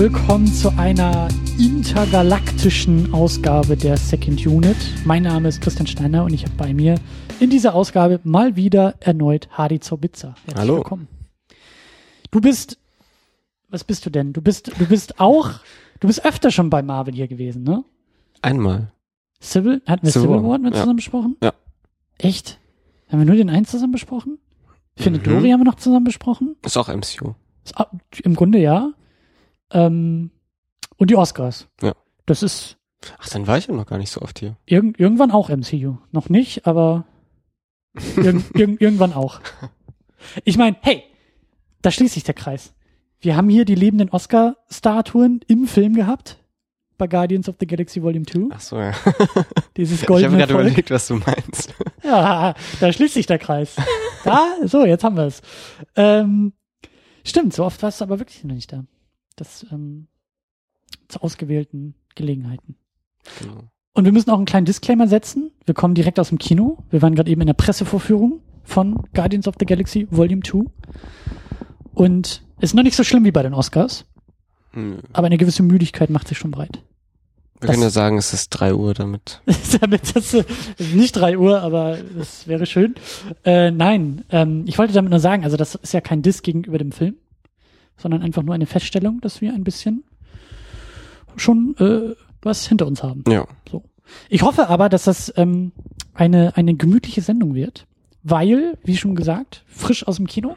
[0.00, 1.28] Willkommen zu einer
[1.58, 4.74] intergalaktischen Ausgabe der Second Unit.
[5.04, 6.94] Mein Name ist Christian Steiner und ich habe bei mir
[7.38, 10.36] in dieser Ausgabe mal wieder erneut Hadi Zorbitzer.
[10.46, 10.76] Herzlich Hallo.
[10.76, 11.06] willkommen.
[12.30, 12.78] Du bist,
[13.68, 14.32] was bist du denn?
[14.32, 15.50] Du bist, du bist auch,
[16.00, 17.84] du bist öfter schon bei Marvel hier gewesen, ne?
[18.40, 18.92] Einmal.
[19.42, 20.80] Civil, hatten wir Civil Civil, War, mit ja.
[20.80, 21.36] zusammen besprochen?
[21.42, 21.52] Ja.
[22.16, 22.58] Echt?
[23.10, 24.38] Haben wir nur den einen zusammen besprochen?
[24.96, 25.30] Findet Mhm.
[25.30, 26.56] Dory haben wir noch zusammen besprochen?
[26.64, 27.34] Ist auch MCU.
[27.66, 27.74] Ist
[28.24, 28.94] Im Grunde ja.
[29.72, 30.30] Ähm,
[30.96, 31.68] und die Oscars.
[31.82, 31.94] Ja.
[32.26, 32.76] Das ist
[33.18, 34.56] Ach, dann war ich ja noch gar nicht so oft hier.
[34.66, 35.96] irg irgendwann auch MCU.
[36.12, 37.04] Noch nicht, aber
[38.16, 39.40] irg irg irgendwann auch.
[40.44, 41.02] Ich meine, hey,
[41.82, 42.74] da schließt sich der Kreis.
[43.20, 46.38] Wir haben hier die lebenden Oscar-Statuen im Film gehabt.
[46.98, 48.48] Bei Guardians of the Galaxy Volume 2.
[48.50, 48.92] Ach so, ja.
[49.76, 51.74] Dieses Ich habe goldene gerade überlegt, was du meinst.
[52.02, 53.76] Ja, da schließt sich der Kreis.
[54.24, 55.42] Da, so, jetzt haben wir es.
[55.96, 56.54] Ähm,
[57.24, 58.84] stimmt, so oft warst du aber wirklich noch nicht da.
[59.40, 60.06] Das ähm,
[61.08, 62.76] zu ausgewählten Gelegenheiten.
[63.40, 63.70] Genau.
[63.94, 65.50] Und wir müssen auch einen kleinen Disclaimer setzen.
[65.64, 66.78] Wir kommen direkt aus dem Kino.
[66.90, 70.64] Wir waren gerade eben in der Pressevorführung von Guardians of the Galaxy Volume 2.
[71.94, 74.04] Und ist noch nicht so schlimm wie bei den Oscars,
[74.74, 74.98] Nö.
[75.12, 76.82] aber eine gewisse Müdigkeit macht sich schon breit.
[77.60, 79.40] Wir Das- können ja sagen, es ist drei Uhr damit.
[79.80, 80.44] damit das äh,
[80.94, 82.94] nicht drei Uhr, aber das wäre schön.
[83.44, 86.78] Äh, nein, ähm, ich wollte damit nur sagen, also das ist ja kein Diss gegenüber
[86.78, 87.16] dem Film,
[88.00, 90.04] sondern einfach nur eine Feststellung, dass wir ein bisschen
[91.36, 93.24] schon äh, was hinter uns haben.
[93.28, 93.46] Ja.
[94.28, 95.72] Ich hoffe aber, dass das ähm,
[96.14, 97.86] eine, eine gemütliche Sendung wird,
[98.22, 100.56] weil, wie schon gesagt, frisch aus dem Kino.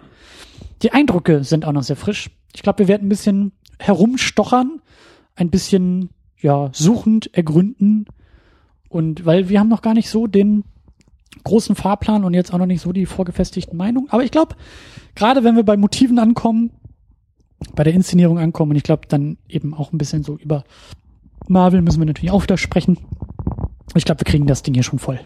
[0.82, 2.32] Die Eindrücke sind auch noch sehr frisch.
[2.56, 4.82] Ich glaube, wir werden ein bisschen herumstochern,
[5.36, 6.10] ein bisschen
[6.40, 8.06] ja suchend ergründen
[8.90, 10.64] und weil wir haben noch gar nicht so den
[11.44, 14.10] großen Fahrplan und jetzt auch noch nicht so die vorgefestigten Meinungen.
[14.10, 14.56] Aber ich glaube,
[15.16, 16.72] gerade wenn wir bei Motiven ankommen,
[17.76, 20.64] bei der Inszenierung ankommen und ich glaube dann eben auch ein bisschen so über
[21.48, 22.98] Marvel müssen wir natürlich auch wieder sprechen.
[23.96, 25.20] Ich glaube, wir kriegen das Ding hier schon voll.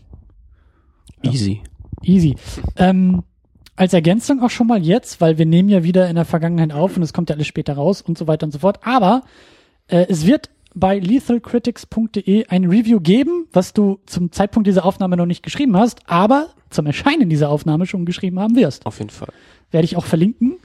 [1.23, 1.31] Ja.
[1.31, 1.61] Easy.
[2.03, 2.35] Easy.
[2.75, 3.23] Ähm,
[3.75, 6.97] als Ergänzung auch schon mal jetzt, weil wir nehmen ja wieder in der Vergangenheit auf
[6.97, 8.79] und es kommt ja alles später raus und so weiter und so fort.
[8.83, 9.21] Aber
[9.87, 15.25] äh, es wird bei lethalcritics.de ein Review geben, was du zum Zeitpunkt dieser Aufnahme noch
[15.25, 18.85] nicht geschrieben hast, aber zum Erscheinen dieser Aufnahme schon geschrieben haben wirst.
[18.85, 19.29] Auf jeden Fall.
[19.71, 20.57] Werde ich auch verlinken.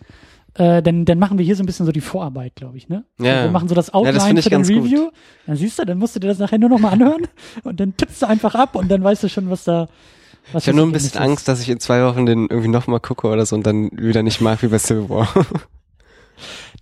[0.55, 3.05] Äh, denn dann machen wir hier so ein bisschen so die Vorarbeit, glaube ich, ne?
[3.19, 3.51] Ja, wir ja.
[3.51, 4.85] machen so das Ja, Outline das finde ich für den ganz gut.
[4.85, 5.11] Review.
[5.47, 7.27] Dann siehst du, dann musst du dir das nachher nur noch mal anhören
[7.65, 9.89] und dann tippst du einfach ab und dann weißt du schon, was da
[10.53, 12.49] was Ich habe das nur ein bisschen Ergebnis Angst, dass ich in zwei Wochen den
[12.49, 15.29] irgendwie nochmal gucke oder so und dann wieder nicht mag wie bei Civil War.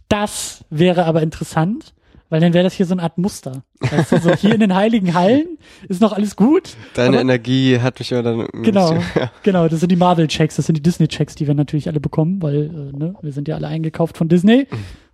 [0.09, 1.95] Das wäre aber interessant,
[2.31, 3.63] weil dann wäre das hier so eine Art Muster.
[3.81, 5.59] Weißt du, so hier in den heiligen Hallen
[5.89, 6.75] ist noch alles gut.
[6.95, 9.31] Deine Energie hat mich immer dann Genau, bisschen- Ja.
[9.43, 12.65] genau, das sind die Marvel-Checks, das sind die Disney-Checks, die wir natürlich alle bekommen, weil
[12.95, 14.67] äh, ne, wir sind ja alle eingekauft von Disney,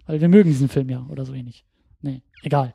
[0.06, 1.64] weil wir mögen diesen Film ja oder so ähnlich.
[2.02, 2.74] Nee, egal.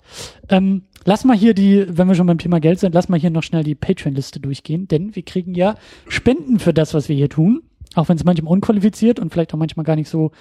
[0.50, 3.29] Ähm, lass mal hier die, wenn wir schon beim Thema Geld sind, lass mal hier
[3.29, 5.75] noch schnell die Patreon-Liste durchgehen, denn wir kriegen ja
[6.09, 7.62] Spenden für das, was wir hier tun,
[7.94, 10.31] auch wenn es manchmal unqualifiziert und vielleicht auch manchmal gar nicht so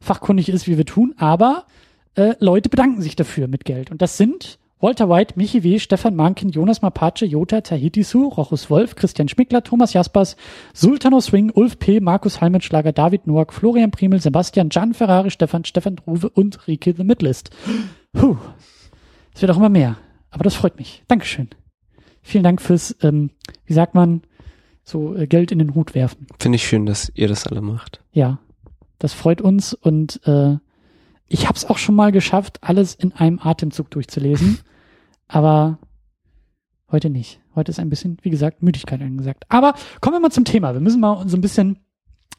[0.00, 1.64] fachkundig ist, wie wir tun, aber
[2.14, 3.90] äh, Leute bedanken sich dafür mit Geld.
[3.90, 8.70] Und das sind Walter White, Michi W., Stefan Mankin, Jonas Mapace, Jota, Tahiti Su, Rochus
[8.70, 10.36] Wolf, Christian Schmickler, Thomas Jaspers,
[10.72, 15.96] Sultano Swing, Ulf P., Markus Halmenschlager, David Noack, Florian Primel, Sebastian, Gian Ferrari, Stefan, Stefan
[15.96, 17.50] Druwe und Rike The Midlist.
[18.12, 18.38] Puh.
[19.34, 19.96] Es wird auch immer mehr.
[20.30, 21.02] Aber das freut mich.
[21.08, 21.48] Dankeschön.
[22.22, 23.30] Vielen Dank fürs, ähm,
[23.66, 24.22] wie sagt man,
[24.82, 26.26] so äh, Geld in den Hut werfen.
[26.38, 28.00] Finde ich schön, dass ihr das alle macht.
[28.12, 28.38] Ja,
[28.98, 30.56] das freut uns und äh,
[31.30, 34.58] ich habe es auch schon mal geschafft, alles in einem Atemzug durchzulesen,
[35.28, 35.78] aber
[36.90, 37.40] heute nicht.
[37.54, 39.44] Heute ist ein bisschen, wie gesagt, Müdigkeit angesagt.
[39.48, 40.74] Aber kommen wir mal zum Thema.
[40.74, 41.78] Wir müssen mal so ein bisschen,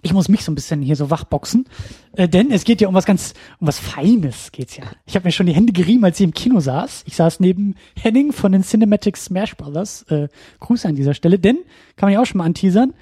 [0.02, 1.66] ich muss mich so ein bisschen hier so wachboxen,
[2.14, 4.84] äh, denn es geht ja um was ganz, um was Feines geht's ja.
[5.06, 7.04] Ich habe mir schon die Hände gerieben, als ich im Kino saß.
[7.08, 10.04] Ich saß neben Henning von den Cinematic Smash Brothers.
[10.04, 10.28] Äh,
[10.60, 11.58] Grüße an dieser Stelle, denn
[11.96, 12.94] kann man ja auch schon mal anteasern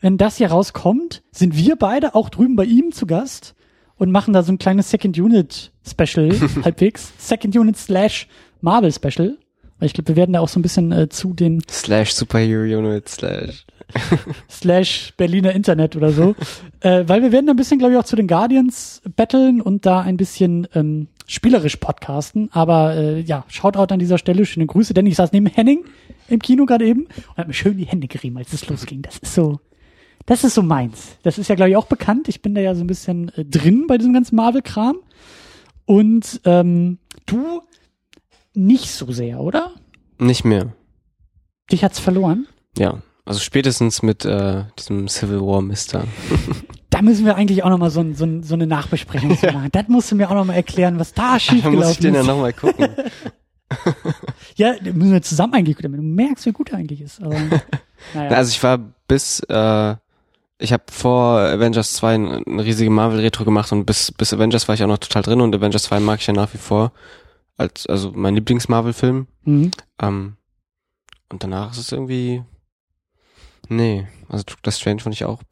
[0.00, 3.54] wenn das hier rauskommt, sind wir beide auch drüben bei ihm zu Gast
[3.98, 6.30] und machen da so ein kleines Second Unit Special,
[6.64, 7.12] halbwegs.
[7.18, 8.28] Second Unit slash
[8.60, 9.36] Marvel Special.
[9.78, 12.62] Weil ich glaube, wir werden da auch so ein bisschen äh, zu den Slash Superhero
[12.62, 13.64] Unit slash.
[14.50, 16.34] slash Berliner Internet oder so.
[16.80, 19.86] äh, weil wir werden da ein bisschen, glaube ich, auch zu den Guardians battlen und
[19.86, 22.48] da ein bisschen ähm, spielerisch podcasten.
[22.52, 25.84] Aber äh, ja, Shoutout an dieser Stelle, schöne Grüße, denn ich saß neben Henning
[26.28, 29.02] im Kino gerade eben und hat mir schön die Hände gerieben, als es losging.
[29.02, 29.60] Das ist so,
[30.28, 31.16] das ist so meins.
[31.24, 32.28] Das ist ja, glaube ich, auch bekannt.
[32.28, 34.96] Ich bin da ja so ein bisschen äh, drin bei diesem ganzen Marvel-Kram.
[35.84, 37.62] Und ähm, du
[38.54, 39.72] nicht so sehr, oder?
[40.18, 40.72] Nicht mehr.
[41.72, 42.46] Dich hat's verloren.
[42.76, 43.02] Ja.
[43.24, 46.04] Also spätestens mit äh, diesem Civil War Mister.
[46.90, 49.68] Da müssen wir eigentlich auch nochmal so, ein- so, ein- so eine Nachbesprechung zu machen.
[49.72, 52.20] Das musst du mir auch nochmal erklären, was da Dann muss ich schiefgelaufen den ja
[52.22, 52.26] ist.
[52.26, 52.88] nochmal gucken.
[54.56, 57.20] Ja, da müssen wir zusammen eigentlich gucken, damit du merkst, wie gut er eigentlich ist.
[57.22, 57.34] Aber,
[58.14, 58.30] naja.
[58.30, 59.96] Also ich war bis, äh,
[60.58, 64.74] ich habe vor Avengers 2 ein- eine riesige Marvel-Retro gemacht und bis, bis Avengers war
[64.74, 66.92] ich auch noch total drin und Avengers 2 mag ich ja nach wie vor
[67.56, 69.26] als, also mein Lieblings-Marvel-Film.
[69.44, 69.70] mhm.
[70.00, 70.36] Ähm,
[71.30, 72.42] und danach ist es irgendwie,
[73.68, 75.42] nee, also Doctor Strange fand ich auch,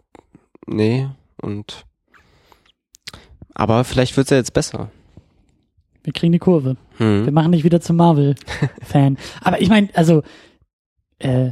[0.66, 1.08] nee,
[1.42, 1.84] und,
[3.54, 4.90] aber vielleicht wird's ja jetzt besser.
[6.02, 6.76] Wir kriegen die Kurve.
[6.98, 7.34] Wir Hm.
[7.34, 9.18] machen dich wieder zum Marvel-Fan.
[9.40, 10.22] Aber ich meine, also,
[11.18, 11.50] äh,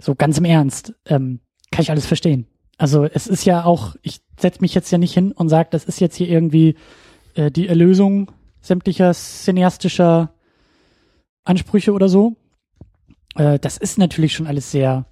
[0.00, 1.40] so ganz im Ernst, ähm,
[1.70, 2.46] kann ich alles verstehen.
[2.76, 5.84] Also es ist ja auch, ich setze mich jetzt ja nicht hin und sage, das
[5.84, 6.76] ist jetzt hier irgendwie
[7.34, 10.34] äh, die Erlösung sämtlicher cineastischer
[11.44, 12.36] Ansprüche oder so.
[13.36, 15.06] Äh, das ist natürlich schon alles sehr,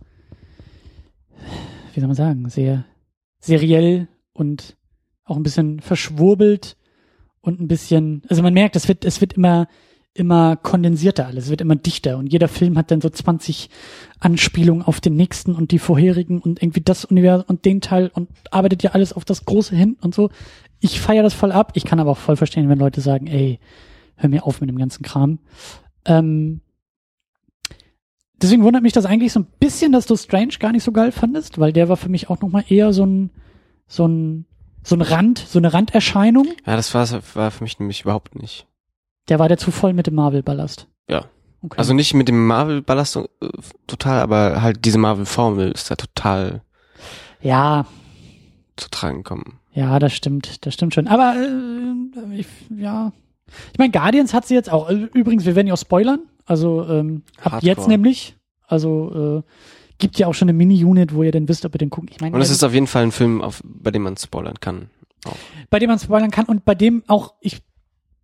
[1.94, 2.84] wie soll man sagen, sehr
[3.40, 4.76] seriell und
[5.24, 6.76] auch ein bisschen verschwurbelt
[7.40, 9.68] und ein bisschen, also man merkt, es wird, es wird immer,
[10.14, 13.68] immer kondensierter alles, es wird immer dichter und jeder Film hat dann so 20
[14.20, 18.30] Anspielungen auf den nächsten und die vorherigen und irgendwie das Universum und den Teil und
[18.52, 20.30] arbeitet ja alles auf das Große hin und so.
[20.78, 21.72] Ich feiere das voll ab.
[21.74, 23.58] Ich kann aber auch voll verstehen, wenn Leute sagen, ey,
[24.16, 25.40] hör mir auf mit dem ganzen Kram.
[26.04, 26.60] Ähm,
[28.40, 31.10] deswegen wundert mich das eigentlich so ein bisschen, dass du Strange gar nicht so geil
[31.10, 33.30] fandest, weil der war für mich auch nochmal eher so ein,
[33.88, 34.46] so ein,
[34.84, 36.46] so ein Rand, so eine Randerscheinung.
[36.66, 38.66] Ja, das war, war für mich nämlich überhaupt nicht.
[39.28, 40.86] Der war der zu voll mit dem Marvel-Ballast.
[41.08, 41.24] Ja.
[41.62, 41.78] Okay.
[41.78, 43.24] Also nicht mit dem Marvel-Ballast äh,
[43.86, 46.62] total, aber halt diese Marvel-Formel ist da total
[47.40, 47.86] ja,
[48.76, 49.60] zu tragen gekommen.
[49.72, 51.06] ja, das stimmt, das stimmt schon.
[51.08, 53.12] Aber äh, ich, ja,
[53.72, 54.88] ich meine, Guardians hat sie jetzt auch.
[54.90, 56.20] äh, Übrigens, wir werden ja auch spoilern.
[56.46, 57.66] Also ähm, ab Hardcore.
[57.66, 58.36] jetzt nämlich.
[58.66, 59.50] Also äh,
[59.98, 62.10] gibt ja auch schon eine Mini-Unit, wo ihr dann wisst, ob ihr den guckt.
[62.10, 64.58] Ich meine, Und es ist auf jeden Fall ein Film, auf, bei dem man spoilern
[64.60, 64.90] kann.
[65.70, 67.62] bei dem man spoilern kann und bei dem auch ich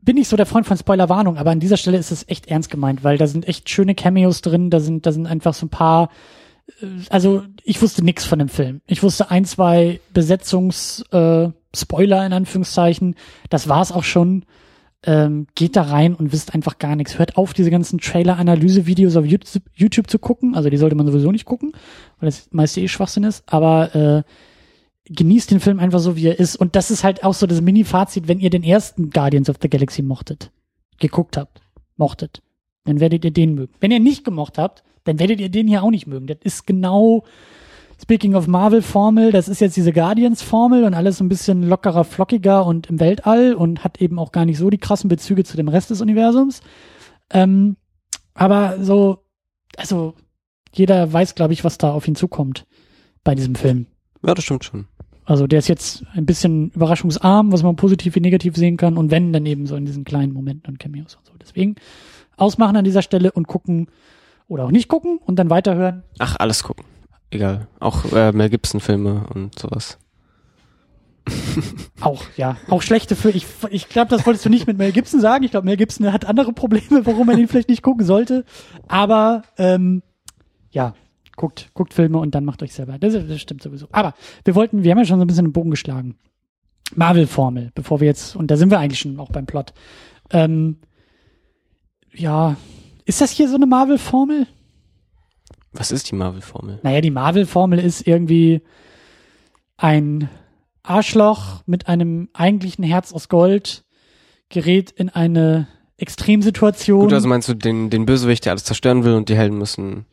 [0.03, 2.71] bin nicht so der Freund von Spoilerwarnung, aber an dieser Stelle ist es echt ernst
[2.71, 5.71] gemeint, weil da sind echt schöne Cameos drin, da sind da sind einfach so ein
[5.71, 6.11] paar
[6.81, 8.81] äh, also ich wusste nix von dem Film.
[8.87, 13.15] Ich wusste ein, zwei Besetzungs äh, Spoiler in Anführungszeichen,
[13.49, 14.45] das war's auch schon.
[15.03, 17.19] Ähm, geht da rein und wisst einfach gar nichts.
[17.19, 20.55] Hört auf, diese ganzen Trailer-Analyse-Videos auf YouTube, YouTube zu gucken.
[20.55, 21.73] Also die sollte man sowieso nicht gucken,
[22.19, 23.43] weil das meiste eh Schwachsinn ist.
[23.47, 24.23] Aber äh,
[25.11, 26.57] genießt den Film einfach so, wie er ist.
[26.57, 29.69] Und das ist halt auch so das Mini-Fazit, wenn ihr den ersten Guardians of the
[29.69, 30.51] Galaxy mochtet,
[30.99, 31.61] geguckt habt,
[31.97, 32.43] mochtet,
[32.85, 33.73] dann werdet ihr den mögen.
[33.81, 36.27] Wenn ihr nicht gemocht habt, dann werdet ihr den hier auch nicht mögen.
[36.27, 37.25] Das ist genau,
[38.01, 42.65] speaking of Marvel-Formel, das ist jetzt diese Guardians-Formel und alles so ein bisschen lockerer, flockiger
[42.65, 45.69] und im Weltall und hat eben auch gar nicht so die krassen Bezüge zu dem
[45.69, 46.61] Rest des Universums.
[47.31, 47.77] Ähm,
[48.35, 49.25] aber so,
[49.77, 50.15] also,
[50.73, 52.65] jeder weiß, glaube ich, was da auf ihn zukommt
[53.25, 53.87] bei diesem Film.
[54.25, 54.87] Ja, das stimmt schon.
[55.31, 58.97] Also der ist jetzt ein bisschen überraschungsarm, was man positiv wie negativ sehen kann.
[58.97, 61.33] Und wenn, dann eben so in diesen kleinen Momenten und Cameos und so.
[61.41, 61.77] Deswegen
[62.37, 63.87] ausmachen an dieser Stelle und gucken
[64.49, 66.03] oder auch nicht gucken und dann weiterhören.
[66.19, 66.85] Ach, alles gucken.
[67.31, 67.69] Egal.
[67.79, 69.99] Auch äh, Mel Gibson-Filme und sowas.
[72.01, 72.57] Auch, ja.
[72.69, 73.37] Auch schlechte Filme.
[73.37, 75.45] Ich, ich glaube, das wolltest du nicht mit Mel Gibson sagen.
[75.45, 78.45] Ich glaube, Mel Gibson hat andere Probleme, warum man ihn vielleicht nicht gucken sollte.
[78.89, 80.03] Aber ähm,
[80.73, 80.95] ja,
[81.37, 82.99] guckt, guckt Filme und dann macht euch selber.
[82.99, 83.87] Das, das stimmt sowieso.
[83.93, 86.17] Aber wir wollten, wir haben ja schon so ein bisschen den Bogen geschlagen.
[86.95, 89.73] Marvel-Formel, bevor wir jetzt, und da sind wir eigentlich schon auch beim Plot.
[90.31, 90.79] Ähm,
[92.13, 92.57] ja,
[93.05, 94.47] ist das hier so eine Marvel-Formel?
[95.73, 96.81] Was ist die Marvel-Formel?
[96.83, 98.63] Naja, die Marvel-Formel ist irgendwie
[99.77, 100.29] ein
[100.83, 103.85] Arschloch mit einem eigentlichen Herz aus Gold
[104.49, 107.03] gerät in eine Extremsituation.
[107.03, 110.07] Gut, also meinst du den, den Bösewicht, der alles zerstören will und die Helden müssen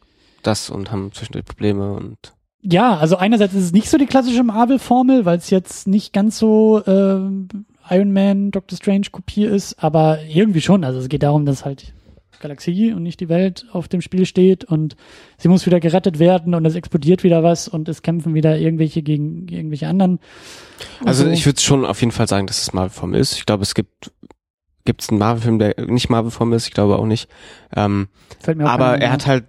[0.47, 2.17] das und haben zwischendurch Probleme und
[2.61, 6.37] ja, also einerseits ist es nicht so die klassische Marvel-Formel, weil es jetzt nicht ganz
[6.37, 7.47] so ähm,
[7.89, 10.83] Iron Man, Doctor Strange Kopie ist, aber irgendwie schon.
[10.83, 11.93] Also es geht darum, dass halt
[12.39, 14.95] Galaxie und nicht die Welt auf dem Spiel steht und
[15.37, 19.01] sie muss wieder gerettet werden und es explodiert wieder was und es kämpfen wieder irgendwelche
[19.01, 20.19] gegen irgendwelche anderen.
[21.05, 21.29] Also so.
[21.29, 23.33] ich würde schon auf jeden Fall sagen, dass es Marvel-Formel ist.
[23.37, 24.11] Ich glaube, es gibt
[24.85, 26.67] gibt es einen Marvel-Film, der nicht Marvel-Formel ist.
[26.67, 27.29] Ich glaube auch nicht.
[27.75, 28.07] Ähm,
[28.45, 29.45] aber er hat halt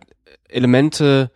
[0.48, 1.30] Elemente,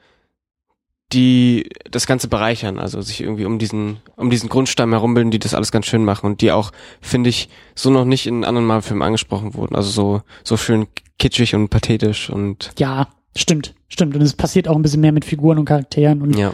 [1.12, 2.78] die das Ganze bereichern.
[2.78, 6.26] Also sich irgendwie um diesen um diesen Grundstamm herumbilden, die das alles ganz schön machen
[6.26, 9.76] und die auch, finde ich, so noch nicht in anderen Marvel-Filmen angesprochen wurden.
[9.76, 10.87] Also so so schön
[11.19, 14.16] kitschig und pathetisch und Ja, stimmt, stimmt.
[14.16, 16.52] Und es passiert auch ein bisschen mehr mit Figuren und Charakteren und ja.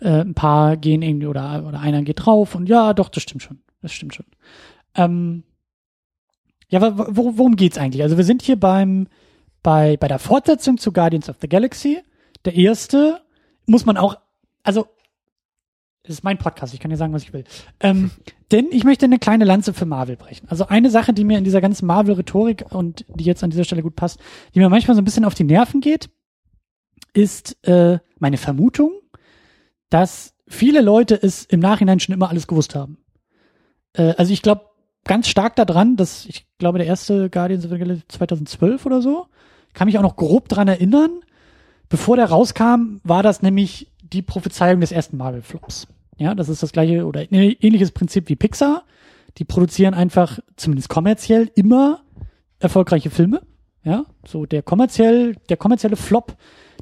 [0.00, 3.42] äh, ein paar gehen irgendwie oder, oder einer geht drauf und ja, doch, das stimmt
[3.42, 3.60] schon.
[3.80, 4.26] Das stimmt schon.
[4.94, 5.42] Ähm,
[6.68, 8.02] ja, worum geht's eigentlich?
[8.02, 9.06] Also wir sind hier beim,
[9.62, 12.02] bei, bei der Fortsetzung zu Guardians of the Galaxy.
[12.44, 13.22] Der erste
[13.66, 14.16] muss man auch,
[14.62, 14.86] also
[16.02, 17.44] Das ist mein Podcast, ich kann dir sagen, was ich will.
[17.80, 18.10] Ähm,
[18.50, 20.48] denn ich möchte eine kleine Lanze für Marvel brechen.
[20.48, 23.82] Also eine Sache, die mir in dieser ganzen Marvel-Rhetorik und die jetzt an dieser Stelle
[23.82, 24.18] gut passt,
[24.54, 26.10] die mir manchmal so ein bisschen auf die Nerven geht,
[27.14, 28.92] ist äh, meine Vermutung,
[29.90, 32.98] dass viele Leute es im Nachhinein schon immer alles gewusst haben.
[33.94, 34.62] Äh, also ich glaube
[35.04, 39.26] ganz stark daran, dass ich glaube, der erste Guardians of the Galaxy 2012 oder so,
[39.74, 41.20] kann mich auch noch grob dran erinnern.
[41.88, 45.86] Bevor der rauskam, war das nämlich die Prophezeiung des ersten Marvel-Flops.
[46.18, 48.84] Ja, das ist das gleiche oder ähnliches Prinzip wie Pixar.
[49.38, 52.02] Die produzieren einfach, zumindest kommerziell, immer
[52.58, 53.42] erfolgreiche Filme.
[53.84, 56.36] Ja, so der kommerziell, der kommerzielle Flop,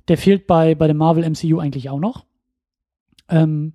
[0.08, 2.24] der fehlt bei, bei dem Marvel MCU eigentlich auch noch.
[3.28, 3.72] Ähm,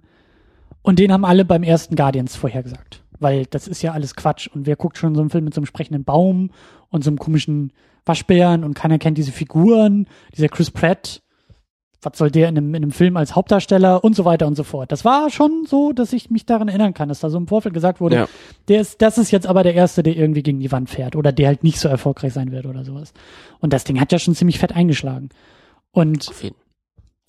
[0.82, 3.02] und den haben alle beim ersten Guardians vorhergesagt.
[3.20, 4.48] Weil das ist ja alles Quatsch.
[4.48, 6.52] Und wer guckt schon so einen Film mit so einem sprechenden Baum
[6.90, 7.74] und so einem komischen
[8.06, 11.22] Waschbären und keiner kennt diese Figuren, dieser Chris Pratt,
[12.06, 14.64] was soll der in einem, in einem Film als Hauptdarsteller und so weiter und so
[14.64, 14.92] fort.
[14.92, 17.74] Das war schon so, dass ich mich daran erinnern kann, dass da so im Vorfeld
[17.74, 18.28] gesagt wurde, ja.
[18.68, 21.32] der ist, das ist jetzt aber der Erste, der irgendwie gegen die Wand fährt oder
[21.32, 23.14] der halt nicht so erfolgreich sein wird oder sowas.
[23.60, 25.30] Und das Ding hat ja schon ziemlich fett eingeschlagen.
[25.92, 26.32] Und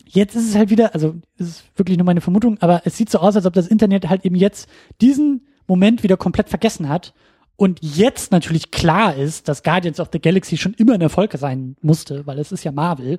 [0.04, 3.10] jetzt ist es halt wieder, also es ist wirklich nur meine Vermutung, aber es sieht
[3.10, 4.68] so aus, als ob das Internet halt eben jetzt
[5.00, 7.14] diesen Moment wieder komplett vergessen hat
[7.56, 11.76] und jetzt natürlich klar ist, dass Guardians of the Galaxy schon immer ein Erfolg sein
[11.80, 13.18] musste, weil es ist ja Marvel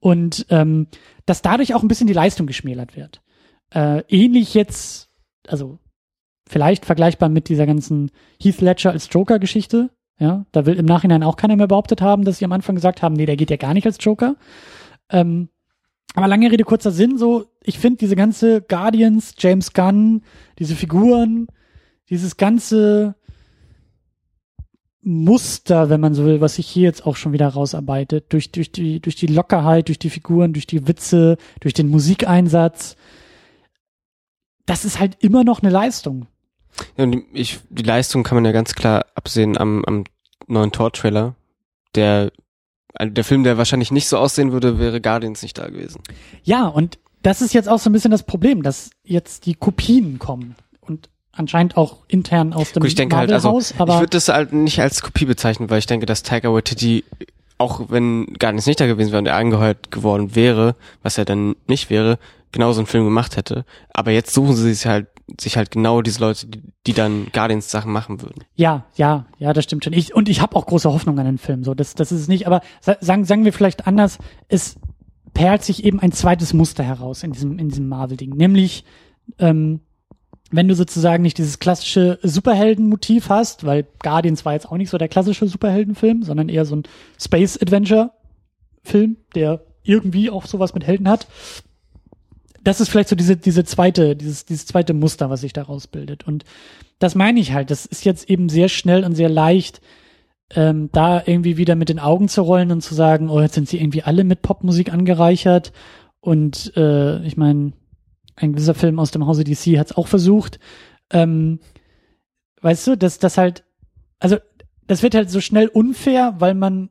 [0.00, 0.88] und ähm,
[1.26, 3.22] dass dadurch auch ein bisschen die Leistung geschmälert wird.
[3.70, 5.08] Äh, ähnlich jetzt,
[5.46, 5.78] also
[6.46, 9.90] vielleicht vergleichbar mit dieser ganzen Heath Ledger als Joker-Geschichte.
[10.20, 13.02] Ja, da will im Nachhinein auch keiner mehr behauptet haben, dass sie am Anfang gesagt
[13.02, 14.34] haben, nee, der geht ja gar nicht als Joker.
[15.10, 15.48] Ähm,
[16.14, 20.22] aber lange Rede, kurzer Sinn, so, ich finde diese ganze Guardians, James Gunn,
[20.58, 21.46] diese Figuren,
[22.10, 23.14] dieses ganze
[25.02, 28.72] Muster, wenn man so will, was sich hier jetzt auch schon wieder rausarbeitet, durch, durch,
[28.72, 32.96] die, durch die Lockerheit, durch die Figuren, durch die Witze, durch den Musikeinsatz,
[34.66, 36.26] das ist halt immer noch eine Leistung.
[36.96, 40.04] Ja, und ich, die Leistung kann man ja ganz klar absehen am, am
[40.46, 41.34] neuen Tor-Trailer,
[41.94, 42.32] der
[42.94, 46.02] also der Film, der wahrscheinlich nicht so aussehen würde, wäre Guardians nicht da gewesen.
[46.42, 50.18] Ja, und das ist jetzt auch so ein bisschen das Problem, dass jetzt die Kopien
[50.18, 54.28] kommen und anscheinend auch intern aus dem Gut, ich denke halt, also ich würde das
[54.28, 57.04] halt nicht als Kopie bezeichnen, weil ich denke, dass Tiger Waititi
[57.58, 61.56] auch wenn Guardians nicht da gewesen wäre und er angeheuert geworden wäre, was er dann
[61.66, 62.18] nicht wäre,
[62.52, 63.64] genauso einen Film gemacht hätte.
[63.92, 65.08] Aber jetzt suchen sie sich halt
[65.38, 68.44] sich halt genau diese Leute, die, die dann Guardians Sachen machen würden.
[68.54, 69.92] Ja, ja, ja, das stimmt schon.
[69.92, 71.64] Ich, und ich habe auch große Hoffnung an den Film.
[71.64, 72.46] So, das, das ist es nicht.
[72.46, 74.18] Aber sagen, sagen wir vielleicht anders.
[74.48, 74.76] Es
[75.34, 78.84] perlt sich eben ein zweites Muster heraus in diesem in diesem Marvel-Ding, nämlich
[79.38, 79.80] ähm,
[80.50, 84.98] wenn du sozusagen nicht dieses klassische Superhelden-Motiv hast, weil Guardians war jetzt auch nicht so
[84.98, 86.84] der klassische Superheldenfilm, sondern eher so ein
[87.20, 91.26] Space-Adventure-Film, der irgendwie auch sowas mit Helden hat,
[92.68, 96.26] das ist vielleicht so diese, diese zweite, dieses, dieses zweite Muster, was sich daraus bildet.
[96.26, 96.44] Und
[96.98, 97.70] das meine ich halt.
[97.70, 99.80] Das ist jetzt eben sehr schnell und sehr leicht,
[100.54, 103.68] ähm, da irgendwie wieder mit den Augen zu rollen und zu sagen, oh, jetzt sind
[103.68, 105.72] sie irgendwie alle mit Popmusik angereichert.
[106.20, 107.72] Und äh, ich meine,
[108.40, 110.58] ein gewisser Film aus dem Hause DC hat es auch versucht.
[111.10, 111.60] Ähm,
[112.60, 113.64] weißt du, dass das halt,
[114.18, 114.36] also
[114.86, 116.90] das wird halt so schnell unfair, weil man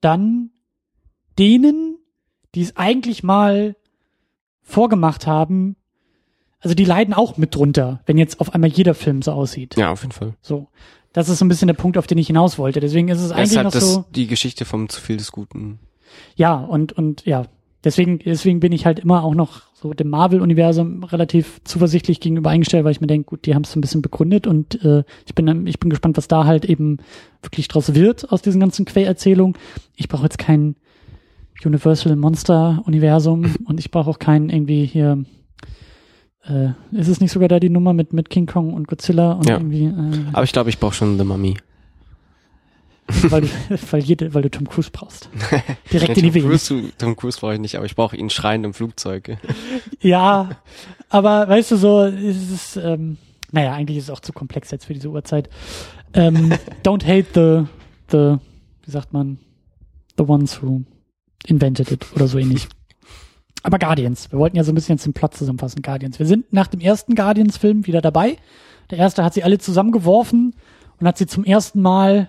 [0.00, 0.50] dann
[1.38, 1.98] denen,
[2.54, 3.76] die es eigentlich mal
[4.62, 5.76] vorgemacht haben,
[6.60, 9.76] also die leiden auch mit drunter, wenn jetzt auf einmal jeder Film so aussieht.
[9.76, 10.34] Ja, auf jeden Fall.
[10.40, 10.68] So.
[11.12, 12.80] Das ist so ein bisschen der Punkt, auf den ich hinaus wollte.
[12.80, 14.04] Deswegen ist es eigentlich ist halt noch das, so.
[14.10, 15.78] Die Geschichte vom zu viel des Guten.
[16.34, 17.46] Ja, und, und ja,
[17.84, 22.84] deswegen, deswegen bin ich halt immer auch noch so dem Marvel-Universum relativ zuversichtlich gegenüber eingestellt,
[22.84, 25.66] weil ich mir denke, gut, die haben es ein bisschen begründet und äh, ich bin,
[25.66, 26.96] ich bin gespannt, was da halt eben
[27.42, 29.54] wirklich draus wird aus diesen ganzen Quererzählungen.
[29.94, 30.76] Ich brauche jetzt kein
[31.62, 35.24] Universal Monster Universum und ich brauche auch keinen irgendwie hier.
[36.44, 39.46] Äh, ist es nicht sogar da die Nummer mit mit King Kong und Godzilla und
[39.46, 39.58] ja.
[39.58, 39.84] irgendwie?
[39.84, 41.58] Äh, Aber ich glaube, ich brauche schon The Mummy.
[43.30, 43.48] weil, du,
[43.90, 45.28] weil, jede, weil du Tom Cruise brauchst.
[45.92, 46.48] Direkt in die Wege.
[46.48, 49.36] Cruise, Tom Cruise brauche ich nicht, aber ich brauche ihn schreiend im Flugzeug.
[50.00, 50.50] ja,
[51.08, 53.18] aber weißt du so, ist es, ähm,
[53.52, 55.48] naja, eigentlich ist es auch zu komplex jetzt für diese Uhrzeit.
[56.14, 57.68] Ähm, don't hate the,
[58.10, 58.36] the,
[58.84, 59.38] wie sagt man,
[60.18, 60.82] the ones who
[61.46, 62.66] invented it oder so ähnlich.
[63.62, 66.18] Aber Guardians, wir wollten ja so ein bisschen jetzt den Plot zusammenfassen, Guardians.
[66.18, 68.36] Wir sind nach dem ersten Guardians-Film wieder dabei.
[68.90, 70.54] Der erste hat sie alle zusammengeworfen
[71.00, 72.28] und hat sie zum ersten Mal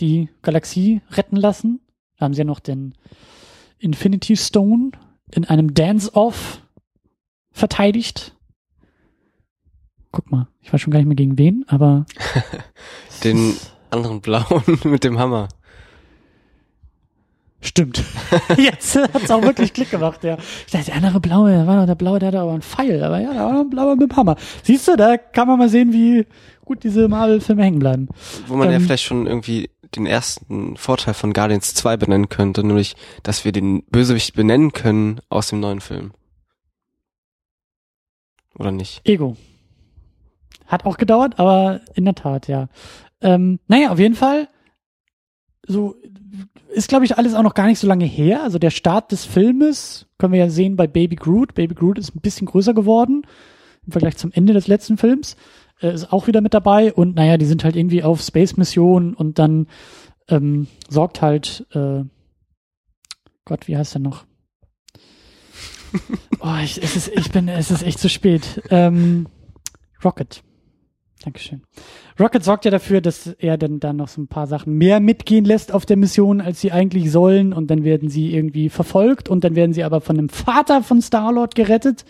[0.00, 1.80] die Galaxie retten lassen.
[2.16, 2.94] Da haben sie ja noch den
[3.78, 4.92] Infinity Stone
[5.32, 6.60] in einem Dance-Off
[7.52, 8.34] verteidigt.
[10.10, 12.06] Guck mal, ich weiß schon gar nicht mehr gegen wen, aber.
[13.24, 13.54] den
[13.90, 15.48] anderen blauen mit dem Hammer.
[17.60, 18.04] Stimmt.
[18.56, 20.36] Jetzt hat's auch wirklich Klick gemacht, ja.
[20.66, 23.02] Ich dachte, der andere blaue, der war doch der blaue, der hatte aber einen Pfeil.
[23.02, 24.36] Aber ja, da war noch ein blauer mit dem Hammer.
[24.62, 26.24] Siehst du, da kann man mal sehen, wie
[26.64, 28.08] gut diese Marvel-Filme hängen bleiben.
[28.46, 32.64] Wo man ja Ähm, vielleicht schon irgendwie den ersten Vorteil von Guardians 2 benennen könnte,
[32.64, 36.12] nämlich, dass wir den Bösewicht benennen können aus dem neuen Film.
[38.58, 39.00] Oder nicht?
[39.04, 39.36] Ego.
[40.66, 42.68] Hat auch gedauert, aber in der Tat, ja.
[43.20, 44.48] Ähm, naja, auf jeden Fall,
[45.66, 45.96] so
[46.68, 48.42] ist, glaube ich, alles auch noch gar nicht so lange her.
[48.42, 51.54] Also der Start des Filmes können wir ja sehen bei Baby Groot.
[51.54, 53.22] Baby Groot ist ein bisschen größer geworden
[53.86, 55.36] im Vergleich zum Ende des letzten Films.
[55.80, 59.38] Äh, ist auch wieder mit dabei und naja, die sind halt irgendwie auf Space-Mission und
[59.38, 59.66] dann
[60.28, 62.04] ähm, sorgt halt, äh,
[63.44, 64.24] Gott, wie heißt der noch?
[66.40, 68.62] Oh, ich, es ist, ich bin, es ist echt zu spät.
[68.70, 69.26] Ähm,
[70.04, 70.44] Rocket.
[71.24, 71.62] Dankeschön.
[72.20, 75.44] Rocket sorgt ja dafür, dass er dann da noch so ein paar Sachen mehr mitgehen
[75.44, 77.52] lässt auf der Mission, als sie eigentlich sollen.
[77.52, 81.02] Und dann werden sie irgendwie verfolgt und dann werden sie aber von dem Vater von
[81.02, 82.04] Star-Lord gerettet.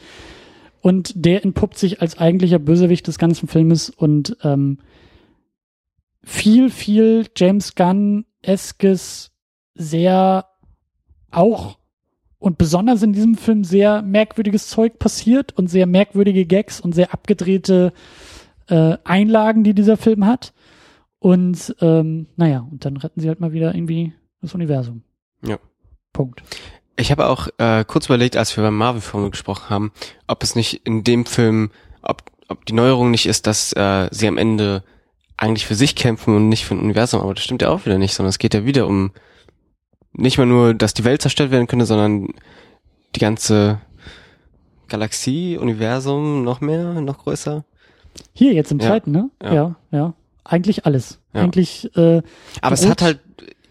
[0.80, 4.78] Und der entpuppt sich als eigentlicher Bösewicht des ganzen Filmes und ähm,
[6.22, 9.32] viel, viel James Gunn-eskes,
[9.74, 10.46] sehr
[11.30, 11.78] auch
[12.38, 17.12] und besonders in diesem Film sehr merkwürdiges Zeug passiert und sehr merkwürdige Gags und sehr
[17.12, 17.92] abgedrehte
[18.68, 20.52] äh, Einlagen, die dieser Film hat.
[21.18, 25.02] Und ähm, naja, und dann retten sie halt mal wieder irgendwie das Universum.
[25.44, 25.58] Ja.
[26.12, 26.42] Punkt.
[26.98, 29.92] Ich habe auch äh, kurz überlegt, als wir beim Marvel-Film gesprochen haben,
[30.26, 31.70] ob es nicht in dem Film,
[32.02, 34.82] ob, ob die Neuerung nicht ist, dass äh, sie am Ende
[35.36, 37.98] eigentlich für sich kämpfen und nicht für ein Universum, aber das stimmt ja auch wieder
[37.98, 39.12] nicht, sondern es geht ja wieder um
[40.12, 42.34] nicht mal nur, dass die Welt zerstört werden könnte, sondern
[43.14, 43.80] die ganze
[44.88, 47.64] Galaxie, Universum, noch mehr, noch größer.
[48.32, 49.30] Hier jetzt im Ja, zweiten, ne?
[49.40, 49.54] ja.
[49.54, 50.14] Ja, ja.
[50.42, 51.20] Eigentlich alles.
[51.32, 51.42] Ja.
[51.42, 52.22] Eigentlich, äh,
[52.60, 53.20] Aber es hat halt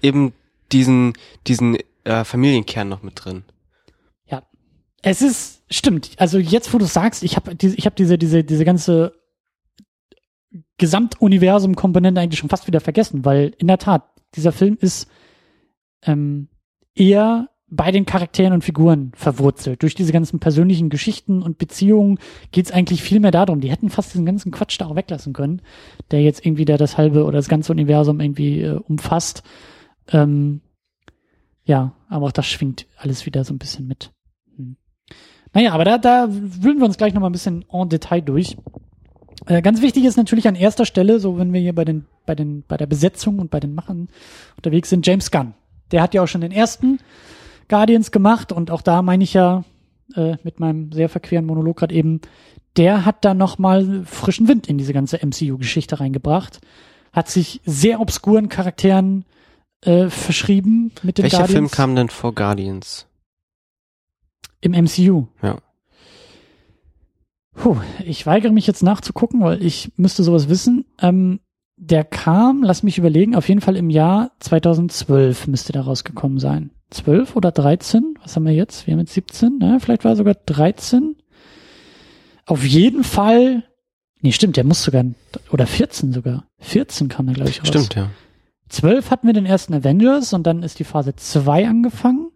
[0.02, 0.32] eben
[0.72, 1.14] diesen,
[1.48, 3.44] diesen äh, Familienkern noch mit drin.
[5.02, 6.12] es ist, stimmt.
[6.18, 9.14] Also jetzt, wo du sagst, ich habe diese, ich habe diese, diese, diese ganze
[10.78, 14.04] Gesamtuniversum-Komponente eigentlich schon fast wieder vergessen, weil in der Tat,
[14.36, 15.10] dieser Film ist
[16.04, 16.50] ähm,
[16.96, 19.84] eher bei den Charakteren und Figuren verwurzelt.
[19.84, 22.18] Durch diese ganzen persönlichen Geschichten und Beziehungen
[22.52, 23.60] geht's eigentlich viel mehr darum.
[23.60, 25.62] Die hätten fast diesen ganzen Quatsch da auch weglassen können,
[26.12, 29.44] der jetzt irgendwie der das halbe oder das ganze Universum irgendwie äh, umfasst.
[30.10, 30.62] Ähm,
[31.68, 34.12] ja, aber auch das schwingt alles wieder so ein bisschen mit.
[34.56, 34.78] Hm.
[35.54, 38.58] Naja, aber da, da wühlen wir uns gleich nochmal ein bisschen en Detail durch.
[39.46, 42.36] Äh, ganz wichtig ist natürlich an erster Stelle, so wenn wir hier bei den, bei
[42.36, 44.08] den, bei der Besetzung und bei den Machern
[44.56, 45.54] unterwegs sind, James Gunn.
[45.92, 47.00] Der hat ja auch schon den ersten
[47.68, 49.66] Guardians gemacht und auch da meine ich ja
[50.16, 52.22] äh, mit meinem sehr verqueren Monolog gerade eben,
[52.78, 56.62] der hat da nochmal frischen Wind in diese ganze MCU-Geschichte reingebracht,
[57.12, 59.26] hat sich sehr obskuren Charakteren
[59.82, 63.08] äh, verschrieben mit den Welcher Guardians Film kam denn vor Guardians?
[64.62, 65.28] im MCU.
[65.42, 65.58] Ja.
[67.54, 70.86] Puh, ich weigere mich jetzt nachzugucken, weil ich müsste sowas wissen.
[71.02, 71.40] Ähm,
[71.76, 76.72] der kam, lass mich überlegen, auf jeden Fall im Jahr 2012 müsste der rausgekommen sein.
[76.90, 78.16] 12 oder 13?
[78.24, 78.88] Was haben wir jetzt?
[78.88, 79.80] Wir haben jetzt 17, ne?
[79.80, 81.16] Vielleicht war er sogar 13.
[82.46, 83.64] Auf jeden Fall,
[84.22, 85.04] nee, stimmt, der muss sogar,
[85.52, 86.46] oder 14 sogar.
[86.60, 87.68] 14 kam der, glaube ich, raus.
[87.68, 88.10] Stimmt, ja.
[88.70, 92.32] 12 hatten wir den ersten Avengers und dann ist die Phase 2 angefangen.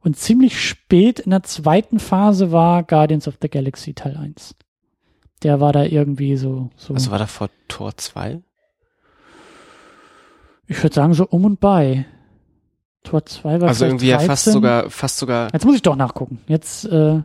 [0.00, 4.56] Und ziemlich spät in der zweiten Phase war Guardians of the Galaxy Teil 1.
[5.42, 8.42] Der war da irgendwie so, so Was war da vor Tor 2?
[10.72, 12.06] ich würde sagen, so um und bei.
[13.04, 14.52] Tor 2 war Also irgendwie ja fast 13.
[14.52, 16.38] sogar, fast sogar, Jetzt muss ich doch nachgucken.
[16.46, 17.20] Jetzt, äh,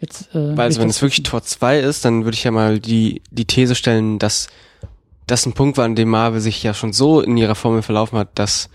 [0.00, 1.22] jetzt, äh, weil also wenn es wirklich.
[1.22, 4.48] Tor 2 ist, dann würde ich ja mal die, die These stellen, dass
[5.26, 8.18] das ein Punkt war, an dem Marvel sich ja schon so in ihrer Formel verlaufen
[8.18, 8.68] hat, dass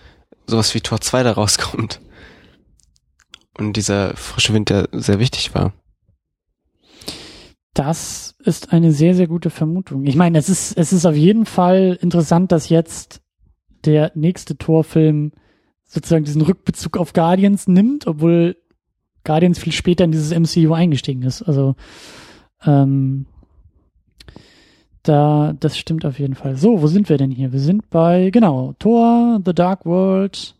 [0.46, 2.00] sowas wie Tor 2 da rauskommt.
[3.58, 5.74] Und dieser frische Wind, der sehr wichtig war.
[7.74, 10.06] Das ist eine sehr, sehr gute Vermutung.
[10.06, 13.22] Ich meine, es ist, es ist auf jeden Fall interessant, dass jetzt
[13.86, 15.32] der nächste Torfilm
[15.86, 18.58] sozusagen diesen Rückbezug auf Guardians nimmt, obwohl
[19.24, 21.42] Guardians viel später in dieses MCU eingestiegen ist.
[21.44, 21.76] Also
[22.66, 23.28] ähm,
[25.08, 26.56] da, das stimmt auf jeden Fall.
[26.56, 27.54] So, wo sind wir denn hier?
[27.54, 30.56] Wir sind bei, genau, Thor, The Dark World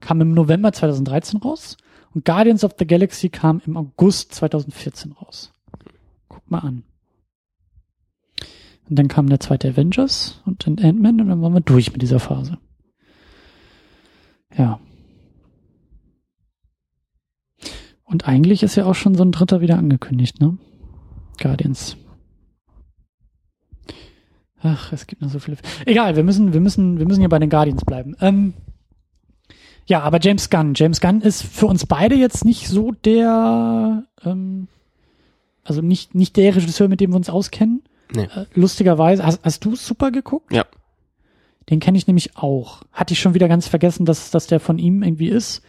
[0.00, 1.76] kam im November 2013 raus
[2.14, 5.52] und Guardians of the Galaxy kam im August 2014 raus.
[6.28, 6.84] Guck mal an.
[8.88, 12.02] Und dann kam der zweite Avengers und dann Ant-Man und dann waren wir durch mit
[12.02, 12.58] dieser Phase.
[14.56, 14.78] Ja.
[18.04, 20.56] Und eigentlich ist ja auch schon so ein dritter wieder angekündigt, ne?
[21.40, 21.96] Guardians.
[24.66, 25.56] Ach, es gibt noch so viele.
[25.84, 28.16] Egal, wir müssen, wir müssen, wir müssen hier bei den Guardians bleiben.
[28.20, 28.54] Ähm,
[29.86, 30.72] Ja, aber James Gunn.
[30.74, 34.66] James Gunn ist für uns beide jetzt nicht so der, ähm,
[35.64, 37.82] also nicht, nicht der Regisseur, mit dem wir uns auskennen.
[38.12, 38.24] Nee.
[38.24, 40.52] Äh, lustigerweise, hast, hast du super geguckt?
[40.52, 40.64] Ja.
[41.70, 42.82] Den kenne ich nämlich auch.
[42.92, 45.62] Hatte ich schon wieder ganz vergessen, dass, dass der von ihm irgendwie ist.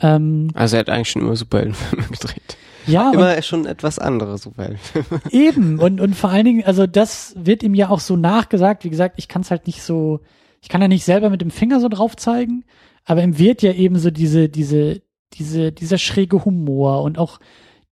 [0.00, 2.56] Ähm, Also er hat eigentlich schon immer Superheldenfilme gedreht.
[2.88, 5.20] Ja, Immer schon etwas andere Superheldenfilme.
[5.30, 8.84] Eben, und, und vor allen Dingen, also das wird ihm ja auch so nachgesagt.
[8.84, 10.20] Wie gesagt, ich kann es halt nicht so,
[10.60, 12.64] ich kann ja nicht selber mit dem Finger so drauf zeigen,
[13.04, 15.02] aber ihm wird ja eben so diese, diese,
[15.34, 17.38] diese, dieser schräge Humor und auch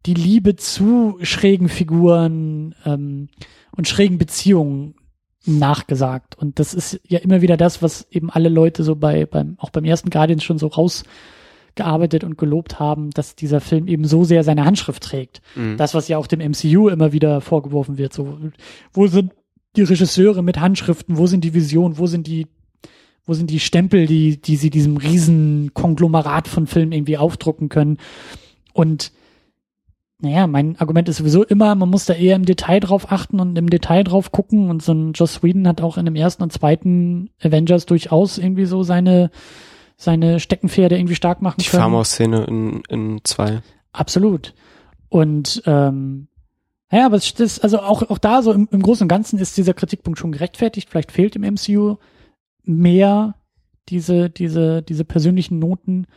[0.05, 3.29] die Liebe zu schrägen Figuren ähm,
[3.75, 4.95] und schrägen Beziehungen
[5.45, 6.37] nachgesagt.
[6.37, 9.69] Und das ist ja immer wieder das, was eben alle Leute so bei, beim, auch
[9.69, 10.69] beim ersten Guardians schon so
[11.75, 15.41] rausgearbeitet und gelobt haben, dass dieser Film eben so sehr seine Handschrift trägt.
[15.55, 15.77] Mhm.
[15.77, 18.13] Das, was ja auch dem MCU immer wieder vorgeworfen wird.
[18.13, 18.37] So,
[18.93, 19.33] wo sind
[19.75, 21.17] die Regisseure mit Handschriften?
[21.17, 21.97] Wo sind die Visionen?
[21.97, 22.47] Wo sind die,
[23.25, 27.97] wo sind die Stempel, die, die sie diesem riesen Konglomerat von Filmen irgendwie aufdrucken können?
[28.73, 29.11] Und
[30.21, 33.57] naja, mein Argument ist sowieso immer, man muss da eher im Detail drauf achten und
[33.57, 34.69] im Detail drauf gucken.
[34.69, 38.65] Und so ein Joss Whedon hat auch in dem ersten und zweiten Avengers durchaus irgendwie
[38.65, 39.29] so seine,
[39.97, 41.81] seine Steckenpferde irgendwie stark machen Die können.
[41.81, 43.61] Farmhouse-Szene in, in zwei.
[43.93, 44.53] Absolut.
[45.09, 46.27] Und ähm,
[46.91, 49.57] ja, aber es ist, also auch, auch da so im, im Großen und Ganzen ist
[49.57, 50.89] dieser Kritikpunkt schon gerechtfertigt.
[50.89, 51.95] Vielleicht fehlt im MCU
[52.63, 53.35] mehr
[53.89, 56.07] diese, diese, diese persönlichen Noten.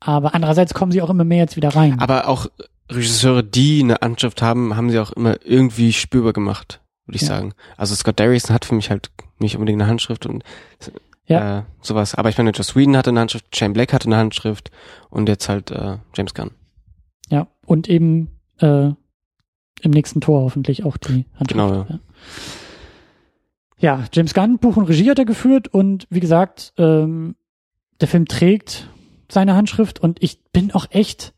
[0.00, 1.98] Aber andererseits kommen sie auch immer mehr jetzt wieder rein.
[2.00, 2.46] Aber auch
[2.90, 7.28] Regisseure, die eine Handschrift haben, haben sie auch immer irgendwie spürbar gemacht, würde ich Ja.
[7.28, 7.54] sagen.
[7.76, 10.42] Also Scott Derrickson hat für mich halt nicht unbedingt eine Handschrift und
[11.32, 11.58] Ja.
[11.58, 12.14] äh, sowas.
[12.14, 14.70] Aber ich meine, Joss Whedon hatte eine Handschrift, Shane Black hatte eine Handschrift
[15.10, 16.50] und jetzt halt äh, James Gunn.
[17.30, 18.90] ja, und eben äh,
[19.82, 21.48] im nächsten Tor hoffentlich auch die Handschrift.
[21.48, 21.86] Genau, ja.
[21.88, 21.98] ja.
[23.78, 27.34] ja, James Gunn, Buch und Regie hat er geführt und wie gesagt, ähm,
[28.00, 28.88] der Film trägt
[29.28, 31.34] seine Handschrift und ich bin auch echt,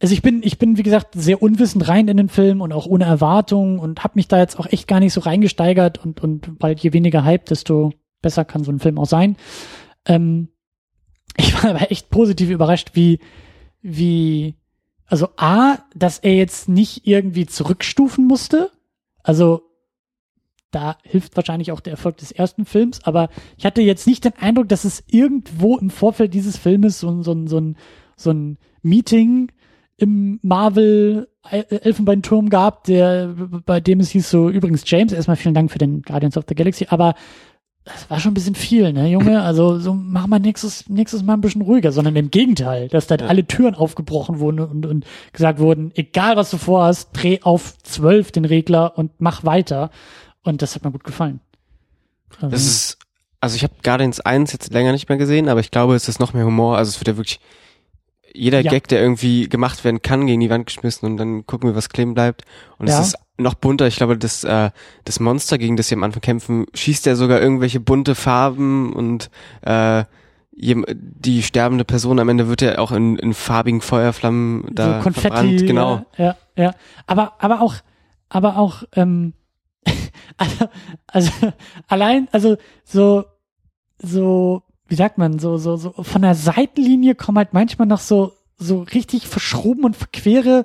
[0.00, 2.86] also ich bin, ich bin wie gesagt sehr unwissend rein in den Film und auch
[2.86, 6.50] ohne Erwartung und habe mich da jetzt auch echt gar nicht so reingesteigert und und
[6.60, 9.36] weil je weniger Hype, desto besser kann so ein Film auch sein.
[10.04, 10.48] Ähm,
[11.36, 13.20] ich war aber echt positiv überrascht, wie
[13.80, 14.56] wie
[15.06, 18.70] also a, dass er jetzt nicht irgendwie zurückstufen musste,
[19.22, 19.62] also
[20.70, 24.34] da hilft wahrscheinlich auch der Erfolg des ersten Films, aber ich hatte jetzt nicht den
[24.36, 27.76] Eindruck, dass es irgendwo im Vorfeld dieses Filmes so, so, so, ein,
[28.16, 29.50] so ein Meeting
[29.96, 35.70] im Marvel Elfenbeinturm gab, der, bei dem es hieß so, übrigens James, erstmal vielen Dank
[35.70, 37.14] für den Guardians of the Galaxy, aber
[37.92, 39.42] das war schon ein bisschen viel, ne, Junge?
[39.48, 43.16] Also so mach mal nächstes, nächstes Mal ein bisschen ruhiger, sondern im Gegenteil, dass da
[43.16, 48.30] alle Türen aufgebrochen wurden und, und gesagt wurden, egal was du vorhast, dreh auf zwölf
[48.32, 49.90] den Regler und mach weiter.
[50.44, 51.40] Und das hat mir gut gefallen.
[52.36, 52.98] Also, Das ist,
[53.40, 56.20] also ich habe Guardians 1 jetzt länger nicht mehr gesehen, aber ich glaube, es ist
[56.20, 56.76] noch mehr Humor.
[56.76, 57.40] Also es wird ja wirklich
[58.34, 58.70] jeder Ja.
[58.70, 61.88] Gag, der irgendwie gemacht werden kann, gegen die Wand geschmissen und dann gucken wir, was
[61.88, 62.42] kleben bleibt.
[62.78, 63.00] Und Ja.
[63.00, 63.86] es ist noch bunter.
[63.86, 64.70] Ich glaube, das, äh,
[65.04, 69.30] das Monster, gegen das sie am Anfang kämpfen, schießt ja sogar irgendwelche bunte Farben und
[69.62, 70.04] äh,
[70.60, 75.28] die sterbende Person am Ende wird ja auch in, in farbigen Feuerflammen da so Konfetti,
[75.28, 75.66] verbrannt.
[75.66, 76.04] Genau.
[76.16, 76.74] Ja, ja, ja.
[77.06, 77.76] Aber, aber auch,
[78.28, 79.34] aber auch, ähm,
[80.36, 80.68] also,
[81.06, 81.30] also
[81.86, 83.24] allein, also so,
[84.02, 88.32] so, wie sagt man, so, so, so von der Seitenlinie kommen halt manchmal noch so,
[88.56, 90.64] so richtig verschroben und verquere,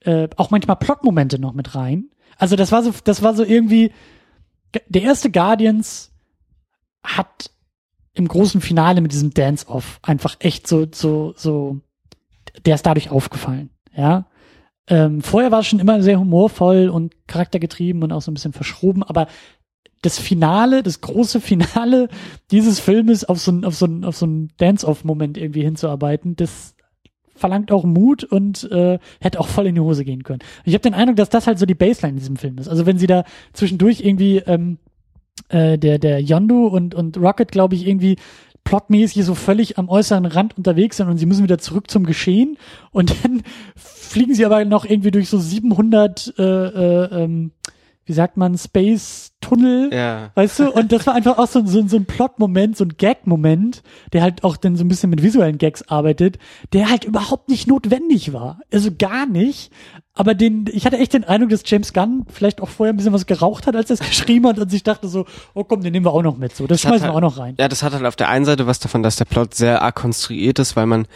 [0.00, 2.10] äh, auch manchmal Plotmomente noch mit rein.
[2.36, 3.92] Also das war so, das war so irgendwie,
[4.88, 6.12] der erste Guardians
[7.02, 7.50] hat
[8.14, 11.80] im großen Finale mit diesem Dance-Off einfach echt so, so, so,
[12.64, 14.26] der ist dadurch aufgefallen, ja.
[14.86, 18.52] Ähm, vorher war es schon immer sehr humorvoll und charaktergetrieben und auch so ein bisschen
[18.52, 19.28] verschroben, aber
[20.02, 22.08] das Finale, das große Finale
[22.50, 26.74] dieses Filmes auf so ein, auf so ein, auf so ein Dance-Off-Moment irgendwie hinzuarbeiten, das
[27.40, 30.40] verlangt auch Mut und äh, hätte auch voll in die Hose gehen können.
[30.64, 32.68] Ich habe den Eindruck, dass das halt so die Baseline in diesem Film ist.
[32.68, 34.78] Also wenn sie da zwischendurch irgendwie ähm,
[35.48, 38.16] äh, der der Yondu und und Rocket, glaube ich, irgendwie
[38.64, 42.58] plotmäßig so völlig am äußeren Rand unterwegs sind und sie müssen wieder zurück zum Geschehen
[42.92, 43.42] und dann
[43.74, 47.52] fliegen sie aber noch irgendwie durch so 700 äh, äh, ähm,
[48.10, 50.30] wie sagt man Space Tunnel Ja.
[50.34, 53.84] Weißt du, und das war einfach auch so, so, so ein Plot-Moment, so ein Gag-Moment,
[54.12, 56.38] der halt auch dann so ein bisschen mit visuellen Gags arbeitet,
[56.72, 58.58] der halt überhaupt nicht notwendig war.
[58.72, 59.70] Also gar nicht.
[60.14, 63.12] Aber den, ich hatte echt den Eindruck, dass James Gunn vielleicht auch vorher ein bisschen
[63.12, 65.92] was geraucht hat, als er es geschrieben hat und sich dachte so, oh komm, den
[65.92, 66.54] nehmen wir auch noch mit.
[66.56, 67.54] So, das, Das schmeißen wir halt- auch noch rein.
[67.60, 69.94] Ja, das hat halt auf der einen Seite was davon, dass der Plot sehr arg
[69.94, 71.06] konstruiert ist, weil man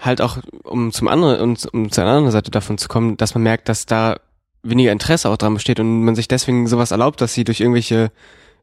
[0.00, 3.42] halt auch, um zum anderen, um, um zur anderen Seite davon zu kommen, dass man
[3.42, 4.16] merkt, dass da
[4.62, 8.10] weniger Interesse auch dran besteht und man sich deswegen sowas erlaubt, dass sie durch irgendwelche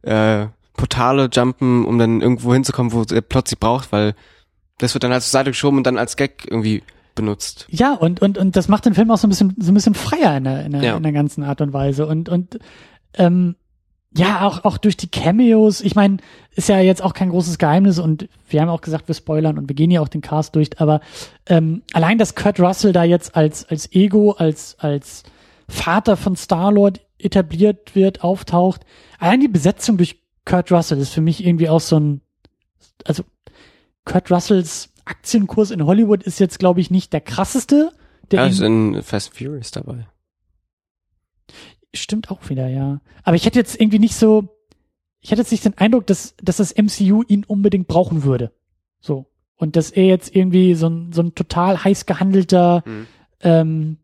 [0.03, 4.13] äh, Portale jumpen, um dann irgendwo hinzukommen, wo der Plot sie braucht, weil
[4.77, 6.83] Das wird dann halt zur Seite geschoben und dann als Gag irgendwie
[7.15, 7.65] benutzt.
[7.69, 9.93] Ja, und, und, und das macht den Film auch so ein bisschen, so ein bisschen
[9.95, 10.97] freier in der, in der, Ja.
[10.97, 12.05] in der ganzen Art und Weise.
[12.07, 12.59] Und, und
[13.13, 13.55] ähm,
[14.17, 15.79] ja, auch, auch durch die Cameos.
[15.79, 16.17] Ich meine,
[16.55, 19.69] ist ja jetzt auch kein großes Geheimnis und wir haben auch gesagt, wir spoilern und
[19.69, 20.99] wir gehen ja auch den Cast durch, aber
[21.47, 25.23] ähm, allein, dass Kurt Russell da jetzt als, als Ego, als, als
[25.67, 28.85] Vater von Star-Lord etabliert wird, auftaucht.
[29.19, 32.21] Allein die Besetzung durch Kurt Russell ist für mich irgendwie auch so ein,
[33.05, 33.23] also
[34.03, 37.91] Kurt Russells Aktienkurs in Hollywood ist jetzt, glaube ich, nicht der krasseste.
[38.31, 40.07] Der Ja, ist in Fast Furious dabei.
[41.93, 42.99] Stimmt auch wieder, ja.
[43.23, 44.49] Aber ich hätte jetzt irgendwie nicht so,
[45.21, 48.51] ich hätte jetzt nicht den Eindruck, dass, dass das MCU ihn unbedingt brauchen würde.
[48.99, 49.27] So.
[49.55, 53.07] Und dass er jetzt irgendwie so ein, so ein total heiß gehandelter Mhm.
[53.41, 53.97] ähm,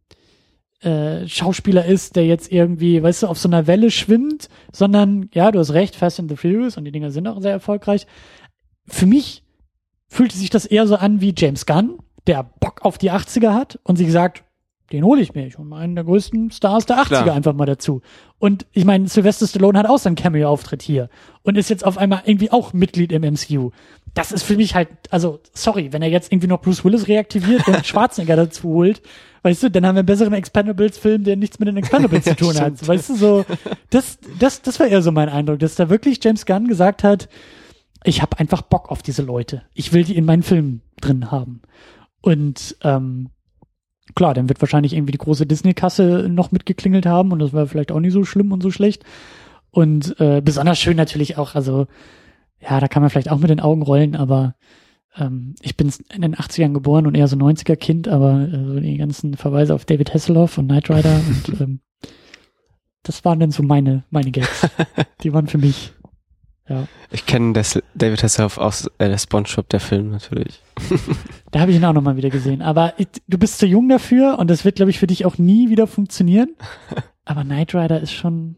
[0.82, 5.52] äh, Schauspieler ist, der jetzt irgendwie, weißt du, auf so einer Welle schwimmt, sondern, ja,
[5.52, 8.08] du hast recht, Fast and the Furious und die Dinger sind auch sehr erfolgreich.
[8.88, 9.44] Für mich
[10.08, 13.80] fühlte sich das eher so an wie James Gunn, der Bock auf die 80er hat
[13.84, 14.44] und sich sagt,
[14.92, 15.48] den hole ich mir.
[15.48, 17.36] Ich hole mal einen der größten Stars der 80er Klar.
[17.36, 18.02] einfach mal dazu.
[18.40, 21.10] Und ich meine, Sylvester Stallone hat auch seinen Cameo-Auftritt hier
[21.44, 23.72] und ist jetzt auf einmal irgendwie auch Mitglied im MCU.
[24.14, 27.68] Das ist für mich halt, also, sorry, wenn er jetzt irgendwie noch Bruce Willis reaktiviert
[27.68, 29.02] und Schwarzenegger dazu holt,
[29.44, 32.60] weißt du, dann haben wir einen besseren Expendables-Film, der nichts mit den Expendables zu tun
[32.60, 32.86] hat.
[32.86, 33.46] Weißt du, so,
[33.90, 37.30] das, das, das war eher so mein Eindruck, dass da wirklich James Gunn gesagt hat,
[38.04, 39.64] ich habe einfach Bock auf diese Leute.
[39.74, 41.62] Ich will die in meinen Filmen drin haben.
[42.22, 43.30] Und ähm,
[44.16, 47.92] klar, dann wird wahrscheinlich irgendwie die große Disney-Kasse noch mitgeklingelt haben und das war vielleicht
[47.92, 49.04] auch nicht so schlimm und so schlecht.
[49.72, 51.88] Und äh, besonders schön natürlich auch, also
[52.62, 54.56] ja, da kann man vielleicht auch mit den Augen rollen, aber
[55.18, 58.80] ähm, ich bin in den 80ern geboren und eher so 90er Kind, aber äh, so
[58.80, 61.80] die ganzen Verweise auf David Hasselhoff und Knight Rider und ähm,
[63.04, 64.68] das waren dann so meine, meine Gags.
[65.24, 65.94] Die waren für mich.
[66.70, 66.88] Ja.
[67.10, 67.54] Ich kenne
[67.96, 70.62] David Hasselhoff aus äh, der Spongebob, der Film natürlich.
[71.52, 72.62] Da habe ich ihn auch nochmal wieder gesehen.
[72.62, 75.38] Aber ich, du bist zu jung dafür und das wird, glaube ich, für dich auch
[75.38, 76.56] nie wieder funktionieren.
[77.26, 78.56] Aber Knight Rider ist schon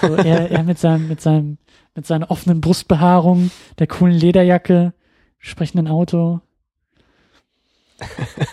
[0.00, 1.58] so er, er mit seinem, mit seinem,
[1.96, 4.92] mit seiner offenen Brustbehaarung, der coolen Lederjacke,
[5.38, 6.40] sprechenden Auto.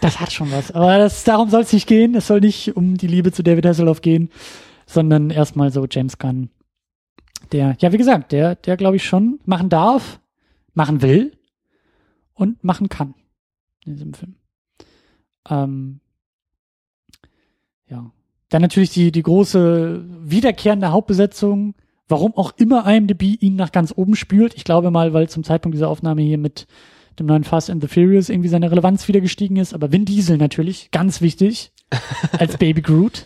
[0.01, 0.71] Das hat schon was.
[0.71, 2.15] Aber das, darum soll es nicht gehen.
[2.15, 4.29] Es soll nicht um die Liebe zu David Hasselhoff gehen,
[4.85, 6.49] sondern erstmal so James Gunn.
[7.51, 10.21] Der, ja, wie gesagt, der, der glaube ich schon machen darf,
[10.73, 11.37] machen will
[12.33, 13.13] und machen kann
[13.85, 14.35] in diesem Film.
[15.49, 15.99] Ähm,
[17.89, 18.11] ja.
[18.47, 21.75] Dann natürlich die, die große wiederkehrende Hauptbesetzung,
[22.13, 24.53] warum auch immer IMDb ihn nach ganz oben spült.
[24.55, 26.67] Ich glaube mal, weil zum Zeitpunkt dieser Aufnahme hier mit
[27.19, 29.73] dem neuen Fast and the Furious irgendwie seine Relevanz wieder gestiegen ist.
[29.73, 31.71] Aber Vin Diesel natürlich, ganz wichtig,
[32.37, 33.25] als Baby Groot.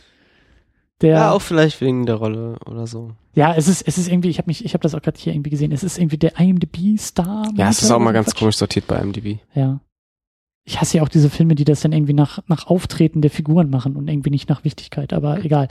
[1.02, 3.12] Der, Ja, auch vielleicht wegen der Rolle oder so.
[3.36, 5.34] ja, es ist, es ist irgendwie, ich habe mich, ich habe das auch gerade hier
[5.34, 7.52] irgendwie gesehen, es ist irgendwie der IMDb-Star.
[7.56, 8.40] Ja, es ist auch mal ganz Quatsch.
[8.40, 9.40] komisch sortiert bei MDB.
[9.54, 9.82] Ja.
[10.64, 13.70] Ich hasse ja auch diese Filme, die das dann irgendwie nach, nach Auftreten der Figuren
[13.70, 15.68] machen und irgendwie nicht nach Wichtigkeit, aber egal.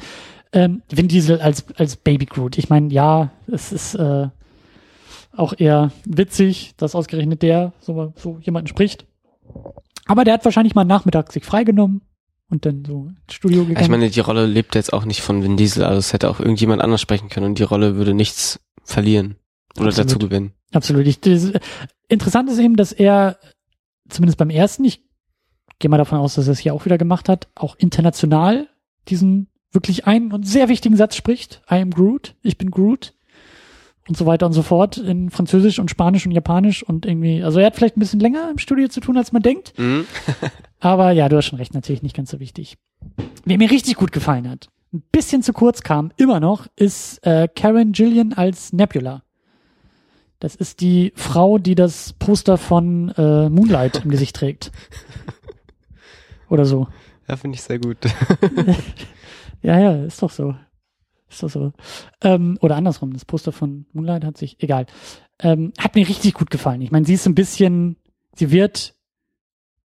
[0.56, 2.56] Ähm, Vin Diesel als, als Baby Groot.
[2.56, 4.28] Ich meine, ja, es ist äh,
[5.36, 9.06] auch eher witzig, dass ausgerechnet der so, so jemanden spricht.
[10.06, 12.00] Aber der hat wahrscheinlich mal Nachmittag sich freigenommen
[12.48, 13.84] und dann so ins Studio gegangen.
[13.84, 16.40] Ich meine, die Rolle lebt jetzt auch nicht von Vin Diesel, also es hätte auch
[16.40, 19.36] irgendjemand anders sprechen können und die Rolle würde nichts verlieren
[19.76, 20.10] oder Absolut.
[20.10, 20.52] dazu gewinnen.
[20.72, 21.06] Absolut.
[21.06, 21.52] Ich, das,
[22.08, 23.36] interessant ist eben, dass er
[24.08, 25.02] zumindest beim ersten, ich
[25.80, 28.68] gehe mal davon aus, dass er es hier auch wieder gemacht hat, auch international
[29.08, 31.62] diesen wirklich einen und sehr wichtigen Satz spricht.
[31.70, 33.12] I am Groot, ich bin Groot
[34.08, 37.60] und so weiter und so fort in Französisch und Spanisch und Japanisch und irgendwie, also
[37.60, 39.78] er hat vielleicht ein bisschen länger im Studio zu tun, als man denkt.
[39.78, 40.06] Mhm.
[40.80, 42.78] Aber ja, du hast schon recht, natürlich nicht ganz so wichtig.
[43.44, 47.48] Wer mir richtig gut gefallen hat, ein bisschen zu kurz kam, immer noch, ist äh,
[47.54, 49.22] Karen Gillian als Nebula.
[50.38, 54.70] Das ist die Frau, die das Poster von äh, Moonlight im Gesicht trägt.
[56.48, 56.88] Oder so.
[57.28, 57.98] Ja, finde ich sehr gut.
[59.66, 60.54] Ja, ja, ist doch so.
[61.28, 61.72] Ist doch so.
[62.22, 64.86] Ähm, oder andersrum, das Poster von Moonlight hat sich, egal.
[65.40, 66.82] Ähm, hat mir richtig gut gefallen.
[66.82, 67.96] Ich meine, sie ist ein bisschen,
[68.36, 68.94] sie wird,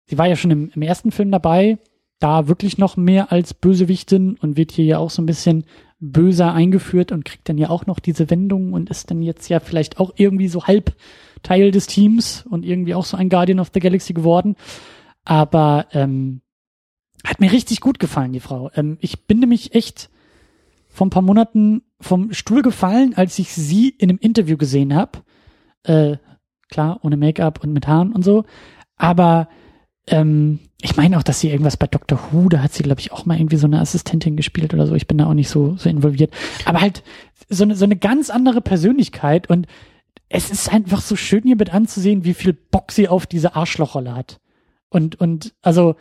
[0.06, 1.78] sie war ja schon im, im ersten Film dabei,
[2.20, 5.66] da wirklich noch mehr als Bösewichtin und wird hier ja auch so ein bisschen
[6.00, 9.60] böser eingeführt und kriegt dann ja auch noch diese Wendung und ist dann jetzt ja
[9.60, 10.96] vielleicht auch irgendwie so halb
[11.44, 14.56] Teil des Teams und irgendwie auch so ein Guardian of the Galaxy geworden.
[15.26, 16.40] Aber ähm,
[17.26, 18.72] hat mir richtig gut gefallen, die Frau.
[18.76, 20.10] Ähm, ich bin nämlich echt
[20.90, 25.20] vor ein paar Monaten vom Stuhl gefallen, als ich sie in einem Interview gesehen habe.
[25.84, 26.18] Äh,
[26.70, 28.46] klar, ohne Make-up und mit Haaren und so.
[28.96, 29.50] Aber
[30.08, 33.12] ähm, ich meine auch, dass sie irgendwas bei Doctor Who, da hat sie, glaube ich,
[33.12, 34.96] auch mal irgendwie so eine Assistentin gespielt oder so.
[34.96, 36.34] Ich bin da auch nicht so, so involviert.
[36.66, 37.04] Aber halt
[37.50, 39.68] so eine, so eine ganz andere Persönlichkeit und
[40.30, 44.16] es ist einfach so schön hier mit anzusehen, wie viel Bock sie auf diese Arschlochrolle
[44.16, 44.40] hat.
[44.90, 45.96] Und, und, also,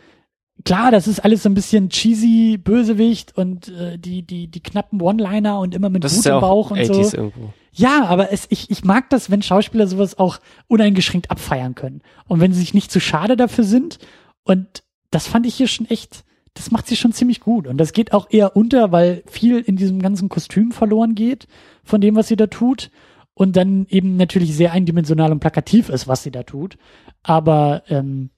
[0.63, 5.01] klar, das ist alles so ein bisschen cheesy, Bösewicht und äh, die, die, die knappen
[5.01, 7.17] One-Liner und immer mit Das Wut im auch Bauch und 80s so.
[7.17, 7.53] irgendwo.
[7.73, 12.01] Ja, aber es, ich, ich mag das, wenn Schauspieler sowas auch uneingeschränkt abfeiern können.
[12.27, 13.99] Und wenn sie sich nicht zu schade dafür sind.
[14.43, 17.67] Und das fand ich hier schon echt, das macht sie schon ziemlich gut.
[17.67, 21.47] Und das geht auch eher unter, weil viel in diesem ganzen Kostüm verloren geht
[21.83, 22.91] von dem, was sie da tut.
[23.33, 26.77] Und dann eben natürlich sehr eindimensional und plakativ ist, was sie da tut.
[27.23, 28.29] Aber ähm,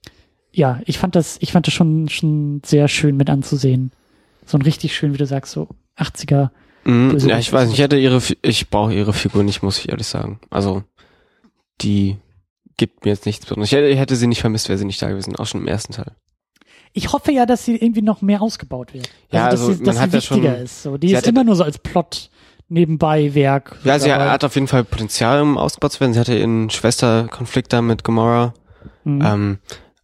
[0.52, 3.92] ja, ich fand das, ich fand das schon, schon sehr schön mit anzusehen.
[4.46, 6.50] So ein richtig schön, wie du sagst, so 80er.
[6.84, 9.78] Mhm, Böse ja, ich weiß nicht, ich hätte ihre, ich brauche ihre Figur nicht, muss
[9.78, 10.40] ich ehrlich sagen.
[10.50, 10.84] Also,
[11.80, 12.16] die
[12.76, 13.70] gibt mir jetzt nichts Besonderes.
[13.70, 15.68] Ich hätte, ich hätte sie nicht vermisst, wäre sie nicht da gewesen, auch schon im
[15.68, 16.12] ersten Teil.
[16.92, 19.10] Ich hoffe ja, dass sie irgendwie noch mehr ausgebaut wird.
[19.30, 20.82] Ja, dass also sie, dass sie hat ja schon- wichtiger ist.
[20.82, 22.30] So, die ist immer nur so als Plot
[22.68, 23.76] nebenbei Werk.
[23.84, 24.30] Ja, sie dabei.
[24.30, 26.14] hat auf jeden Fall Potenzial, um ausgebaut zu werden.
[26.14, 28.54] Sie hatte ihren Schwesterkonflikt da mit Gamora.
[29.04, 29.22] Mhm.
[29.24, 29.58] Ähm,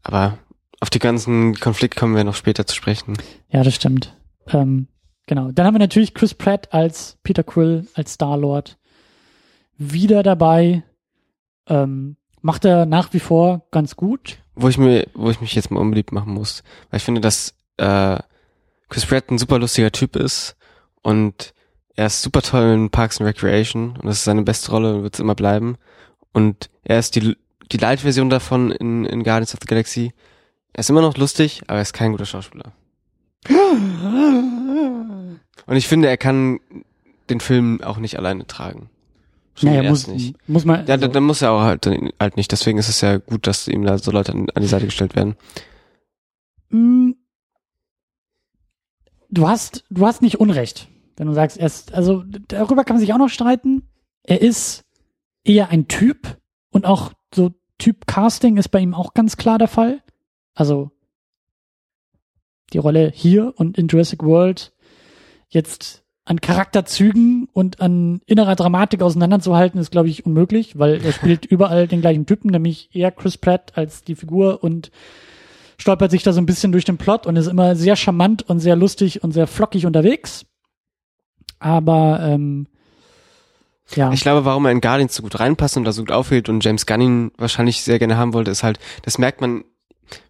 [0.05, 0.39] aber
[0.81, 3.17] auf die ganzen Konflikte kommen wir noch später zu sprechen.
[3.49, 4.15] Ja, das stimmt.
[4.49, 4.89] Ähm,
[5.27, 5.51] genau.
[5.51, 8.79] Dann haben wir natürlich Chris Pratt als Peter Quill, als Star-Lord.
[9.79, 10.83] Wieder dabei.
[11.67, 14.39] Ähm, macht er nach wie vor ganz gut.
[14.55, 16.63] Wo ich mir, wo ich mich jetzt mal unbeliebt machen muss.
[16.91, 18.19] Weil ich finde, dass äh,
[18.91, 20.57] Chris Pratt ein super lustiger Typ ist
[21.03, 21.55] und
[21.97, 25.03] er ist super toll in Parks and Recreation und das ist seine beste Rolle und
[25.05, 25.77] wird es immer bleiben.
[26.33, 27.37] Und er ist die,
[27.75, 30.13] die Light-Version davon in, in Guardians of the Galaxy.
[30.73, 32.73] Er ist immer noch lustig, aber er ist kein guter Schauspieler.
[35.67, 36.61] Und ich finde, er kann
[37.31, 38.89] den Film auch nicht alleine tragen.
[39.55, 40.37] Schon Naja, muss, nicht.
[40.49, 40.87] muss man.
[40.87, 42.51] Ja, also, dann, dann muss er auch halt, halt nicht.
[42.51, 45.15] Deswegen ist es ja gut, dass ihm da so Leute an, an die Seite gestellt
[45.15, 45.37] werden.
[46.71, 47.13] Mm,
[49.35, 53.01] Du hast, du hast nicht Unrecht, wenn du sagst, er ist, also darüber kann man
[53.01, 53.83] sich auch noch streiten.
[54.23, 54.85] Er ist
[55.43, 56.39] eher ein Typ
[56.71, 60.03] und auch so Typ Casting ist bei ihm auch ganz klar der Fall.
[60.55, 60.91] Also
[62.73, 64.73] die Rolle hier und in Jurassic World
[65.49, 71.45] jetzt an Charakterzügen und an innerer Dramatik auseinanderzuhalten, ist, glaube ich, unmöglich, weil er spielt
[71.51, 74.91] überall den gleichen Typen, nämlich eher Chris Pratt als die Figur und
[75.77, 78.61] stolpert sich da so ein bisschen durch den Plot und ist immer sehr charmant und
[78.61, 80.47] sehr lustig und sehr flockig unterwegs.
[81.59, 82.69] Aber ähm,
[83.95, 86.49] ja, Ich glaube, warum er in Guardians so gut reinpasst und da so gut aufhält
[86.49, 89.65] und James Gunn ihn wahrscheinlich sehr gerne haben wollte, ist halt, das merkt man,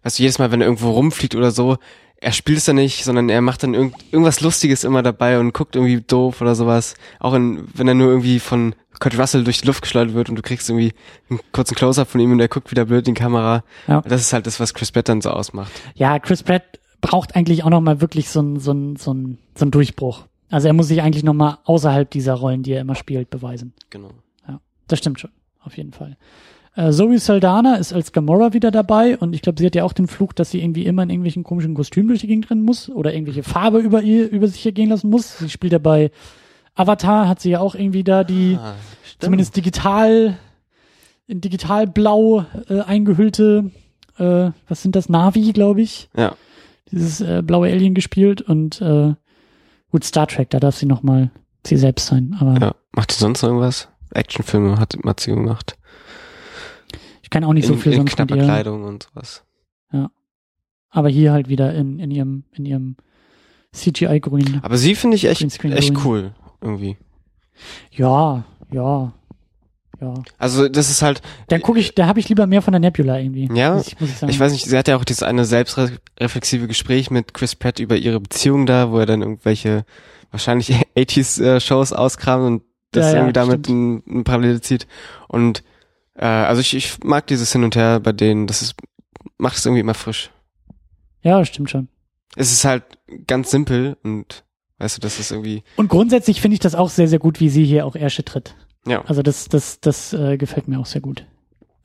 [0.03, 1.77] weißt du, jedes Mal, wenn er irgendwo rumfliegt oder so,
[2.17, 5.53] er spielt es dann nicht, sondern er macht dann irgend, irgendwas Lustiges immer dabei und
[5.53, 6.95] guckt irgendwie doof oder sowas.
[7.19, 10.35] Auch in, wenn er nur irgendwie von Kurt Russell durch die Luft geschleudert wird und
[10.35, 10.93] du kriegst irgendwie
[11.29, 13.63] einen kurzen Close-Up von ihm und er guckt wieder blöd in die Kamera.
[13.87, 14.01] Ja.
[14.01, 15.71] Das ist halt das, was Chris Pratt dann so ausmacht.
[15.95, 16.63] ja, Chris Pratt
[17.01, 20.23] braucht eigentlich auch noch mal wirklich so ein so ein so ein so ein Durchbruch.
[20.49, 23.73] Also er muss sich eigentlich noch mal außerhalb dieser Rollen, die er immer spielt, beweisen.
[23.89, 24.09] Genau.
[24.87, 25.31] Das stimmt schon,
[25.63, 26.15] auf jeden Fall.
[26.75, 29.93] Äh, Zoe Saldana ist als Gamora wieder dabei und ich glaube, sie hat ja auch
[29.93, 32.89] den Fluch, dass sie irgendwie immer in irgendwelchen komischen Kostümen durch die Gegend rennen muss
[32.89, 35.39] oder irgendwelche Farbe über ihr, über sich ergehen lassen muss.
[35.39, 36.11] Sie spielt ja bei
[36.75, 38.75] Avatar, hat sie ja auch irgendwie da die Ah,
[39.17, 40.37] zumindest digital,
[41.25, 43.71] in digitalblau äh, eingehüllte,
[44.19, 46.35] äh, was sind das, Navi, glaube ich, Ja.
[46.91, 49.15] dieses äh, blaue Alien gespielt und äh,
[49.95, 51.31] gut, Star Trek, da darf sie noch mal
[51.65, 52.75] sie selbst sein, aber ja.
[52.91, 53.87] Macht sie sonst noch irgendwas?
[54.11, 55.77] Actionfilme hat, hat sie gemacht.
[57.21, 58.43] ich kann auch nicht so in, viel in sonst mit knapper ihr.
[58.43, 59.43] Kleidung und sowas.
[60.89, 62.95] Aber hier halt wieder in, in ihrem, in ihrem
[63.73, 64.59] CGI-Grün.
[64.63, 66.03] Aber sie finde ich echt, echt grün.
[66.05, 66.97] cool, irgendwie.
[67.91, 69.13] Ja, ja,
[70.01, 70.13] ja.
[70.37, 73.19] Also das ist halt, Dann gucke ich, da habe ich lieber mehr von der Nebula
[73.19, 73.49] irgendwie.
[73.53, 74.31] Ja, muss ich, muss ich sagen.
[74.31, 77.95] ich weiß nicht, sie hat ja auch dieses eine selbstreflexive Gespräch mit Chris Pratt über
[77.97, 79.85] ihre Beziehung da, wo er dann irgendwelche
[80.31, 84.05] wahrscheinlich 80s-Shows auskramt und das Ja, ja, irgendwie damit stimmt.
[84.07, 84.87] ein, ein Parallele zieht.
[85.27, 85.63] Und
[86.15, 88.75] äh, also ich, ich mag dieses Hin und Her bei denen, das ist,
[89.37, 90.31] macht es irgendwie immer frisch.
[91.21, 91.87] Ja, stimmt schon.
[92.35, 92.83] Es ist halt
[93.27, 94.43] ganz simpel und
[94.77, 97.49] weißt du, das ist irgendwie, Und grundsätzlich finde ich das auch sehr, sehr gut, wie
[97.49, 98.55] sie hier auch Ärsche tritt.
[98.87, 99.03] Ja.
[99.05, 101.25] Also das, das, das äh, gefällt mir auch sehr gut.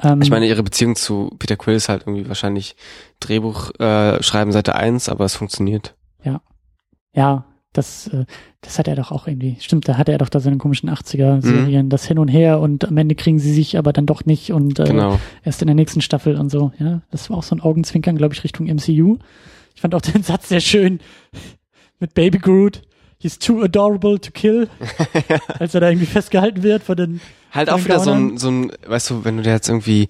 [0.03, 2.76] Ähm, Ich meine, ihre Beziehung zu Peter Quill ist halt irgendwie wahrscheinlich
[3.20, 5.94] Drehbuch äh, schreiben Seite eins, aber es funktioniert.
[7.12, 8.24] ja, das, äh,
[8.61, 9.57] das hat er doch auch irgendwie.
[9.61, 11.88] Stimmt, da hatte er doch da seine komischen 80er-Serien, Mhm.
[11.90, 14.78] das hin und her und am Ende kriegen sie sich aber dann doch nicht und
[14.78, 15.18] äh, Genau.
[15.44, 16.72] erst in der nächsten Staffel und so.
[16.78, 19.18] Ja, das war auch so ein Augenzwinkern, glaube ich, Richtung MCU.
[19.74, 21.01] Ich fand auch den Satz sehr schön
[22.01, 22.82] mit Baby Groot.
[23.22, 24.68] He's too adorable to kill,
[25.58, 27.20] als er da irgendwie festgehalten wird von den.
[27.52, 29.68] Halt Von auch den wieder so ein, so ein, weißt du, wenn du dir jetzt
[29.68, 30.08] irgendwie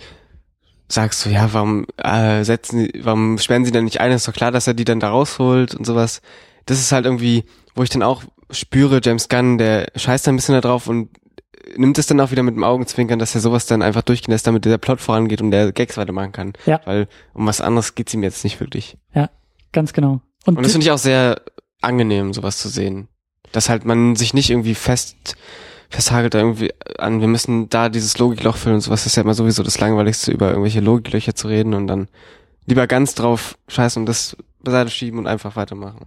[0.88, 4.12] sagst, so, ja, warum äh, setzen, warum sperren sie denn nicht ein?
[4.12, 6.20] Ist doch klar, dass er die dann da rausholt und sowas.
[6.66, 7.44] Das ist halt irgendwie,
[7.74, 11.10] wo ich dann auch spüre, James Gunn, der scheißt da ein bisschen da drauf und
[11.76, 14.46] nimmt es dann auch wieder mit dem Augenzwinkern, dass er sowas dann einfach durchgehen lässt,
[14.46, 16.52] damit der Plot vorangeht und der Gags weitermachen kann.
[16.66, 16.80] Ja.
[16.84, 18.96] Weil um was anderes geht's ihm jetzt nicht wirklich.
[19.72, 20.20] Ganz genau.
[20.46, 21.42] Und das finde ich auch sehr
[21.80, 23.08] angenehm, sowas zu sehen.
[23.52, 25.36] Dass halt man sich nicht irgendwie fest
[25.92, 29.00] festhagelt da irgendwie an, wir müssen da dieses Logikloch füllen und sowas.
[29.00, 32.06] Das ist ja immer sowieso das Langweiligste, über irgendwelche Logiklöcher zu reden und dann
[32.66, 36.06] lieber ganz drauf scheißen und das beiseite schieben und einfach weitermachen.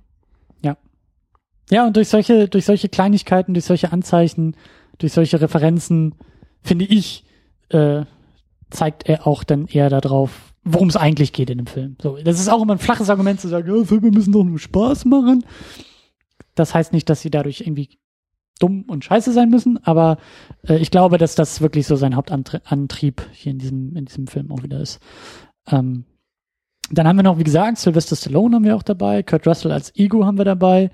[1.70, 4.56] Ja, und durch solche, durch solche Kleinigkeiten, durch solche Anzeichen,
[4.98, 6.16] durch solche Referenzen,
[6.62, 7.26] finde ich,
[7.70, 8.04] äh,
[8.70, 11.96] zeigt er auch dann eher darauf, worum es eigentlich geht in dem Film.
[12.02, 14.60] So, das ist auch immer ein flaches Argument zu sagen, ja, Filme müssen doch nur
[14.60, 15.46] Spaß machen.
[16.56, 17.90] Das heißt nicht, dass sie dadurch irgendwie
[18.60, 20.18] dumm und scheiße sein müssen, aber
[20.68, 24.52] äh, ich glaube, dass das wirklich so sein Hauptantrieb hier in diesem, in diesem Film
[24.52, 25.00] auch wieder ist.
[25.68, 26.06] Ähm,
[26.92, 29.96] dann haben wir noch, wie gesagt, Sylvester Stallone haben wir auch dabei, Kurt Russell als
[29.96, 30.92] Ego haben wir dabei.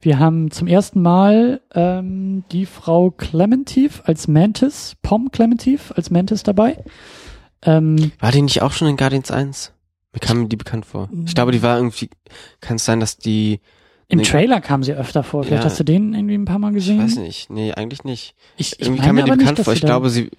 [0.00, 6.42] Wir haben zum ersten Mal ähm, die Frau Clementif als Mantis, Pom Clementif als Mantis
[6.42, 6.82] dabei.
[7.64, 9.72] Ähm, War die nicht auch schon in Guardians 1?
[10.12, 11.08] Mir kam die bekannt vor.
[11.26, 12.10] Ich glaube, die war irgendwie,
[12.60, 13.60] kann es sein, dass die,
[14.08, 14.24] Im Nee.
[14.24, 15.42] Trailer kam sie öfter vor.
[15.44, 15.70] Vielleicht Ja.
[15.70, 17.02] hast du den irgendwie ein paar Mal ich gesehen?
[17.02, 18.34] weiß nicht, nee, eigentlich nicht.
[18.58, 19.72] Ich, ich Irgendwie kam mir die nicht, bekannt dass vor.
[19.72, 20.30] Ich glaube, sie,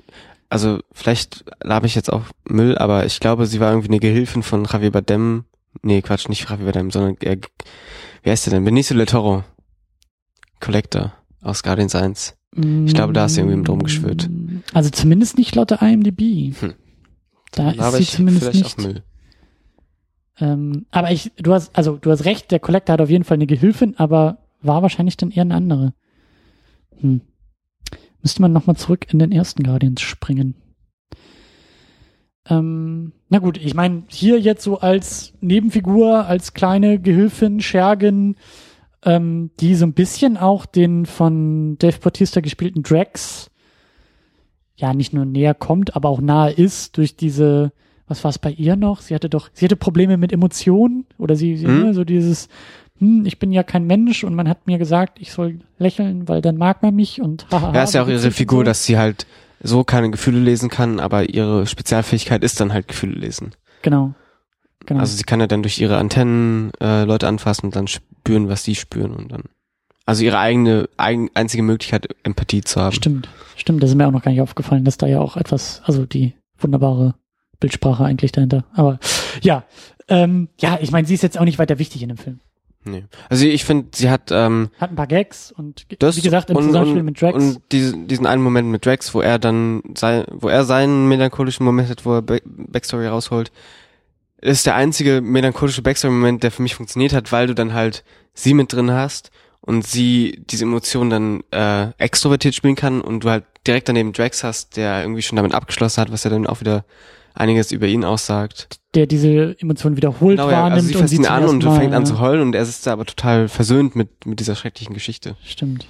[0.50, 4.44] also vielleicht labe ich jetzt auch Müll, aber ich glaube, sie war irgendwie eine Gehilfin
[4.44, 5.46] von Javier Bardem.
[5.82, 7.38] Nee, Quatsch, nicht Javier Bardem, sondern, äh,
[8.22, 8.64] wie heißt der denn?
[8.66, 9.44] Benicio del Toro.
[10.60, 12.36] Collector aus Guardians 1.
[12.86, 14.30] Ich glaube, da ist irgendwie mit rumgeschwirrt.
[14.74, 16.54] Also zumindest nicht laut der IMDb.
[16.62, 16.74] Hm.
[17.56, 18.80] Da Laber ist sie zumindest vielleicht nicht.
[18.80, 19.04] auch Müll.
[20.40, 23.36] Ähm, aber ich, du hast, also du hast recht, der Collector hat auf jeden Fall
[23.36, 25.94] eine Gehilfin, aber war wahrscheinlich dann eher eine andere.
[27.00, 27.22] Hm.
[28.22, 30.56] Müsste man nochmal zurück in den ersten Guardians springen.
[32.50, 38.36] Ähm, na gut, ich meine, hier jetzt so als Nebenfigur, als kleine Gehilfin, Schergen,
[39.06, 43.50] ähm, die so ein bisschen auch den von Dave Bautista gespielten Drax
[44.84, 47.72] ja nicht nur näher kommt, aber auch nahe ist durch diese,
[48.08, 49.00] was war es bei ihr noch?
[49.00, 51.84] Sie hatte doch, sie hatte Probleme mit Emotionen oder sie, sie Hm?
[51.84, 52.50] ne, so dieses,
[53.00, 56.42] hm, ich bin ja kein Mensch und man hat mir gesagt, ich soll lächeln, weil
[56.42, 57.74] dann mag man mich und haha.
[57.74, 58.64] Ja, ist ja auch ihre Figur, so.
[58.64, 59.26] dass sie halt
[59.62, 63.56] so keine Gefühle lesen kann, aber ihre Spezialfähigkeit ist dann halt Gefühle lesen.
[63.84, 64.14] Genau.
[64.86, 65.00] Genau.
[65.00, 68.66] Also sie kann ja dann durch ihre Antennen äh, Leute anfassen und dann spüren, was
[68.66, 69.44] sie spüren und dann.
[70.06, 72.94] Also ihre eigene, eigen, einzige Möglichkeit, Empathie zu haben.
[72.94, 75.82] Stimmt, stimmt, das ist mir auch noch gar nicht aufgefallen, dass da ja auch etwas,
[75.86, 77.16] also die wunderbare
[77.60, 78.66] Bildsprache eigentlich dahinter.
[78.74, 79.00] Aber
[79.42, 79.64] ja,
[80.10, 82.40] ähm, ja, ich meine, sie ist jetzt auch nicht weiter wichtig in dem Film.
[82.86, 83.06] Nee.
[83.30, 86.58] Also ich finde, sie hat ähm, Hat ein paar Gags und das wie gesagt, im
[86.58, 87.36] und, Zusammenspiel und, mit Drax.
[87.36, 91.66] und diesen, diesen einen Moment mit Drax, wo er dann sein, wo er seinen melancholischen
[91.66, 93.54] Moment hat, wo er Back Backstory rausholt,
[94.42, 98.54] ist der einzige melancholische Backstory-Moment, der für mich funktioniert hat, weil du dann halt sie
[98.54, 99.32] mit drin hast
[99.66, 104.44] und sie diese Emotionen dann äh, extrovertiert spielen kann und du halt direkt daneben Drax
[104.44, 106.84] hast, der irgendwie schon damit abgeschlossen hat, was ja dann auch wieder
[107.34, 108.80] einiges über ihn aussagt.
[108.94, 111.94] der diese Emotionen wiederholt Genau, ja, wahrnimmt also sie fasst ihn an und Mal, fängt
[111.94, 112.06] an ja.
[112.06, 115.38] zu heulen und er ist da aber total versöhnt mit, mit dieser schrecklichen Geschichte.
[115.44, 115.88] Stimmt.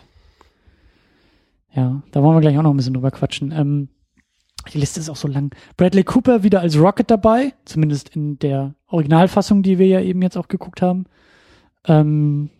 [1.73, 3.51] Ja, da wollen wir gleich auch noch ein bisschen drüber quatschen.
[3.51, 3.89] Ähm,
[4.71, 5.53] die Liste ist auch so lang.
[5.77, 10.37] Bradley Cooper wieder als Rocket dabei, zumindest in der Originalfassung, die wir ja eben jetzt
[10.37, 11.05] auch geguckt haben.
[11.85, 12.51] Ähm,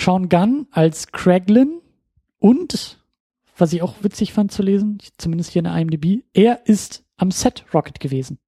[0.00, 1.80] Sean Gunn als Craiglin
[2.38, 2.98] und,
[3.56, 7.30] was ich auch witzig fand zu lesen, zumindest hier in der IMDb, er ist am
[7.30, 8.38] Set Rocket gewesen.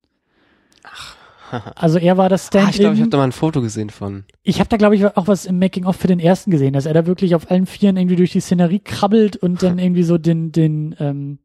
[1.74, 3.00] Also er war das Ah, ich glaube, ich Stand-in.
[3.02, 4.24] habe da mal ein Foto gesehen von.
[4.42, 6.94] Ich habe da, glaube ich, auch was im Making-of für den ersten gesehen, dass er
[6.94, 10.50] da wirklich auf allen Vieren irgendwie durch die Szenerie krabbelt und dann irgendwie so den,
[10.52, 11.38] den, ähm,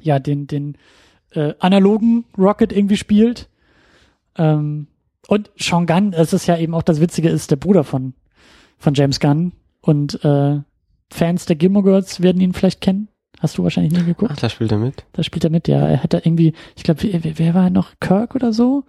[0.00, 0.78] ja, den, den
[1.32, 3.48] äh, analogen Rocket irgendwie spielt.
[4.38, 4.86] Ähm,
[5.26, 8.14] und Sean Gunn, das ist ja eben auch das Witzige, ist der Bruder von,
[8.82, 9.52] von James Gunn.
[9.80, 10.60] Und äh,
[11.10, 13.08] Fans der Gilmore Girls werden ihn vielleicht kennen.
[13.40, 14.30] Hast du wahrscheinlich nie geguckt.
[14.34, 15.04] Ach, da spielt er mit.
[15.12, 15.78] Da spielt er mit, ja.
[15.88, 17.92] Er hat da irgendwie, ich glaube, wer, wer war noch?
[18.00, 18.84] Kirk oder so?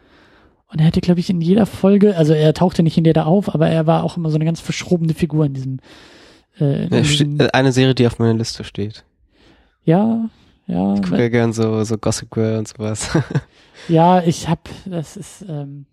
[0.68, 3.54] Und er hatte, glaube ich, in jeder Folge, also er tauchte nicht in jeder auf,
[3.54, 5.80] aber er war auch immer so eine ganz verschrobene Figur in diesem.
[6.60, 9.04] Äh, in Ja, diesem Eine Serie, die auf meiner Liste steht.
[9.86, 10.30] ja,
[10.68, 13.10] ja, Ich gucke ja gern so, so Gossip Girl und sowas.
[13.90, 15.86] ja, ich hab, das ist ähm,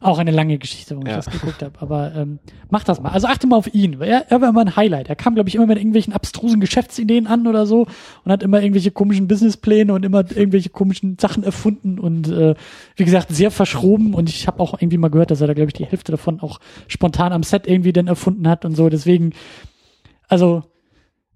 [0.00, 1.18] auch eine lange Geschichte, warum Ja.
[1.18, 1.80] ich das geguckt habe.
[1.80, 3.10] Aber ähm, mach das mal.
[3.10, 4.00] Also achte mal auf ihn.
[4.02, 5.08] Er, er war immer ein Highlight.
[5.08, 7.86] Er kam, glaube ich, immer mit irgendwelchen abstrusen Geschäftsideen an oder so
[8.24, 12.54] und hat immer irgendwelche komischen Businesspläne und immer irgendwelche komischen Sachen erfunden und äh,
[12.96, 14.12] wie gesagt, sehr verschroben.
[14.14, 16.40] Und ich habe auch irgendwie mal gehört, dass er da, glaube ich, die Hälfte davon
[16.40, 18.88] auch spontan am Set irgendwie dann erfunden hat und so.
[18.90, 19.32] Deswegen,
[20.28, 20.64] also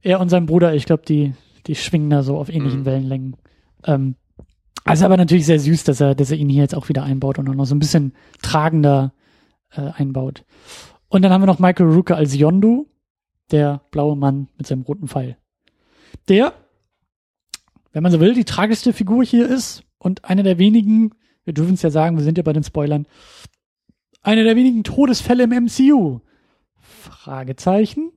[0.03, 1.33] er und sein Bruder, ich glaube, die,
[1.67, 2.85] die schwingen da so auf ähnlichen Mhm.
[2.87, 3.37] Wellenlängen.
[3.85, 4.15] Ähm,
[4.89, 7.39] also aber natürlich sehr süß, dass er, dass er ihn hier jetzt auch wieder einbaut
[7.39, 9.13] und auch noch so ein bisschen tragender
[9.71, 10.45] äh, einbaut.
[11.09, 12.87] Und dann haben wir noch Michael Rooker als Yondu,
[13.51, 15.37] der blaue Mann mit seinem roten Pfeil.
[16.29, 16.53] der,
[17.93, 21.13] wenn man so will, die tragischste Figur hier ist und einer der wenigen,
[21.45, 23.07] wir dürfen es ja sagen, wir sind ja bei den Spoilern,
[24.23, 26.21] einer der wenigen Todesfälle im MCU.
[26.77, 28.13] Fragezeichen?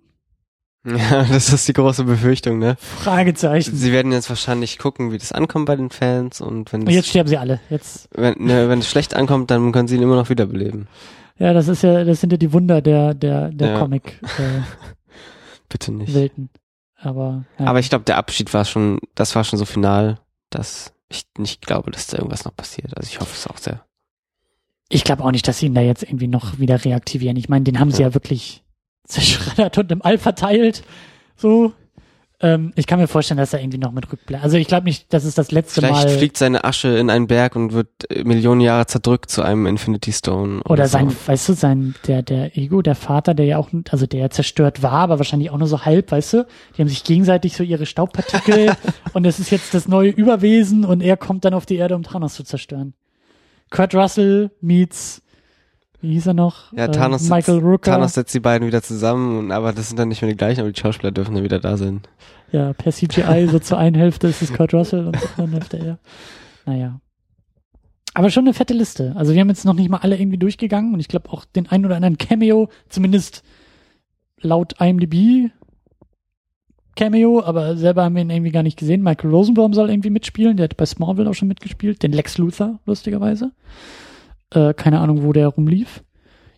[0.85, 2.75] Ja, das ist die große Befürchtung, ne?
[2.79, 3.75] Fragezeichen.
[3.75, 7.09] Sie werden jetzt wahrscheinlich gucken, wie das ankommt bei den Fans und wenn Und jetzt
[7.09, 7.59] sterben sie alle.
[7.69, 10.87] Jetzt, wenn, ne, wenn es schlecht ankommt, dann können sie ihn immer noch wiederbeleben.
[11.37, 13.79] ja, das ist ja, das sind ja die Wunder der, der, der Ja.
[13.79, 14.65] Comic-Welten.
[15.69, 16.15] Bitte nicht.
[16.97, 17.65] Aber, ja.
[17.67, 20.19] Aber ich glaube, der Abschied war schon, das war schon so final,
[20.49, 22.95] dass ich nicht glaube, dass da irgendwas noch passiert.
[22.97, 23.85] Also ich hoffe es auch sehr.
[24.89, 27.37] Ich glaube auch nicht, dass sie ihn da jetzt irgendwie noch wieder reaktivieren.
[27.37, 28.09] Ich meine, den haben sie Ja.
[28.09, 28.63] ja wirklich
[29.11, 30.83] zerschreddert und im All verteilt.
[31.35, 31.73] So.
[32.43, 34.43] Ähm, ich kann mir vorstellen, dass er irgendwie noch mit rückbleibt.
[34.43, 37.27] Also ich glaube nicht, dass es das letzte Vielleicht Mal fliegt seine Asche in einen
[37.27, 40.61] Berg und wird äh, Millionen Jahre zerdrückt zu einem Infinity Stone.
[40.63, 40.93] oder so.
[40.93, 44.29] sein, weißt du, sein der der Ego, der Vater, der ja auch, also der ja
[44.31, 46.47] zerstört war, aber wahrscheinlich auch nur so halb, weißt du.
[46.75, 48.73] Die haben sich gegenseitig so ihre Staubpartikel
[49.13, 52.01] und es ist jetzt das neue Überwesen und er kommt dann auf die Erde, um
[52.01, 52.93] Thanos zu zerstören.
[53.69, 55.21] Kurt Russell meets
[56.01, 56.73] wie hieß er noch?
[56.73, 57.91] Ja, Äh, Thanos, Michael setzt, Rooker.
[57.91, 60.61] Thanos setzt die beiden wieder zusammen, und, aber das sind dann nicht mehr die gleichen,
[60.61, 62.01] aber die Schauspieler dürfen dann wieder da sein.
[62.51, 65.77] Ja, per CGI, so zur einen Hälfte ist es Kurt Russell und zur anderen Hälfte
[65.77, 65.99] er.
[66.65, 66.99] Naja.
[68.13, 69.13] Aber schon eine fette Liste.
[69.15, 71.67] Also wir haben jetzt noch nicht mal alle irgendwie durchgegangen und ich glaube auch den
[71.67, 73.43] einen oder anderen Cameo, zumindest
[74.41, 75.49] laut IMDb
[76.95, 79.01] Cameo, aber selber haben wir ihn irgendwie gar nicht gesehen.
[79.01, 82.79] Michael Rosenbaum soll irgendwie mitspielen, der hat bei Smallville auch schon mitgespielt, den Lex Luthor,
[82.85, 83.51] lustigerweise.
[84.51, 86.03] Äh, keine Ahnung, wo der rumlief.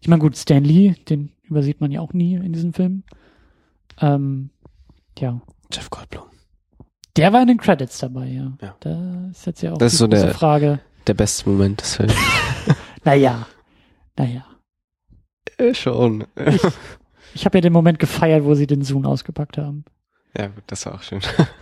[0.02, 3.04] Ich meine, gut, Stan Lee, den übersieht man ja auch nie in diesem Film.
[4.02, 4.50] Ähm,
[5.20, 5.39] ja,
[5.72, 6.24] Jeff Goldblum.
[7.16, 8.54] der war in den Credits dabei, ja.
[8.62, 8.76] Ja.
[8.80, 10.80] Da ist jetzt ja auch Das ist so der- Frage.
[11.08, 12.16] Der beste Moment des Films.
[13.06, 13.46] Naja,
[14.18, 14.46] naja.
[15.58, 16.24] äh, schon.
[17.34, 19.84] Ich habe ja den Moment gefeiert, wo sie den Zoom ausgepackt haben.
[20.38, 21.20] ja, gut, das war auch schön.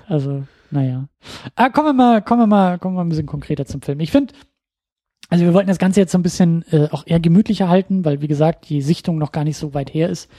[0.07, 1.07] Also, naja.
[1.55, 3.99] Ah, kommen wir mal, kommen wir mal, kommen wir mal ein bisschen konkreter zum Film.
[4.01, 4.36] Ich finde,
[5.32, 8.21] also wir wollten das Ganze jetzt so ein bisschen äh, auch eher gemütlicher halten, weil
[8.21, 10.29] wie gesagt, die Sichtung noch gar nicht so weit her ist.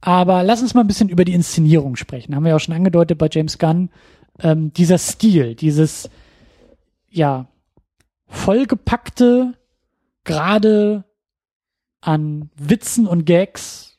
[0.00, 2.34] Aber lass uns mal ein bisschen über die Inszenierung sprechen.
[2.34, 3.90] Haben wir ja auch schon angedeutet bei James Gunn.
[4.40, 6.08] Ähm, dieser Stil, dieses,
[7.10, 7.46] ja,
[8.26, 9.52] vollgepackte,
[10.24, 11.04] gerade
[12.00, 13.98] an Witzen und Gags,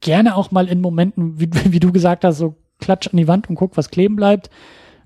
[0.00, 3.50] gerne auch mal in Momenten, wie, wie du gesagt hast, so klatsch an die Wand
[3.50, 4.48] und guck, was kleben bleibt.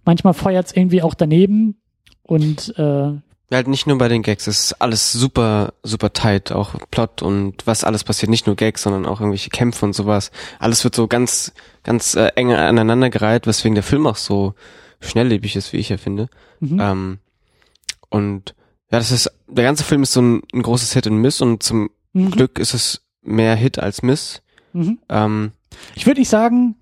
[0.04, 1.80] Manchmal feuert's irgendwie auch daneben
[2.24, 3.14] und äh,
[3.50, 7.66] Halt nicht nur bei den Gags, es ist alles super, super tight, auch Plot und
[7.66, 10.30] was alles passiert, nicht nur Gags, sondern auch irgendwelche Kämpfe und sowas.
[10.58, 14.54] Alles wird so ganz, ganz äh, eng aneinandergereiht, weswegen der Film auch so
[15.00, 16.28] schnelllebig ist, wie ich ja finde.
[16.60, 16.78] mhm.
[16.80, 17.18] Ähm,
[18.10, 18.54] und
[18.90, 21.62] ja, das ist, der ganze Film ist so ein, ein großes Hit und Miss und
[21.62, 22.30] zum Mhm.
[22.30, 24.42] Glück ist es mehr Hit als Miss.
[24.72, 24.98] Mhm.
[25.08, 25.52] Ähm,
[25.94, 26.76] Ich würde nicht sagen,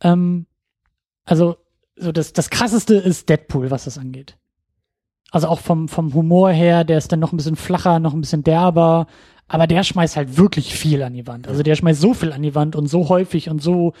[0.00, 0.46] ähm,
[1.24, 1.56] also
[1.96, 4.36] so das, das krasseste ist Deadpool, was das angeht.
[5.30, 8.20] Also auch vom, vom Humor her, der ist dann noch ein bisschen flacher, noch ein
[8.20, 9.06] bisschen derber,
[9.48, 11.46] aber der schmeißt halt wirklich viel an die Wand.
[11.48, 13.92] Also der schmeißt so viel an die Wand und so häufig und so,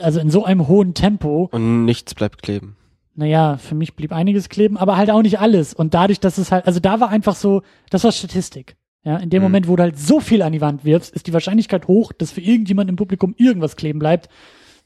[0.00, 1.48] also in so einem hohen Tempo.
[1.52, 2.76] und nichts bleibt kleben.
[3.14, 5.74] Naja, für mich blieb einiges kleben, aber halt auch nicht alles.
[5.74, 8.76] Und dadurch, dass es halt, also da war einfach so, das war Statistik.
[9.04, 9.46] Ja, in dem Mhm.
[9.46, 12.30] Moment, wo du halt so viel an die Wand wirfst, ist die Wahrscheinlichkeit hoch, dass
[12.30, 14.28] für irgendjemand im Publikum irgendwas kleben bleibt.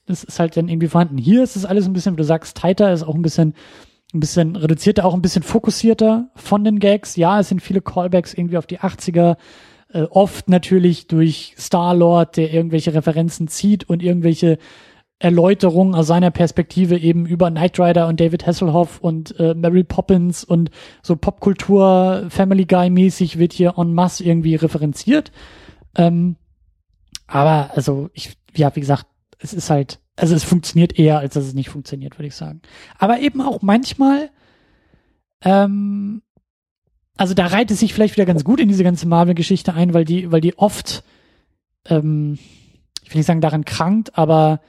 [0.06, 1.18] Das ist halt dann irgendwie vorhanden.
[1.18, 3.54] Hier ist es alles ein bisschen, wie du sagst, tighter, ist auch ein bisschen,
[4.14, 7.16] ein bisschen reduzierter, auch ein bisschen fokussierter von den Gags.
[7.16, 9.36] Ja, es sind viele Callbacks irgendwie auf die 80er,
[9.92, 14.58] äh, oft natürlich durch Star-Lord, der irgendwelche Referenzen zieht und irgendwelche
[15.18, 20.44] Erläuterungen aus seiner Perspektive eben über Knight Rider und David Hasselhoff und äh, Mary Poppins
[20.44, 20.70] und
[21.02, 25.32] so Popkultur Family Guy mäßig wird hier en masse irgendwie referenziert.
[25.96, 26.36] Ähm,
[27.26, 29.06] aber also ich, ja, wie gesagt,
[29.38, 32.62] es ist halt, also es funktioniert eher, als dass es nicht funktioniert, würde ich sagen.
[32.98, 34.30] Aber eben auch manchmal,
[35.42, 36.22] ähm,
[37.16, 40.04] also da reiht es sich vielleicht wieder ganz gut in diese ganze Marvel-Geschichte ein, weil
[40.04, 41.04] die, weil die oft,
[41.86, 42.38] ähm,
[43.02, 44.60] ich will nicht sagen daran krankt, aber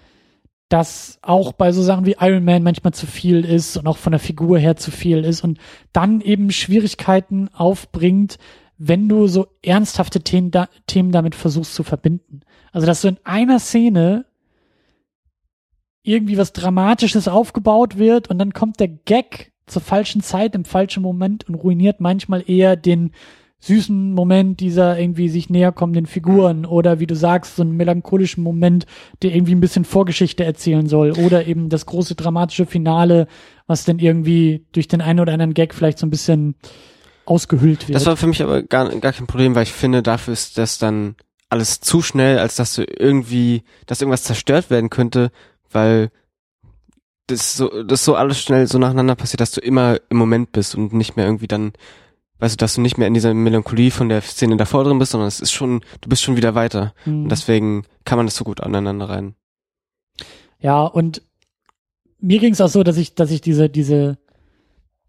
[0.70, 4.12] dass auch bei so Sachen wie Iron Man manchmal zu viel ist und auch von
[4.12, 5.60] der Figur her zu viel ist und
[5.93, 8.38] dann eben Schwierigkeiten aufbringt,
[8.78, 12.41] wenn du so ernsthafte Themen, da, Themen damit versuchst zu verbinden.
[12.72, 14.26] Also dass so in einer Szene
[16.08, 21.03] irgendwie was Dramatisches aufgebaut wird und dann kommt der Gag zur falschen Zeit im falschen
[21.03, 23.12] Moment und ruiniert manchmal eher den
[23.60, 28.43] süßen Moment dieser irgendwie sich näher kommenden Figuren oder wie du sagst, so einen melancholischen
[28.43, 28.86] Moment,
[29.24, 33.28] der irgendwie ein bisschen Vorgeschichte erzählen soll oder eben das große dramatische Finale,
[33.66, 36.55] was dann irgendwie durch den einen oder anderen Gag vielleicht so ein bisschen
[37.26, 37.95] ausgehüllt wird.
[37.95, 40.78] Das war für mich aber gar, gar kein Problem, weil ich finde, dafür ist das
[40.78, 41.16] dann
[41.49, 45.32] alles zu schnell, als dass du irgendwie, dass irgendwas zerstört werden könnte,
[45.72, 46.11] weil
[47.28, 50.76] das so, das so alles schnell so nacheinander passiert, dass du immer im Moment bist
[50.76, 51.74] und nicht mehr irgendwie dann,
[52.39, 55.11] weißt du, dass du nicht mehr in dieser Melancholie von der Szene davor drin bist,
[55.11, 56.93] sondern es ist schon, du bist schon wieder weiter.
[57.05, 57.24] Mhm.
[57.24, 59.36] Und deswegen kann man das so gut aneinander rein.
[60.59, 61.22] Ja, und
[62.20, 64.18] mir ging es auch so, dass ich, dass ich diese, diese,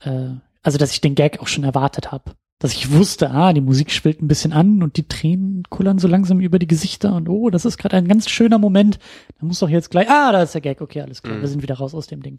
[0.00, 0.30] äh,
[0.62, 2.32] also dass ich den Gag auch schon erwartet habe.
[2.60, 6.08] Dass ich wusste, ah, die Musik schwillt ein bisschen an und die Tränen kullern so
[6.08, 8.98] langsam über die Gesichter und oh, das ist gerade ein ganz schöner Moment.
[9.38, 11.40] Da muss doch jetzt gleich, ah, da ist der Gag, okay, alles klar, Mhm.
[11.42, 12.38] wir sind wieder raus aus dem Ding.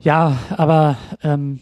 [0.00, 1.60] Ja, aber ähm,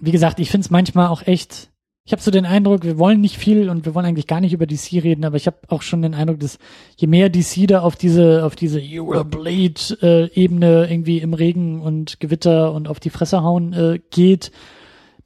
[0.00, 1.70] wie gesagt, ich finde es manchmal auch echt,
[2.04, 4.52] ich habe so den Eindruck, wir wollen nicht viel und wir wollen eigentlich gar nicht
[4.52, 6.58] über DC reden, aber ich habe auch schon den Eindruck, dass
[6.96, 12.88] je mehr DC da auf diese, auf diese Blade-Ebene irgendwie im Regen und Gewitter und
[12.88, 14.50] auf die Fresse hauen äh, geht,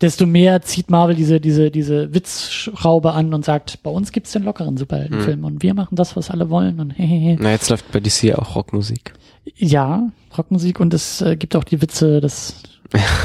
[0.01, 4.43] desto mehr zieht Marvel diese, diese, diese Witzschraube an und sagt, bei uns gibt's den
[4.43, 7.37] lockeren Superheldenfilm und wir machen das, was alle wollen und hehehe.
[7.41, 9.15] Na, jetzt läuft bei DC auch Rockmusik.
[9.57, 12.63] Ja, Rockmusik und es äh, gibt auch die Witze, dass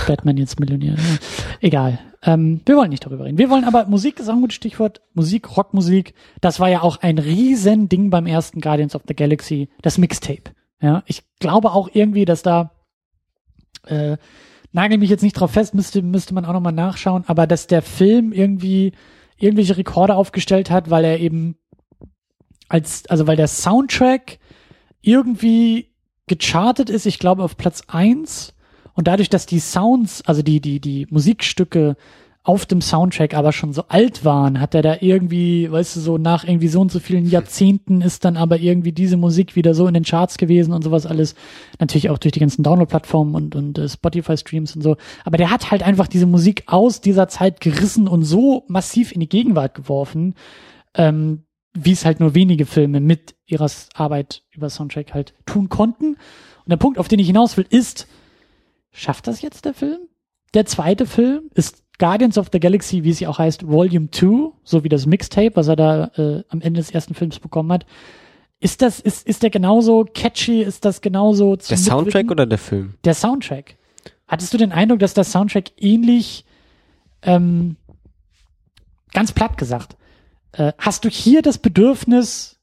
[0.08, 0.94] Batman jetzt Millionär.
[0.94, 1.18] Ja.
[1.62, 2.00] Egal.
[2.22, 3.38] Ähm, wir wollen nicht darüber reden.
[3.38, 5.02] Wir wollen aber, Musik ist auch ein gutes Stichwort.
[5.14, 6.14] Musik, Rockmusik.
[6.42, 10.52] Das war ja auch ein riesen Ding beim ersten Guardians of the Galaxy, das Mixtape.
[10.82, 12.72] Ja, ich glaube auch irgendwie, dass da,
[13.86, 14.18] äh,
[14.72, 17.82] nagel mich jetzt nicht drauf fest, müsste, müsste man auch nochmal nachschauen, aber dass der
[17.82, 18.94] Film irgendwie
[19.38, 21.56] irgendwelche Rekorde aufgestellt hat, weil er eben
[22.68, 24.40] als, also weil der Soundtrack
[25.02, 25.90] irgendwie
[26.28, 28.54] gechartet ist, ich glaube auf Platz eins.
[28.94, 31.96] Und dadurch, dass die Sounds, also die, die, die Musikstücke
[32.44, 36.18] auf dem Soundtrack aber schon so alt waren, hat er da irgendwie, weißt du, so
[36.18, 39.88] nach irgendwie so und so vielen Jahrzehnten ist dann aber irgendwie diese Musik wieder so
[39.88, 41.36] in den Charts gewesen und sowas alles.
[41.80, 44.96] Natürlich auch durch die ganzen Download-Plattformen und, und äh, Spotify-Streams und so.
[45.26, 49.20] Aber der hat halt einfach diese Musik aus dieser Zeit gerissen und so massiv in
[49.20, 50.34] die Gegenwart geworfen,
[50.96, 56.16] ähm, wie es halt nur wenige Filme mit ihrer Arbeit über Soundtrack halt tun konnten.
[56.16, 58.08] Und der Punkt, auf den ich hinaus will, ist,
[58.92, 60.00] schafft das jetzt der Film?
[60.54, 64.84] Der zweite Film ist Guardians of the Galaxy, wie sie auch heißt, Volume 2, so
[64.84, 67.86] wie das Mixtape, was er da äh, am Ende des ersten Films bekommen hat.
[68.62, 70.62] Ist das, ist, ist der genauso catchy?
[70.62, 72.32] Ist das genauso zu Der Soundtrack mitwirken?
[72.32, 72.94] oder der Film?
[73.04, 73.76] Der Soundtrack.
[74.28, 76.46] Hattest du den Eindruck, dass der Soundtrack ähnlich,
[77.22, 77.78] ähm,
[79.14, 79.96] ganz platt gesagt,
[80.54, 82.59] äh, hast du hier das Bedürfnis,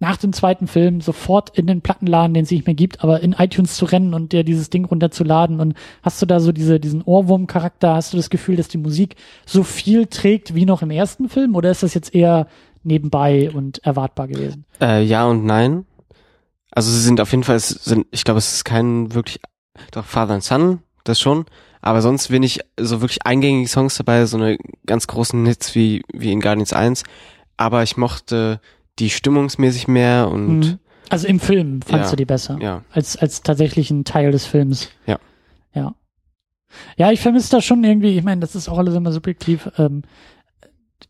[0.00, 3.32] nach dem zweiten Film sofort in den Plattenladen, den es nicht mehr gibt, aber in
[3.32, 7.02] iTunes zu rennen und dir dieses Ding runterzuladen und hast du da so diese, diesen
[7.02, 11.28] Ohrwurm-Charakter, hast du das Gefühl, dass die Musik so viel trägt wie noch im ersten
[11.28, 12.46] Film oder ist das jetzt eher
[12.82, 14.64] nebenbei und erwartbar gewesen?
[14.80, 15.84] Äh, ja und nein.
[16.70, 19.38] Also sie sind auf jeden Fall, sind, ich glaube, es ist kein wirklich,
[19.90, 21.44] doch Father and Son, das schon.
[21.82, 26.32] Aber sonst wenig so wirklich eingängige Songs dabei, so eine ganz großen Hits wie, wie
[26.32, 27.04] in Guardians 1.
[27.58, 28.60] Aber ich mochte
[29.00, 30.78] die stimmungsmäßig mehr und Mhm.
[31.08, 32.10] Also im Film fandst Ja.
[32.10, 32.56] du die besser?
[32.62, 32.84] ja.
[32.92, 34.90] als, als tatsächlich ein Teil des Films.
[35.06, 35.18] Ja.
[35.74, 35.94] Ja.
[36.96, 39.68] Ja, ich vermisse da schon irgendwie, ich meine, das ist auch alles immer subjektiv.
[39.76, 40.02] Ähm,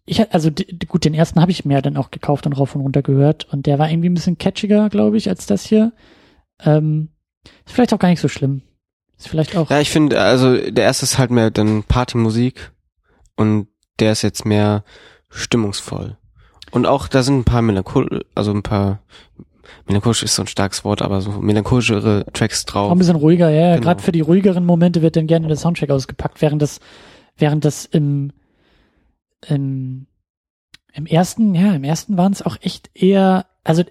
[0.06, 0.50] ich also
[0.88, 3.66] gut, den ersten habe ich mir dann auch gekauft und rauf und runter gehört und
[3.66, 5.92] der war irgendwie ein bisschen catchiger, glaube ich, als das hier.
[6.64, 7.10] Ähm,
[7.66, 8.62] ist vielleicht auch gar nicht so schlimm.
[9.18, 9.68] Ist vielleicht auch.
[9.68, 12.72] Ja, ich finde, also der erste ist halt mehr dann Partymusik
[13.36, 13.68] und
[13.98, 14.82] der ist jetzt mehr
[15.28, 16.16] stimmungsvoll.
[16.70, 19.00] Und auch da sind ein paar melanchol, also ein paar
[19.86, 22.92] melancholisch ist so ein starkes Wort, aber so melancholischere Tracks Auch drauf.
[22.92, 23.60] ein bisschen ruhiger, ja.
[23.60, 23.74] ja.
[23.74, 23.84] Genau.
[23.86, 26.80] Gerade für die ruhigeren Momente wird dann gerne der Soundtrack ausgepackt, während das,
[27.36, 28.32] während das im,
[29.48, 30.06] im,
[30.92, 33.82] im ersten, ja, im ersten waren es auch echt eher, also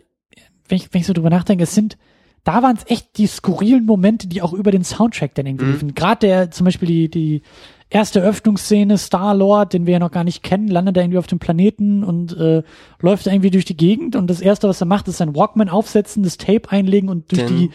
[0.67, 1.97] wenn ich, wenn ich so drüber nachdenke, es sind,
[2.43, 5.71] da waren es echt die skurrilen Momente, die auch über den Soundtrack dann irgendwie Mhm.
[5.71, 5.95] liefen.
[5.95, 7.41] Gerade der, zum Beispiel die, die
[7.89, 11.39] erste Öffnungsszene, Star-Lord, den wir ja noch gar nicht kennen, landet da irgendwie auf dem
[11.39, 12.63] Planeten und äh,
[12.99, 15.69] läuft da irgendwie durch die Gegend und das erste, was er macht, ist sein Walkman
[15.69, 17.71] aufsetzen, das Tape einlegen und durch die.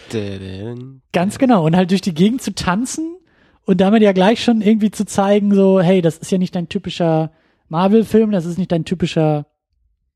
[1.12, 1.66] Ganz genau.
[1.66, 3.16] Und halt durch die Gegend zu tanzen
[3.64, 6.68] und damit ja gleich schon irgendwie zu zeigen, so, hey, das ist ja nicht dein
[6.68, 7.32] typischer
[7.68, 9.46] Marvel-Film, das ist nicht dein typischer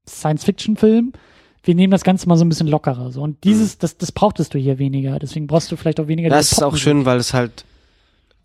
[0.07, 1.13] Science-Fiction-Film.
[1.65, 3.11] Wir nehmen das Ganze mal so ein bisschen lockerer.
[3.11, 3.21] So.
[3.21, 5.19] Und dieses, das, das brauchtest du hier weniger.
[5.19, 6.31] Deswegen brauchst du vielleicht auch weniger.
[6.31, 7.65] Das ist auch schön, weil es halt,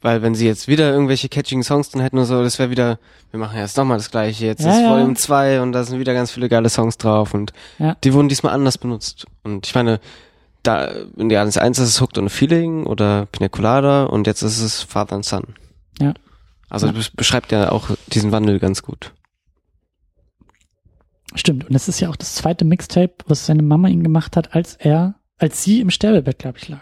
[0.03, 2.99] weil wenn sie jetzt wieder irgendwelche catchigen Songs drin hätten oder so, das wäre wieder,
[3.31, 4.91] wir machen jetzt nochmal das gleiche, jetzt Ja, ist ja.
[4.91, 7.95] Volume 2 und da sind wieder ganz viele geile Songs drauf und Ja.
[8.03, 9.25] die wurden diesmal anders benutzt.
[9.43, 9.99] Und ich meine,
[10.61, 10.85] da,
[11.17, 14.61] in der 1 ist es Hooked on a Feeling oder Pina Colada und jetzt ist
[14.61, 15.43] es Father and Son.
[15.99, 16.13] Ja.
[16.69, 16.93] Also Ja.
[16.93, 19.13] das beschreibt ja auch diesen Wandel ganz gut.
[21.35, 21.65] Stimmt.
[21.65, 24.75] Und das ist ja auch das zweite Mixtape, was seine Mama ihm gemacht hat, als
[24.75, 26.81] er, als sie im Sterbebett, glaube ich, lag.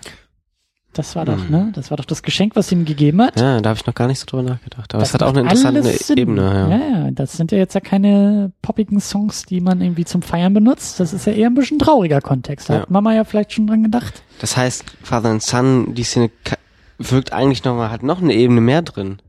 [0.94, 1.50] Das war doch, Hm.
[1.52, 1.70] ne?
[1.74, 3.40] Das war doch das Geschenk, was sie ihm gegeben hat.
[3.40, 4.94] Ja, da habe ich noch gar nicht so drüber nachgedacht.
[4.94, 6.18] Aber Das es hat auch eine interessante Sinn.
[6.18, 6.42] Ebene.
[6.42, 6.68] Ja.
[6.70, 10.54] ja, ja, das sind ja jetzt ja keine poppigen Songs, die man irgendwie zum Feiern
[10.54, 11.00] benutzt.
[11.00, 12.70] Das ist ja eher ein bisschen trauriger Kontext.
[12.70, 12.82] Da Ja.
[12.82, 14.22] hat Mama ja vielleicht schon dran gedacht.
[14.42, 16.30] Das heißt, Father and Son, die Szene
[17.00, 19.20] wirkt eigentlich noch mal, hat noch eine Ebene mehr drin.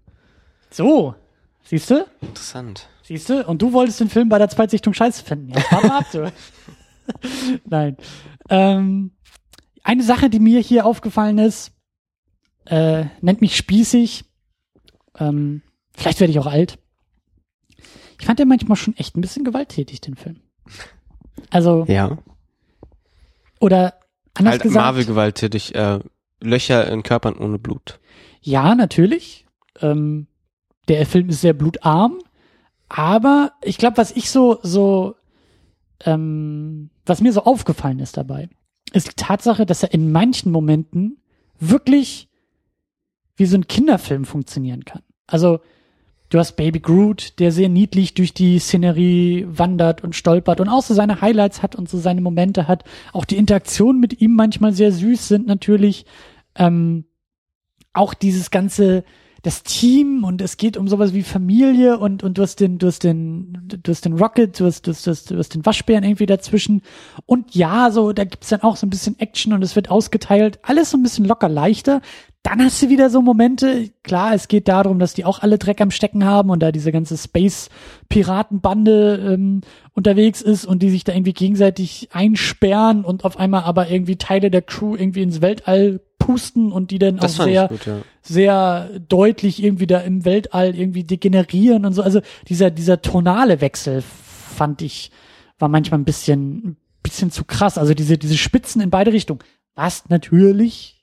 [0.70, 1.14] So,
[1.62, 2.04] siehst du?
[2.22, 2.88] Interessant.
[3.04, 3.46] Siehst du?
[3.46, 5.52] Und du wolltest den Film bei der Zweitsichtung scheiße finden.
[5.70, 6.32] Mal ab, du.
[7.66, 7.96] Nein.
[8.48, 9.12] Ähm,
[9.82, 11.72] eine Sache, die mir hier aufgefallen ist,
[12.66, 14.24] äh, nennt mich spießig.
[15.18, 15.62] Ähm,
[15.94, 16.78] vielleicht werde ich auch alt.
[18.20, 20.40] Ich fand den manchmal schon echt ein bisschen gewalttätig, den Film.
[21.50, 22.18] Also, Ja.
[23.60, 23.94] oder
[24.34, 24.84] anders Halt gesagt.
[24.84, 25.98] Marvel gewalttätig, äh,
[26.40, 28.00] Löcher in Körpern ohne Blut.
[28.40, 29.46] Ja, natürlich.
[29.80, 30.26] Ähm,
[30.88, 32.18] der Film ist sehr blutarm,
[32.88, 35.14] aber ich glaube, was ich so, so,
[36.04, 38.48] ähm, was mir so aufgefallen ist dabei,
[38.92, 41.18] ist die Tatsache, dass er in manchen Momenten
[41.58, 42.28] wirklich
[43.36, 45.02] wie so ein Kinderfilm funktionieren kann.
[45.26, 45.60] Also,
[46.28, 50.82] du hast Baby Groot, der sehr niedlich durch die Szenerie wandert und stolpert und auch
[50.82, 52.84] so seine Highlights hat und so seine Momente hat.
[53.12, 56.06] Auch die Interaktionen mit ihm manchmal sehr süß sind natürlich.
[56.54, 57.04] Ähm,
[57.92, 59.04] auch dieses ganze,
[59.42, 62.86] das Team und es geht um sowas wie Familie und, und du hast den, du
[62.86, 66.26] hast den, du hast den Rocket, du hast, du hast, du hast, den Waschbären irgendwie
[66.26, 66.82] dazwischen.
[67.26, 70.60] Und ja, so, da gibt's dann auch so ein bisschen Action und es wird ausgeteilt.
[70.62, 72.02] Alles so ein bisschen locker leichter.
[72.44, 75.80] Dann hast du wieder so Momente, klar, es geht darum, dass die auch alle Dreck
[75.80, 79.60] am Stecken haben und da diese ganze Space-Piratenbande ähm,
[79.94, 84.50] unterwegs ist und die sich da irgendwie gegenseitig einsperren und auf einmal aber irgendwie Teile
[84.50, 86.00] der Crew irgendwie ins Weltall
[86.32, 87.98] pusten und die dann Das auch sehr gut, ja.
[88.22, 92.02] sehr deutlich irgendwie da im Weltall irgendwie degenerieren und so.
[92.02, 95.10] Also dieser, dieser tonale Wechsel fand ich,
[95.58, 97.78] war manchmal ein bisschen, ein bisschen zu krass.
[97.78, 99.40] Also diese, diese Spitzen in beide Richtungen.
[99.74, 100.98] Was natürlich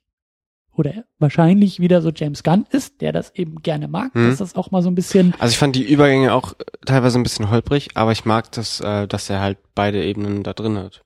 [0.75, 4.29] oder wahrscheinlich wieder so James Gunn ist, der das eben gerne mag, Hm.
[4.29, 7.19] dass das auch mal so ein bisschen, Also ich fand die Übergänge auch äh, teilweise
[7.19, 10.77] ein bisschen holprig, aber ich mag das, äh, dass er halt beide Ebenen da drin
[10.77, 11.01] hat.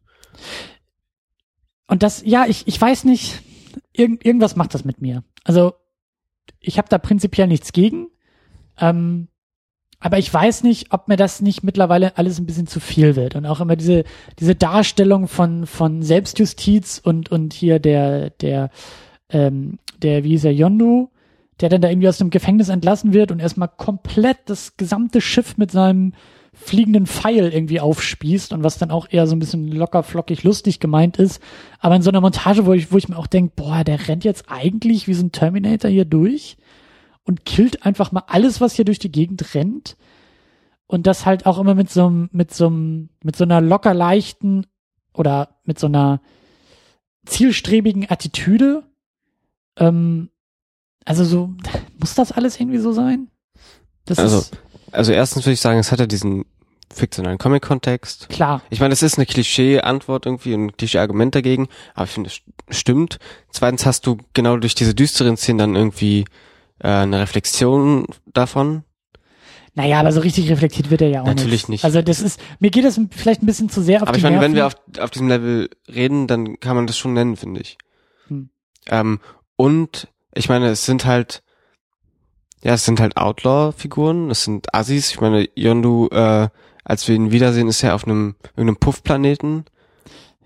[1.87, 3.41] und das, ja, ich, ich weiß nicht,
[3.93, 5.23] irgend, irgendwas macht das mit mir.
[5.43, 5.73] Also
[6.59, 8.07] ich habe da prinzipiell nichts gegen,
[8.79, 9.27] ähm,
[9.99, 13.35] aber ich weiß nicht, ob mir das nicht mittlerweile alles ein bisschen zu viel wird
[13.35, 14.03] und auch immer diese
[14.39, 18.69] diese Darstellung von von Selbstjustiz und und hier der der
[19.29, 21.09] ähm, der wie hieß er Yondu,
[21.61, 25.57] der dann da irgendwie aus dem Gefängnis entlassen wird und erstmal komplett das gesamte Schiff
[25.57, 26.13] mit seinem
[26.53, 30.79] fliegenden Pfeil irgendwie aufspießt und was dann auch eher so ein bisschen locker flockig lustig
[30.79, 31.41] gemeint ist,
[31.79, 34.23] aber in so einer Montage, wo ich wo ich mir auch denke, boah, der rennt
[34.23, 36.57] jetzt eigentlich wie so ein Terminator hier durch
[37.23, 39.97] und killt einfach mal alles, was hier durch die Gegend rennt.
[40.85, 43.93] Und das halt auch immer mit so einem, mit so einem, mit so einer locker
[43.93, 44.67] leichten
[45.13, 46.21] oder mit so einer
[47.25, 48.83] zielstrebigen Attitüde.
[49.77, 50.29] Ähm,
[51.05, 51.53] also so,
[51.99, 53.29] muss das alles irgendwie so sein?
[54.05, 54.51] Das Also, ist
[54.93, 56.45] Also erstens würde ich sagen, es hat ja diesen
[56.93, 58.29] fiktionalen Comic-Kontext.
[58.29, 58.61] klar.
[58.69, 62.77] Ich meine, das ist eine Klischee-Antwort irgendwie und ein Klischee-Argument dagegen, aber ich finde, es
[62.77, 63.17] stimmt.
[63.49, 66.25] Zweitens hast du genau durch diese düsteren Szenen dann irgendwie
[66.79, 68.83] äh, eine Reflexion davon.
[69.75, 71.83] Naja, aber so richtig reflektiert wird er ja auch Natürlich nicht.
[71.83, 74.23] Also das ist, mir geht das vielleicht ein bisschen zu sehr auf aber die ich
[74.23, 74.77] meine, wenn Nerven.
[74.93, 77.77] wir auf, auf diesem Level reden, dann kann man das schon nennen, finde ich.
[78.27, 78.49] Hm.
[78.87, 79.19] Ähm,
[79.55, 81.42] und ich meine, es sind halt,
[82.63, 85.11] ja, es sind halt Outlaw-Figuren, es sind Assis.
[85.11, 86.47] Ich meine, Yondu, äh,
[86.85, 89.65] als wir ihn wiedersehen, ist er auf einem irgendeinem Puffplaneten.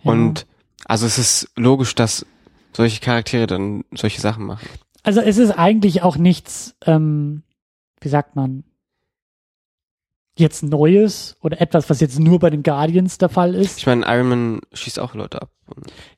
[0.03, 0.11] Ja.
[0.11, 0.47] Und
[0.86, 2.26] also es ist logisch, dass
[2.74, 4.68] solche Charaktere dann solche Sachen machen.
[5.03, 7.43] Also es ist eigentlich auch nichts, ähm,
[8.01, 8.63] wie sagt man,
[10.40, 13.78] jetzt Neues oder etwas, was jetzt nur bei den Guardians der Fall ist.
[13.78, 15.50] Ich meine, Iron Man schießt auch Leute ab.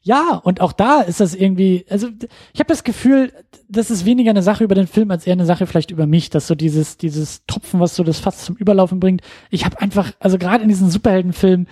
[0.02, 2.08] Ja, und auch da ist das irgendwie, also
[2.54, 3.34] ich habe das Gefühl,
[3.68, 6.30] das ist weniger eine Sache über den Film als eher eine Sache vielleicht über mich,
[6.30, 9.22] dass so dieses dieses Tropfen, was so das fast zum Überlaufen bringt.
[9.50, 11.68] Ich habe einfach, also gerade in diesen Superheldenfilmen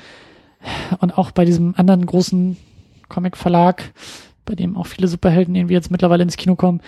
[0.99, 2.57] und auch bei diesem anderen großen
[3.09, 3.93] Comic-Verlag,
[4.45, 6.81] bei dem auch viele Superhelden irgendwie jetzt mittlerweile ins Kino kommen,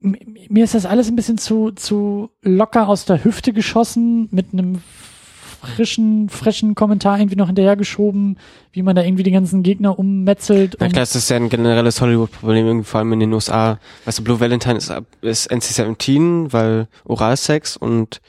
[0.00, 4.80] mir ist das alles ein bisschen zu zu locker aus der Hüfte geschossen mit einem
[5.60, 8.38] frischen, frischen Kommentar irgendwie noch hinterhergeschoben,
[8.72, 10.76] wie man da irgendwie die ganzen Gegner ummetzelt.
[10.80, 13.78] Na klar, das ist ja ein generelles Hollywood-Problem, vor allem in den USA.
[14.04, 18.20] Weißt du, Blue Valentine ist, ist NC-17, weil Oralsex und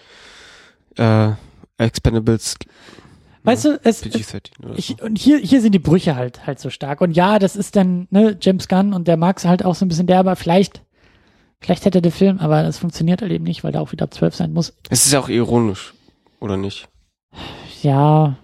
[0.97, 1.29] äh,
[1.77, 2.57] Expendables
[3.43, 4.77] Weißt du, es, es PG-13 oder so.
[4.77, 7.01] ich, und hier, hier sind die Brüche halt, halt so stark.
[7.01, 9.87] Und ja, das ist dann, ne, James Gunn und der mag's halt auch so ein
[9.87, 10.35] bisschen derber.
[10.35, 10.83] Vielleicht,
[11.61, 14.13] vielleicht hätte der Film, aber das funktioniert halt eben nicht, weil der auch wieder ab
[14.13, 14.73] 12 sein muss.
[14.89, 15.93] Es ist ja auch ironisch,
[16.39, 16.89] oder nicht?
[17.81, 18.35] Ja,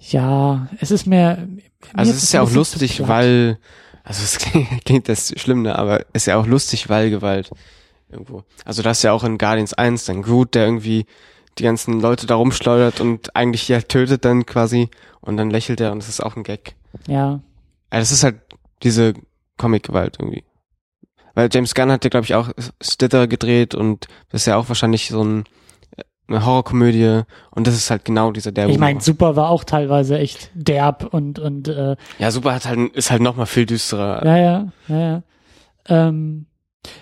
[0.00, 1.46] ja, es ist mehr.
[1.94, 3.58] Also es das ist ja auch lustig, weil
[4.04, 5.78] Also es klingt, klingt das schlimm, ne?
[5.78, 7.50] aber ist ja auch lustig, weil Gewalt
[8.10, 8.44] irgendwo.
[8.64, 11.06] Also das ist ja auch in Guardians 1 dann Groot, der irgendwie
[11.58, 15.92] die ganzen Leute da rumschleudert und eigentlich ja tötet dann quasi und dann lächelt er
[15.92, 16.74] und das ist auch ein Gag.
[17.06, 17.40] Ja.
[17.90, 18.36] Also das ist halt
[18.82, 19.14] diese
[19.58, 20.44] Comic-Gewalt irgendwie.
[21.34, 24.68] Weil James Gunn hat ja, glaube ich, auch Stitter gedreht und das ist ja auch
[24.68, 25.44] wahrscheinlich so ein,
[26.28, 29.00] eine Horrorkomödie und das ist halt genau dieser derbe Ich meine.
[29.00, 33.22] Super war auch teilweise echt derb und, und äh, Ja, Super hat halt, ist halt
[33.22, 34.24] noch mal viel düsterer.
[34.26, 35.22] ja, ja, ja, ja.
[35.88, 36.46] Ähm,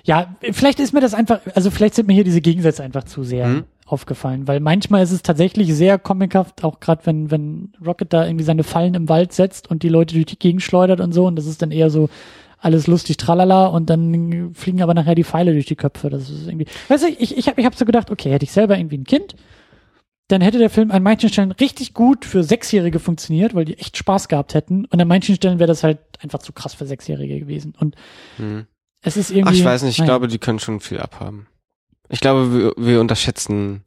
[0.05, 3.24] ja, vielleicht ist mir das einfach, also vielleicht sind mir hier diese Gegensätze einfach zu
[3.24, 3.64] sehr Mhm.
[3.87, 8.45] aufgefallen, weil manchmal ist es tatsächlich sehr comichaft, auch gerade wenn, wenn Rocket da irgendwie
[8.45, 11.37] seine Fallen im Wald setzt und die Leute durch die Gegend schleudert und so und
[11.37, 12.09] das ist dann eher so
[12.61, 16.11] alles lustig, tralala und dann fliegen aber nachher die Pfeile durch die Köpfe.
[16.11, 18.53] Das ist irgendwie, weißt du, ich, ich habe ich hab so gedacht, okay, hätte ich
[18.53, 19.35] selber irgendwie ein Kind,
[20.29, 23.97] dann hätte der Film an manchen Stellen richtig gut für Sechsjährige funktioniert, weil die echt
[23.97, 24.85] Spaß gehabt hätten.
[24.85, 27.75] Und an manchen Stellen wäre das halt einfach zu krass für Sechsjährige gewesen.
[27.79, 27.97] Und
[28.37, 28.67] Hm.
[29.03, 29.49] es ist irgendwie.
[29.49, 30.11] Ach, ich weiß nicht, ich naja.
[30.13, 31.47] glaube, die können schon viel abhaben.
[32.09, 33.83] Ich glaube, wir, wir unterschätzen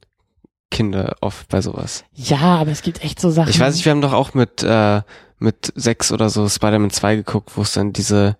[0.70, 2.04] Kinder oft bei sowas.
[2.14, 3.50] Ja, aber es gibt echt so Sachen.
[3.50, 5.02] Ich weiß nicht, wir haben doch auch mit, äh,
[5.38, 8.36] mit sechs oder so Spider-Man 2 geguckt, wo es dann diese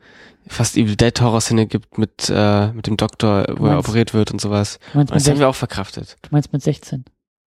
[0.46, 4.30] fast Evil Dead Horror-Szene gibt mit, äh, mit dem Doktor, wo er meinst- operiert wird
[4.30, 4.78] und sowas.
[4.92, 6.16] Meinst, Und mit das haben 16, wir auch verkraftet.
[6.22, 7.04] du meinst mit 16.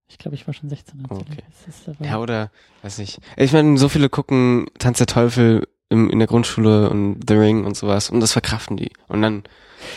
[0.10, 1.02] Ich glaube, ich war schon 16.
[1.04, 1.44] als Oh, die- okay.
[1.66, 2.50] das Ja, oder,
[2.82, 3.20] weiß nicht.
[3.36, 7.66] Ich meine, so viele gucken Tanz der Teufel im, in der Grundschule und The Ring
[7.66, 8.92] und sowas und das verkraften die.
[9.08, 9.44] Und dann,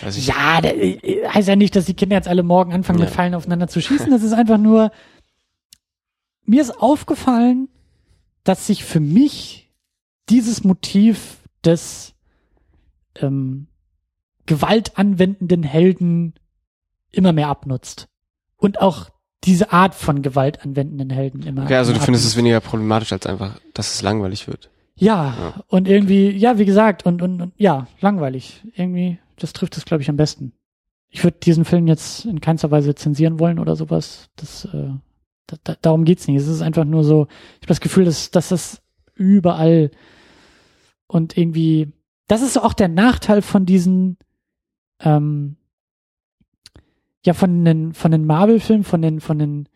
[0.02, 2.98] weiß ich, Ja, da, äh, heißt ja nicht, dass die Kinder jetzt alle morgen anfangen,
[3.00, 3.14] mit Ja.
[3.14, 4.10] Pfeilen aufeinander zu schießen.
[4.10, 4.92] Das ist einfach nur,
[6.44, 7.68] mir ist aufgefallen,
[8.44, 9.70] dass sich für mich
[10.28, 12.14] dieses Motiv des
[13.16, 13.66] ähm,
[14.46, 16.34] gewaltanwendenden Helden
[17.10, 18.08] immer mehr abnutzt.
[18.56, 19.10] Und auch
[19.44, 21.64] diese Art von gewaltanwendenden Helden immer.
[21.64, 22.38] Okay, also du findest es abnutzt.
[22.38, 24.70] weniger problematisch als einfach, dass es langweilig wird.
[24.96, 25.64] Ja, Ja.
[25.68, 28.62] und irgendwie, ja, wie gesagt, und, und, und ja, langweilig.
[28.74, 30.52] Irgendwie, das trifft es, glaube ich, am besten.
[31.08, 34.28] Ich würde diesen Film jetzt in keinster Weise zensieren wollen oder sowas.
[34.36, 34.90] Das, äh,
[35.50, 36.36] da, da, darum geht's nicht.
[36.36, 38.82] Es ist einfach nur so, ich habe das Gefühl, dass, dass das
[39.14, 39.90] überall
[41.06, 41.92] und irgendwie,
[42.28, 44.16] das ist auch der Nachteil von diesen,
[45.00, 45.56] ähm,
[47.26, 49.68] ja, von den, von den Marvel-Filmen, von den, von den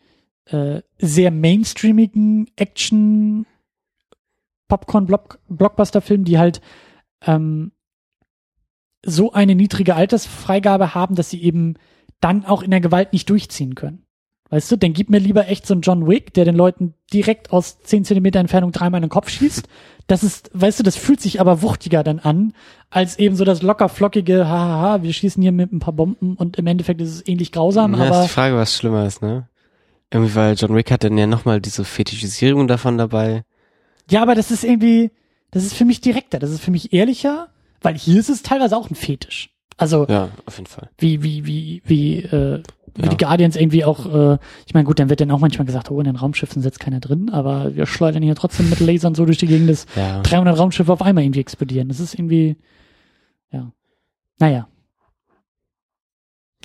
[0.46, 3.46] äh, sehr mainstreamigen Action
[4.68, 6.60] Popcorn-Blockbuster-Filmen, die halt
[7.22, 7.72] ähm,
[9.04, 11.74] so eine niedrige Altersfreigabe haben, dass sie eben
[12.20, 14.03] dann auch in der Gewalt nicht durchziehen können.
[14.54, 17.50] Weißt du, dann gib mir lieber echt so einen John Wick, der den Leuten direkt
[17.52, 19.66] aus 10 Zentimeter Entfernung dreimal in den Kopf schießt.
[20.06, 22.52] Das ist, weißt du, das fühlt sich aber wuchtiger dann an,
[22.88, 26.56] als eben so das locker flockige, hahaha, wir schießen hier mit ein paar Bomben und
[26.56, 29.48] im Endeffekt ist es ähnlich grausam, Ja, ist aber die Frage, was schlimmer ist, ne?
[30.12, 33.42] Irgendwie, weil John Wick hat dann ja nochmal diese Fetischisierung davon dabei.
[34.08, 35.10] Ja, aber das ist irgendwie,
[35.50, 37.48] das ist für mich direkter, das ist für mich ehrlicher,
[37.82, 39.50] weil hier ist es teilweise auch ein Fetisch.
[39.76, 40.90] Also Ja, auf jeden Fall.
[40.98, 42.62] wie wie wie wie äh,
[42.96, 43.08] wie Ja.
[43.08, 44.06] die Guardians irgendwie auch.
[44.34, 46.80] Äh, ich meine, gut, dann wird dann auch manchmal gesagt, oh, in den Raumschiffen sitzt
[46.80, 50.22] keiner drin, aber wir schleudern hier trotzdem mit Lasern so durch die Gegend, dass Ja.
[50.22, 51.88] 300 Raumschiffe auf einmal irgendwie explodieren.
[51.88, 52.56] Das ist irgendwie,
[53.50, 53.70] ja,
[54.38, 54.68] naja,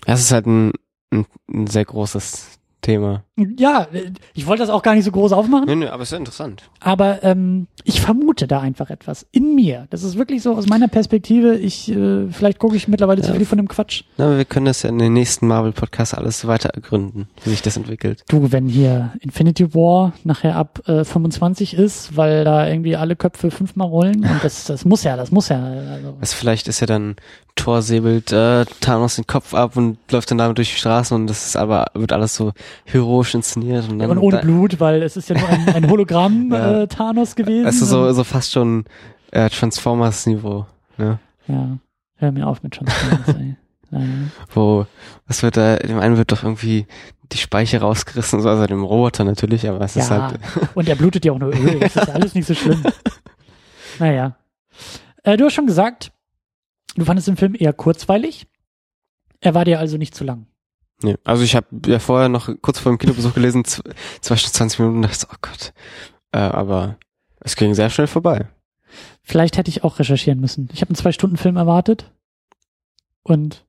[0.05, 0.71] Das ist halt ein,
[1.11, 3.23] ein, ein sehr großes Thema.
[3.57, 5.65] ja, äh, ich wollte das auch gar nicht so groß aufmachen.
[5.67, 6.63] Nee, nee, aber es ist ja interessant.
[6.79, 9.87] Aber ähm, ich vermute da einfach etwas in mir.
[9.89, 11.55] Das ist wirklich so aus meiner Perspektive.
[11.57, 13.35] Ich äh, vielleicht gucke ich mittlerweile zu Ja.
[13.35, 14.03] viel von dem Quatsch.
[14.17, 17.61] Na, aber wir können das ja in den nächsten Marvel-Podcasts alles weiter ergründen, wie sich
[17.61, 18.23] das entwickelt.
[18.29, 23.51] Du, wenn hier Infinity War nachher ab äh, 25 ist, weil da irgendwie alle Köpfe
[23.51, 25.61] fünfmal rollen und das, das muss ja, das muss ja.
[25.63, 27.15] Also, Also vielleicht ist ja dann
[27.55, 31.27] Thor säbelt äh, Thanos den Kopf ab und läuft dann damit durch die Straßen und
[31.27, 32.53] das ist aber wird alles so
[32.85, 35.89] heroisch inszeniert und dann und ohne dann, Blut, weil es ist ja nur ein, ein
[35.89, 36.81] Hologramm Ja.
[36.83, 37.67] äh, Thanos gewesen.
[37.67, 38.85] Es ist so, Und- so fast schon
[39.31, 40.65] äh, Transformers-Niveau,
[40.97, 41.19] ne?
[41.47, 41.77] ja,
[42.15, 43.55] hör mir auf mit Transformers, ey.
[44.53, 44.85] Wo,
[45.27, 46.85] was wird da, dem einen wird doch irgendwie
[47.31, 50.39] die Speiche rausgerissen, so, also dem Roboter natürlich, aber es ist Ja, halt,
[50.75, 51.79] und er blutet ja auch nur Öl.
[51.79, 52.83] Das ist ja alles nicht so schlimm.
[53.99, 54.35] Naja.
[55.23, 56.11] Äh, du hast schon gesagt,
[56.95, 58.47] du fandest den Film eher kurzweilig.
[59.41, 60.45] Er war dir also nicht zu lang.
[61.01, 61.15] Nee.
[61.23, 65.01] Also ich habe ja vorher noch kurz vor dem Kinobesuch gelesen, zwei Stunden 20 Minuten,
[65.03, 65.73] dachte, so, oh Gott.
[66.31, 66.97] Äh, aber
[67.39, 68.47] es ging sehr schnell vorbei.
[69.23, 70.69] Vielleicht hätte ich auch recherchieren müssen.
[70.73, 72.11] Ich habe einen Zwei-Stunden-Film erwartet
[73.23, 73.65] und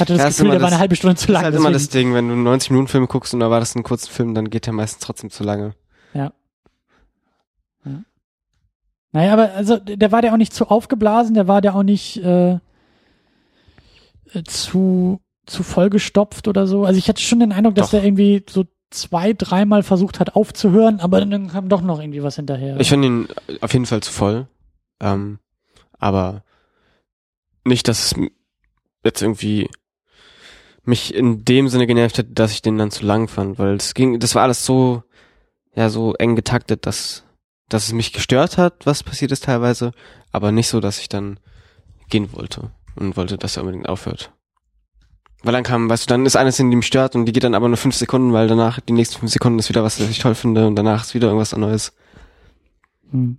[0.00, 1.40] hatte das Ja, ist Gefühl, der war das- eine halbe Stunde zu Das lang.
[1.42, 3.84] ist halt immer das deswegen- Ding, wenn du 90 Minuten Filme guckst und erwartest einen
[3.84, 5.74] kurzen Film, dann geht der meistens trotzdem zu lange.
[9.12, 12.16] Naja, aber also der war der auch nicht zu aufgeblasen, der war der auch nicht
[12.16, 12.58] äh, äh,
[14.44, 16.84] zu zu vollgestopft oder so.
[16.84, 17.98] Also ich hatte schon den Eindruck, dass Doch.
[17.98, 22.36] er irgendwie so zwei, dreimal versucht hat aufzuhören, aber dann kam doch noch irgendwie was
[22.36, 22.78] hinterher.
[22.80, 23.28] Ich finde ihn
[23.60, 24.46] auf jeden Fall zu voll.
[25.00, 25.38] Ähm,
[25.98, 26.44] aber
[27.64, 28.14] nicht, dass es
[29.04, 29.68] jetzt irgendwie
[30.84, 33.94] mich in dem Sinne genervt hätte, dass ich den dann zu lang fand, weil es
[33.94, 35.02] ging, das war alles so,
[35.74, 37.24] ja, so eng getaktet, dass,
[37.68, 39.92] dass es mich gestört hat, was passiert ist teilweise,
[40.30, 41.40] aber nicht so, dass ich dann
[42.10, 44.32] gehen wollte und wollte, dass er unbedingt aufhört.
[45.44, 47.44] Weil dann kam, weißt du, dann ist eine Szene, die mich stört und die geht
[47.44, 50.08] dann aber nur fünf Sekunden, weil danach, die nächsten fünf Sekunden ist wieder was, das
[50.08, 51.92] ich toll finde und danach ist wieder irgendwas Neues.
[53.10, 53.36] Hm.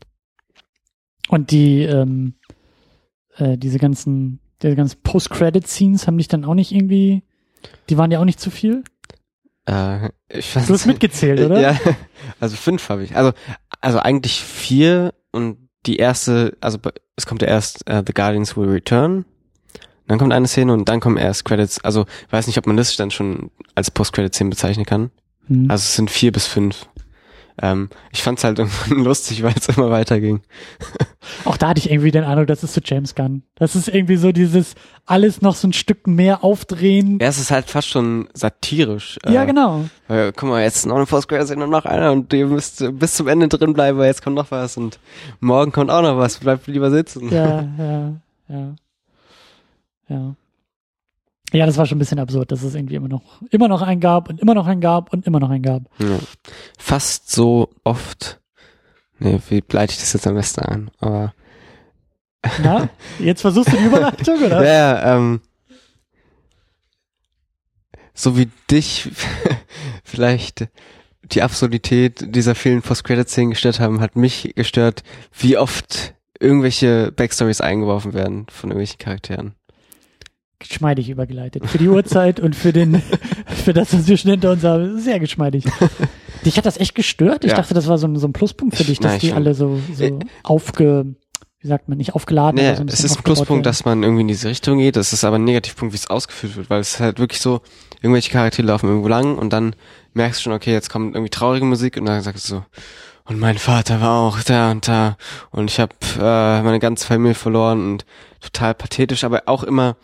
[1.30, 2.36] Und die, ähm,
[3.38, 7.24] äh, diese ganzen, diese ganzen Post-Credit-Scenes haben dich dann auch nicht irgendwie,
[7.90, 8.84] die waren ja auch nicht zu viel?
[9.66, 11.60] Äh, ich fand Du hast mitgezählt, oder?
[11.60, 11.80] Ja,
[12.40, 13.16] also fünf habe ich.
[13.16, 13.34] Also,
[13.82, 16.78] also eigentlich vier und die erste, also
[17.16, 19.26] es kommt ja erst äh, The Guardians Will Return,
[20.08, 21.84] dann kommt eine Szene und dann kommen erst Credits.
[21.84, 25.12] Also ich weiß nicht, ob man das dann schon als Post-Credit-Szene bezeichnen kann.
[25.48, 25.70] Hm.
[25.70, 26.88] Also es sind vier bis fünf.
[27.62, 30.42] Ähm, ich fand's halt irgendwann lustig, weil es immer weiterging.
[31.46, 33.44] Auch da hatte ich irgendwie den Eindruck, das ist so James Gunn.
[33.56, 34.76] Das ist irgendwie so dieses
[35.06, 37.18] alles noch so ein Stück mehr aufdrehen.
[37.20, 39.18] Ja, es ist halt fast schon satirisch.
[39.26, 39.86] äh, Ja, genau.
[40.08, 43.28] Weil, guck mal, jetzt noch eine Post-Credit-Szene und noch einer und ihr müsst bis zum
[43.28, 45.00] Ende drin bleiben, weil jetzt kommt noch was und
[45.40, 46.38] morgen kommt auch noch was.
[46.38, 47.30] Bleibt lieber sitzen.
[47.30, 48.14] Ja, ja,
[48.50, 48.76] ja.
[50.08, 50.36] Ja.
[51.54, 54.02] Ja, das war schon ein bisschen absurd, dass es irgendwie immer noch, immer noch einen
[54.02, 55.84] gab und immer noch einen gab und immer noch einen gab.
[56.00, 56.20] Ja.
[56.78, 58.42] Fast so oft.
[59.20, 60.92] Nee, wie leite ich das jetzt am besten an?
[61.00, 61.34] Aber
[62.62, 62.90] Na,
[63.20, 64.66] jetzt versuchst du die Überleitung, oder?
[64.66, 65.42] ja, ähm,
[68.14, 69.10] so wie dich
[70.04, 70.68] vielleicht
[71.24, 75.04] die Absurdität dieser vielen Post-Credit-Szenen gestört haben, hat mich gestört,
[75.38, 79.56] wie oft irgendwelche Backstories eingeworfen werden von irgendwelchen Charakteren.
[80.60, 81.66] Geschmeidig übergeleitet.
[81.68, 83.02] Für die Uhrzeit und für den,
[83.48, 85.00] für das, was wir schon hinter uns haben.
[85.00, 85.66] Sehr geschmeidig.
[86.46, 87.44] Dich hat das echt gestört?
[87.44, 87.58] Ich Ja.
[87.58, 89.36] dachte, das war so ein, so ein Pluspunkt für Ich- dich, dass nein, die schon.
[89.38, 91.16] alle so, so Äh, aufge,
[91.60, 93.64] wie sagt man, nicht aufgeladen, Naja, so es ist ein Pluspunkt, werden.
[93.64, 94.96] dass man irgendwie in diese Richtung geht.
[94.96, 97.62] Das ist aber ein Negativpunkt, wie es ausgeführt wird, weil es ist halt wirklich so,
[98.02, 99.76] irgendwelche Charaktere laufen irgendwo lang und dann
[100.14, 102.64] merkst du schon, okay, jetzt kommt irgendwie traurige Musik und dann sagst du so,
[103.28, 105.18] und mein Vater war auch da und da
[105.50, 108.06] und ich habe äh, meine ganze Familie verloren und
[108.40, 109.98] total pathetisch, aber auch immer,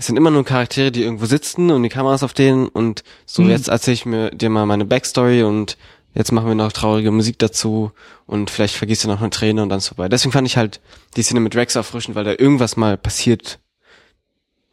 [0.00, 3.04] es sind immer nur Charaktere, die irgendwo sitzen und die Kamera ist auf denen und
[3.26, 3.50] so, Mhm.
[3.50, 5.76] jetzt erzähle ich mir dir mal meine Backstory und
[6.14, 7.92] jetzt machen wir noch traurige Musik dazu
[8.26, 10.08] und vielleicht vergisst du noch eine Träne und dann ist vorbei.
[10.08, 10.80] Deswegen fand ich halt
[11.16, 13.58] die Szene mit Rex erfrischend, weil da irgendwas mal passiert,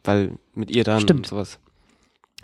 [0.06, 1.28] weil mit ihr dann Stimmt.
[1.28, 1.60] sowas.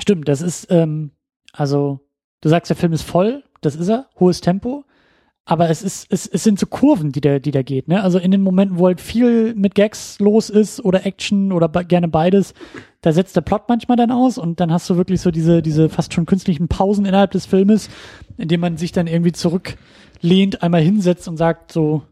[0.01, 1.11] Stimmt, das ist, ähm,
[1.53, 2.01] also,
[2.41, 4.83] du sagst, der Film ist voll, das ist er, hohes Tempo,
[5.45, 8.01] aber es ist, es, es sind so Kurven, die der, die der geht, ne?
[8.01, 11.83] Also in den Momenten, wo halt viel mit Gags los ist oder Action oder be
[11.83, 12.53] gerne beides,
[13.01, 15.89] da setzt der Plot manchmal dann aus und dann hast du wirklich so diese, diese
[15.89, 17.89] fast schon künstlichen Pausen innerhalb des Filmes,
[18.37, 22.03] in dem man sich dann irgendwie zurücklehnt, einmal hinsetzt und sagt so,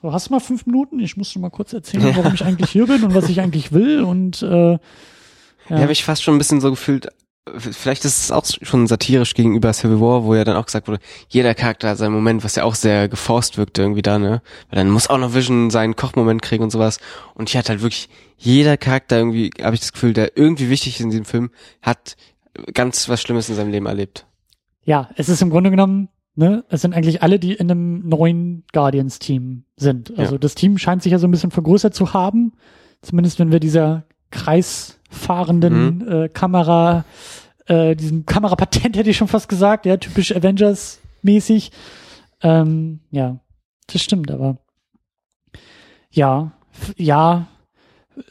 [0.00, 1.00] so hast du mal fünf Minuten?
[1.00, 3.72] Ich muss dir mal kurz erzählen, warum ich eigentlich hier bin und was ich eigentlich
[3.72, 4.78] will und äh, Ja,
[5.68, 7.08] ja habe ich fast schon ein bisschen so gefühlt,
[7.58, 11.00] vielleicht ist es auch schon satirisch gegenüber Civil War, wo ja dann auch gesagt wurde,
[11.28, 14.42] jeder Charakter hat seinen Moment, was ja auch sehr geforst wirkte irgendwie da, ne?
[14.70, 16.98] Weil dann muss auch noch Vision seinen Kochmoment kriegen und sowas.
[17.34, 20.94] Und hier hat halt wirklich jeder Charakter irgendwie, habe ich das Gefühl, der irgendwie wichtig
[20.94, 21.50] ist in diesem Film,
[21.82, 22.16] hat
[22.74, 24.26] ganz was Schlimmes in seinem Leben erlebt.
[24.84, 28.64] ja, es ist im Grunde genommen, ne, es sind eigentlich alle, die in einem neuen
[28.72, 30.16] Guardians-Team sind.
[30.18, 30.38] Also Ja.
[30.38, 32.52] das Team scheint sich ja so ein bisschen vergrößert zu haben.
[33.02, 34.04] Zumindest wenn wir dieser
[35.10, 37.04] kreisfahrenden äh, Kamera,
[37.66, 41.70] äh, diesem Kamerapatent hätte ich schon fast gesagt, ja, typisch Avengers-mäßig.
[42.42, 43.38] Ähm, ja,
[43.86, 44.58] das stimmt, aber
[46.10, 46.52] ja,
[46.96, 47.46] ja,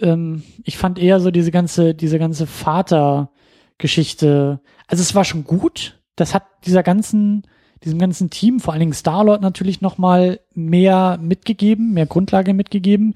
[0.01, 5.99] ähm, ich fand eher so diese ganze, diese ganze Vater-Geschichte, also es war schon gut.
[6.15, 7.43] Das hat dieser ganzen,
[7.83, 13.13] diesem ganzen Team, vor allen Dingen Star-Lord natürlich noch mal mehr mitgegeben, mehr Grundlage mitgegeben.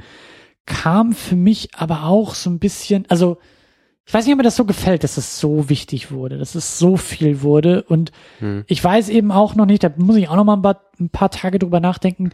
[0.66, 3.38] Kam für mich aber auch so ein bisschen, also
[4.05, 6.78] ich weiß nicht, ob mir das so gefällt, dass es so wichtig wurde, dass es
[6.80, 7.84] so viel wurde.
[7.84, 8.64] Und Hm.
[8.68, 11.09] ich weiß eben auch noch nicht, da muss ich auch noch mal ein paar, ein
[11.09, 12.32] paar Tage drüber nachdenken,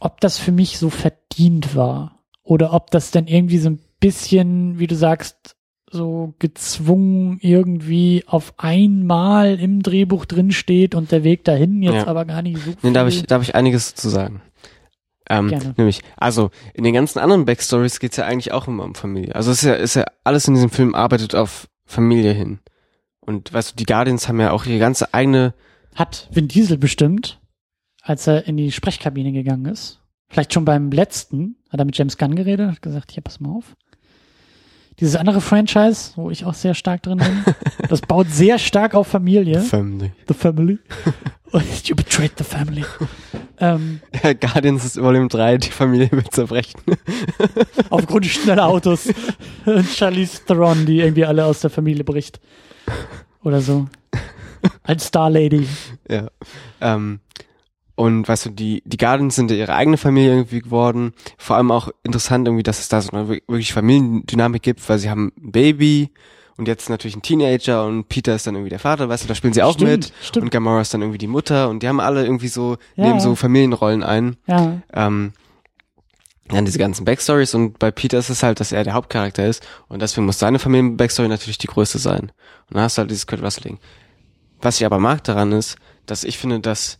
[0.00, 2.20] ob das für mich so verdient war.
[2.42, 5.56] Oder ob das dann irgendwie so ein bisschen, wie du sagst,
[5.90, 12.06] so gezwungen irgendwie auf einmal im Drehbuch drin steht und der Weg dahin jetzt Ja.
[12.06, 14.42] aber gar nicht so Nee, da habe ich, da hab ich einiges zu sagen.
[15.28, 15.74] Ähm, Gerne.
[15.76, 19.34] nämlich, also in den ganzen anderen Backstories geht's ja eigentlich auch immer um Familie.
[19.34, 22.60] Also es ist ja, ist ja alles in diesem Film arbeitet auf Familie hin.
[23.20, 25.54] Und weißt du, die Guardians haben ja auch ihre ganze eigene
[25.94, 27.40] Hat Vin Diesel bestimmt,
[28.02, 30.00] als er in die Sprechkabine gegangen ist.
[30.28, 33.50] Vielleicht schon beim letzten hat er mit James Gunn geredet, hat gesagt, hier, pass mal
[33.50, 33.76] auf.
[35.00, 37.44] Dieses andere Franchise, wo ich auch sehr stark drin bin,
[37.88, 39.60] das baut sehr stark auf Familie.
[39.60, 40.12] Family.
[40.28, 40.78] The Family.
[41.84, 42.84] You betrayed the family.
[43.60, 44.00] Ähm,
[44.40, 46.80] Guardians Volume 3, die Familie wird zerbrechen.
[47.90, 49.08] aufgrund schneller Autos.
[49.94, 52.40] Charlize Theron, die irgendwie alle aus der Familie bricht.
[53.44, 53.86] Oder so.
[54.82, 55.68] Als Star Lady.
[56.10, 56.26] ja.
[56.80, 57.20] Ähm,
[57.96, 61.12] und weißt du, die, die Guardians sind ja ihre eigene Familie irgendwie geworden.
[61.38, 65.10] Vor allem auch interessant irgendwie, dass es da so eine wirklich Familiendynamik gibt, weil sie
[65.10, 66.10] haben ein Baby
[66.56, 69.34] und jetzt natürlich ein Teenager und Peter ist dann irgendwie der Vater, weißt du, da
[69.34, 70.12] spielen sie auch Stimmt, mit.
[70.22, 70.44] stimmt.
[70.44, 73.06] Und Gamora ist dann irgendwie die Mutter und die haben alle irgendwie so, Ja.
[73.06, 74.36] nehmen so Familienrollen ein.
[74.46, 74.80] Ja.
[74.92, 75.32] Ähm,
[76.48, 79.66] dann diese ganzen Backstories und bei Peter ist es halt, dass er der Hauptcharakter ist
[79.88, 82.32] und deswegen muss seine Familien-Backstory natürlich die größte sein.
[82.68, 83.78] Und dann hast du halt dieses Kurt Russell-Ding.
[84.60, 85.76] Was ich aber mag daran ist,
[86.06, 86.98] dass ich finde, dass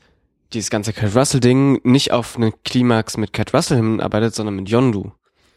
[0.54, 5.12] dieses ganze Kurt Russell-Ding nicht auf einen Klimax mit Kurt Russell hinarbeitet, sondern mit Yondu.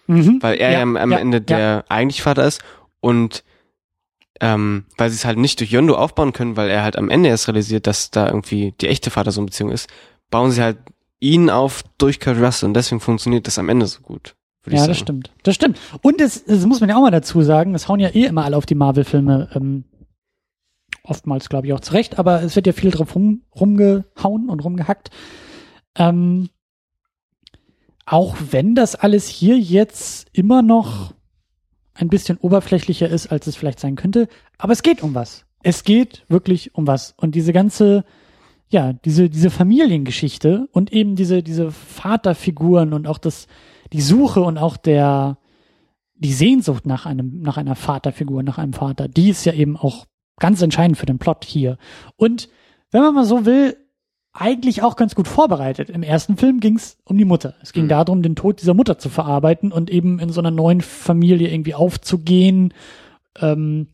[0.08, 0.42] Mhm.
[0.42, 1.84] Weil er ja, am, am ja, Ende der Ja.
[1.90, 2.62] eigentlich Vater ist
[3.00, 3.44] und
[4.40, 7.30] ähm, weil sie es halt nicht durch Yondu aufbauen können, weil er halt am Ende
[7.30, 9.90] erst realisiert, dass da irgendwie die echte Vater-Sohn-Beziehung ist,
[10.30, 10.78] bauen sie halt
[11.20, 14.36] ihn auf durch Kurt Russell und deswegen funktioniert das am Ende so gut.
[14.70, 15.32] Ja, das stimmt.
[15.44, 15.80] Das stimmt.
[16.02, 18.44] Und das, das muss man ja auch mal dazu sagen, es hauen ja eh immer
[18.44, 19.86] alle auf die Marvel-Filme, ähm,
[21.08, 25.10] oftmals glaube ich auch zurecht, aber es wird ja viel drauf rum, rumgehauen und rumgehackt.
[25.96, 26.50] Ähm,
[28.06, 31.14] auch wenn das alles hier jetzt immer noch
[31.94, 34.28] ein bisschen oberflächlicher ist, als es vielleicht sein könnte,
[34.58, 35.46] aber es geht um was.
[35.64, 37.14] Es geht wirklich um was.
[37.18, 38.06] Und diese ganze,
[38.70, 43.48] ja, diese, diese Familiengeschichte und eben diese, diese Vaterfiguren und auch das,
[43.92, 45.38] die Suche und auch der,
[46.16, 50.06] die Sehnsucht nach einem, nach einer Vaterfigur, nach einem Vater, die ist ja eben auch
[50.40, 51.78] ganz entscheidend für den Plot hier.
[52.16, 52.50] Und
[52.92, 53.78] wenn man mal so will,
[54.34, 55.90] eigentlich auch ganz gut vorbereitet.
[55.90, 57.56] Im ersten Film ging es um die Mutter.
[57.64, 57.90] Es ging Mhm.
[57.90, 61.74] darum, den Tod dieser Mutter zu verarbeiten und eben in so einer neuen Familie irgendwie
[61.74, 62.72] aufzugehen,
[63.42, 63.88] ähm,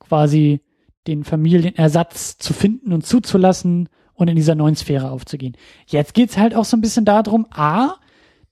[0.00, 0.60] quasi
[1.06, 5.56] den Familienersatz zu finden und zuzulassen und in dieser neuen Sphäre aufzugehen.
[5.86, 7.96] Jetzt geht's halt auch so ein bisschen darum, a,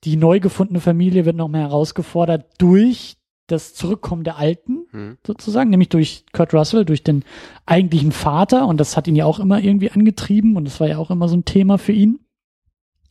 [0.05, 3.17] die neu gefundene Familie wird noch mehr herausgefordert durch
[3.47, 5.19] das Zurückkommen der Alten, Hm.
[5.27, 7.25] sozusagen, nämlich durch Kurt Russell, durch den
[7.67, 8.67] eigentlichen Vater.
[8.67, 11.29] Und das hat ihn ja auch immer irgendwie angetrieben und das war ja auch immer
[11.29, 12.21] so ein Thema für ihn.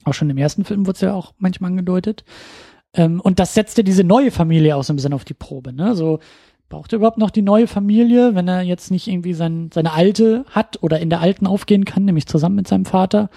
[0.04, 2.24] Auch schon im ersten Film wurde es ja auch manchmal angedeutet.
[2.94, 5.74] Ähm, und das setzte diese neue Familie auch so ein bisschen auf die Probe.
[5.74, 5.96] Ne?
[5.96, 6.20] So,
[6.70, 10.46] braucht er überhaupt noch die neue Familie, wenn er jetzt nicht irgendwie sein, seine alte
[10.50, 13.30] hat oder in der alten aufgehen kann, nämlich zusammen mit seinem Vater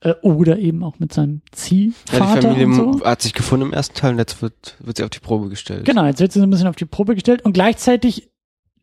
[0.00, 3.04] äh, oder eben auch mit seinem Ja, die Ziehvater Familie und so.
[3.04, 5.84] hat sich gefunden im ersten Teil und jetzt wird, wird sie auf die Probe gestellt.
[5.84, 8.30] Genau, jetzt wird sie so ein bisschen auf die Probe gestellt und gleichzeitig,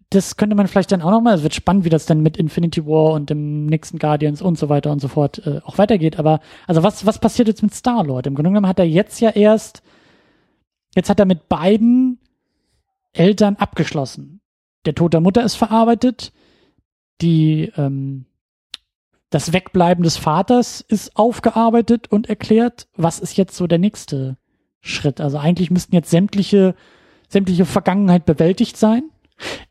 [0.10, 2.86] das könnte man vielleicht dann auch nochmal, es wird spannend, wie das dann mit Infinity
[2.86, 6.18] War und dem nächsten Guardians und so weiter und so fort äh, auch weitergeht.
[6.20, 8.28] Aber also was, was passiert jetzt mit Star-Lord?
[8.28, 9.82] Im Grunde genommen hat er jetzt ja erst,
[10.96, 12.20] jetzt hat er mit beiden
[13.12, 14.40] Eltern abgeschlossen.
[14.86, 16.32] Der Tod der Mutter ist verarbeitet,
[17.22, 18.26] die ähm,
[19.30, 22.88] das Wegbleiben des Vaters ist aufgearbeitet und erklärt.
[22.96, 24.38] Was ist jetzt so der nächste
[24.80, 25.20] Schritt?
[25.20, 26.76] Also eigentlich müssten jetzt sämtliche,
[27.28, 29.04] sämtliche Vergangenheit bewältigt sein.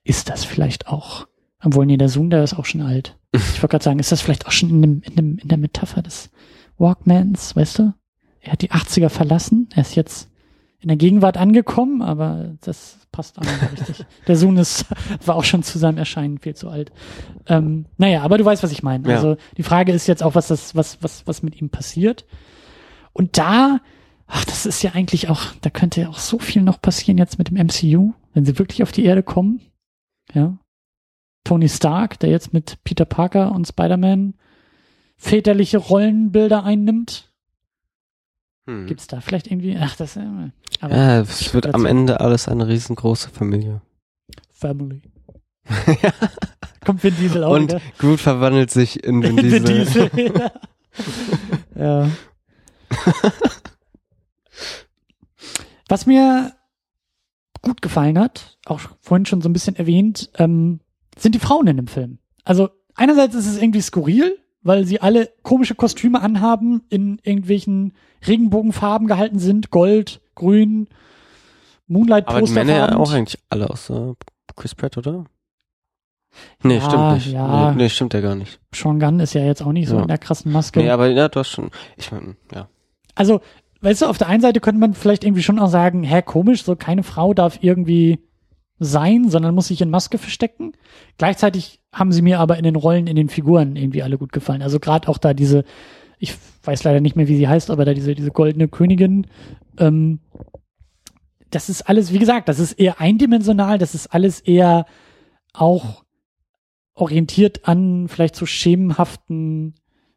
[0.05, 1.27] Ist das vielleicht auch?
[1.65, 3.17] Obwohl, nee, der Sohn, der ist auch schon alt.
[3.37, 5.59] Ich wollte gerade sagen, ist das vielleicht auch schon in, dem, in, dem, in der
[5.59, 6.31] Metapher des
[6.79, 7.95] Walkmans, weißt du?
[8.41, 10.31] Er hat die 80er verlassen, er ist jetzt
[10.81, 14.07] in der Gegenwart angekommen, aber das passt auch nicht richtig.
[14.27, 14.85] Der Sohn ist,
[15.25, 16.93] war auch schon zu seinem Erscheinen viel zu alt.
[17.47, 19.09] Ähm, naja, aber du weißt, was ich meine.
[19.09, 19.17] Ja.
[19.17, 22.27] Also die Frage ist jetzt auch, was das, was, was, was mit ihm passiert.
[23.13, 23.81] Und da,
[24.27, 27.39] ach, das ist ja eigentlich auch, da könnte ja auch so viel noch passieren jetzt
[27.39, 29.61] mit dem MCU, wenn sie wirklich auf die Erde kommen.
[30.35, 30.59] Ja.
[31.45, 34.35] Tony Stark, der jetzt mit Peter Parker und Spider-Man
[35.17, 37.33] väterliche Rollenbilder einnimmt.
[38.67, 38.87] Hm.
[38.87, 40.21] Gibt's da vielleicht irgendwie, ach, das, äh,
[40.81, 41.87] aber Ja, es wird am.
[41.87, 43.81] Ende alles eine riesengroße Familie.
[44.53, 45.03] Family.
[46.85, 47.81] Kommt Vin Diesel auch Und wieder.
[47.99, 50.09] Groot verwandelt sich in Vin Vin Diesel.
[50.11, 50.51] Diesel.
[51.77, 52.09] ja.
[55.89, 56.53] Was mir
[57.63, 60.81] gut gefallen hat, auch vorhin schon so ein bisschen erwähnt, ähm,
[61.17, 62.19] sind die Frauen in dem Film.
[62.45, 67.95] Also einerseits ist es irgendwie skurril, weil sie alle komische Kostüme anhaben, in irgendwelchen
[68.27, 70.89] Regenbogenfarben gehalten sind, Gold, Grün,
[71.87, 72.65] Moonlight Aber die Poster.
[72.65, 74.15] Männer ja auch eigentlich alle außer
[74.57, 75.25] Chris Pratt, oder?
[76.63, 77.33] Nee, Ja, stimmt nicht.
[77.33, 77.71] ja.
[77.71, 78.61] Nee, nee, stimmt ja gar nicht.
[78.75, 80.03] Sean Gunn ist ja jetzt auch nicht so Ja.
[80.03, 80.81] in der krassen Maske.
[80.81, 81.71] Nee, aber ja, du hast schon.
[81.97, 82.69] Ich meine, ja.
[83.15, 83.41] Also,
[83.81, 86.65] weißt du, auf der einen Seite könnte man vielleicht irgendwie schon auch sagen, hä, komisch,
[86.65, 88.19] so keine Frau darf irgendwie
[88.79, 90.73] sein, sondern muss sich in Maske verstecken.
[91.19, 94.63] Gleichzeitig haben sie mir aber in den Rollen, in den Figuren irgendwie alle gut gefallen.
[94.63, 95.65] Also gerade auch da diese,
[96.19, 99.27] ich weiß leider nicht mehr, wie sie heißt, aber da diese, diese goldene Königin,
[99.79, 100.21] ähm,
[101.51, 104.85] das ist alles, wie gesagt, das ist eher eindimensional, das ist alles eher
[105.53, 106.05] auch
[106.95, 109.75] orientiert an vielleicht so schemenhaften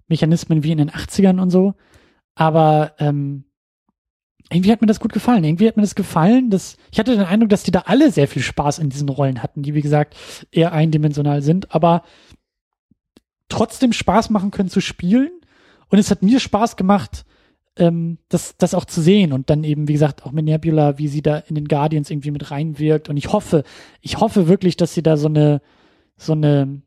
[0.08, 1.76] Mechanismen wie in den 80ern und so.
[2.36, 3.46] Aber ähm,
[4.52, 5.44] irgendwie hat mir das gut gefallen.
[5.44, 8.28] Irgendwie hat mir das gefallen, dass ich hatte den Eindruck, dass die da alle sehr
[8.28, 10.16] viel Spaß in diesen Rollen hatten, die wie gesagt
[10.52, 12.04] eher eindimensional sind, aber
[13.48, 15.32] trotzdem Spaß machen können zu spielen.
[15.90, 17.26] Und es hat mir Spaß gemacht,
[17.78, 21.08] ähm, das, das auch zu sehen und dann eben, wie gesagt, auch mit Nebula, wie
[21.08, 23.10] sie da in den Guardians irgendwie mit reinwirkt.
[23.10, 23.64] Und ich hoffe,
[24.02, 25.62] ich hoffe wirklich, dass sie da so eine,
[26.18, 26.82] so eine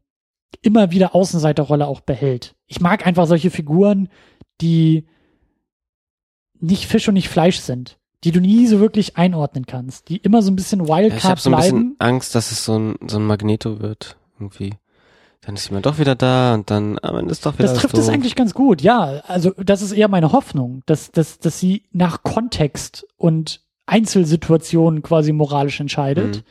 [0.60, 2.54] immer wieder Außenseiterrolle auch behält.
[2.66, 4.08] Ich mag einfach solche Figuren,
[4.60, 5.06] die
[6.62, 10.40] nicht Fisch und nicht Fleisch sind, die du nie so wirklich einordnen kannst, die immer
[10.42, 11.76] so ein bisschen Wildcard Ja, ich habe so ein bleiben.
[11.90, 14.74] bisschen Angst, dass es so ein, so ein Magneto wird, irgendwie.
[15.44, 17.98] Dann ist jemand doch wieder da und dann am Ende ist doch wieder Das trifft
[17.98, 19.22] es eigentlich ganz gut, ja.
[19.26, 25.32] Also das ist eher meine Hoffnung, dass, dass, dass sie nach Kontext und Einzelsituationen quasi
[25.32, 26.42] moralisch entscheidet Mhm.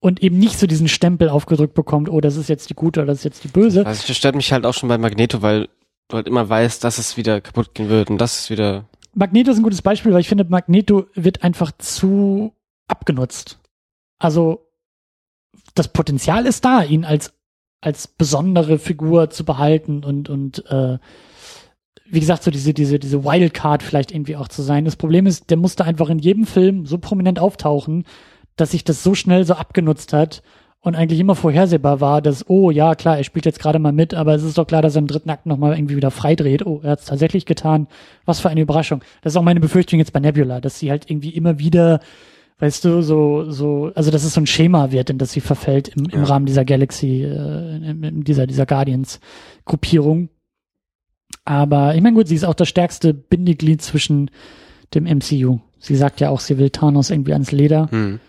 [0.00, 3.08] und eben nicht so diesen Stempel aufgedrückt bekommt, oh, das ist jetzt die gute oder
[3.08, 3.84] das ist jetzt die böse.
[3.86, 5.68] Also das stört mich halt auch schon bei Magneto, weil
[6.08, 8.84] du halt immer weißt, dass es wieder kaputt gehen wird und das ist wieder.
[9.16, 12.52] Magneto ist ein gutes Beispiel, weil ich finde, Magneto wird einfach zu
[12.86, 13.58] abgenutzt.
[14.18, 14.68] Also
[15.74, 17.32] das Potenzial ist da, ihn als
[17.80, 20.98] als besondere Figur zu behalten und und äh,
[22.04, 24.84] wie gesagt so diese diese diese Wildcard vielleicht irgendwie auch zu sein.
[24.84, 28.04] Das Problem ist, der musste einfach in jedem Film so prominent auftauchen,
[28.56, 30.42] dass sich das so schnell so abgenutzt hat
[30.86, 34.14] und eigentlich immer vorhersehbar war, dass oh ja klar, er spielt jetzt gerade mal mit,
[34.14, 36.64] aber es ist doch klar, dass er im dritten Akt noch mal irgendwie wieder freidreht.
[36.64, 37.88] Oh, er hat es tatsächlich getan.
[38.24, 39.02] Was für eine Überraschung.
[39.20, 41.98] Das ist auch meine Befürchtung jetzt bei Nebula, dass sie halt irgendwie immer wieder
[42.60, 45.88] weißt du, so, so, also dass es so ein Schema wird, in das sie verfällt
[45.88, 46.24] im, im Ja.
[46.24, 50.28] Rahmen dieser Galaxy, äh, in, in dieser, dieser Guardians-Gruppierung.
[51.44, 54.30] Aber ich meine, gut, sie ist auch das stärkste Bindeglied zwischen
[54.94, 55.58] dem MCU.
[55.80, 57.90] Sie sagt ja auch, sie will Thanos irgendwie ans Leder.
[57.90, 58.20] Hm.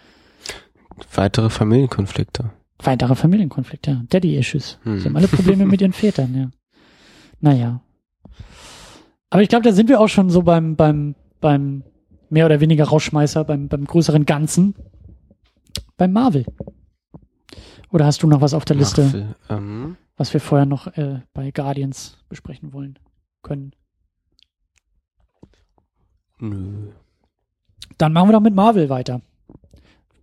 [1.14, 2.52] Weitere Familienkonflikte.
[2.80, 4.03] Weitere Familienkonflikte, ja.
[4.10, 4.80] Daddy-Issues.
[4.84, 4.99] Hm.
[4.99, 6.49] Sie haben alle Probleme mit ihren Vätern, ja.
[7.40, 7.82] Naja.
[9.30, 11.84] Aber ich glaube, da sind wir auch schon so beim, beim, beim
[12.30, 14.76] mehr oder weniger Rauschmeißer, beim, beim größeren Ganzen.
[15.98, 16.45] Beim Marvel.
[17.91, 21.22] Oder hast du noch was auf der Liste, Marvel, Ähm, was wir vorher noch äh,
[21.34, 22.99] bei Guardians besprechen wollen
[23.41, 23.72] können?
[26.40, 26.91] nö.
[27.98, 29.22] Dann machen wir doch mit Marvel weiter.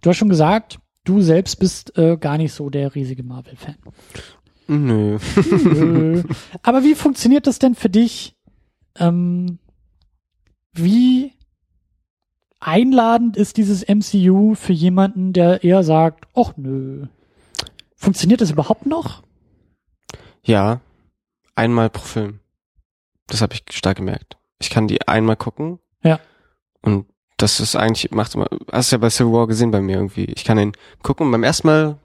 [0.05, 3.79] Du hast schon gesagt, du selbst bist äh, gar nicht so der riesige Marvel-Fan.
[4.67, 5.19] Nö.
[5.65, 6.23] Nö.
[6.63, 8.37] Aber wie funktioniert das denn für dich?
[8.99, 9.59] Ähm,
[10.75, 11.33] wie
[12.61, 17.07] einladend ist dieses MCU für jemanden, der eher sagt, ach nö.
[17.97, 19.23] Funktioniert das überhaupt noch?
[20.43, 20.83] Ja,
[21.55, 22.41] einmal pro Film.
[23.27, 24.37] Das habe ich stark gemerkt.
[24.59, 25.79] Ich kann die einmal gucken.
[26.03, 26.21] Ja.
[26.83, 27.07] Und
[27.45, 30.25] das ist eigentlich, macht immer, hast du ja bei Civil War gesehen bei mir irgendwie.
[30.25, 30.73] Ich kann den
[31.03, 31.99] gucken und beim ersten Mal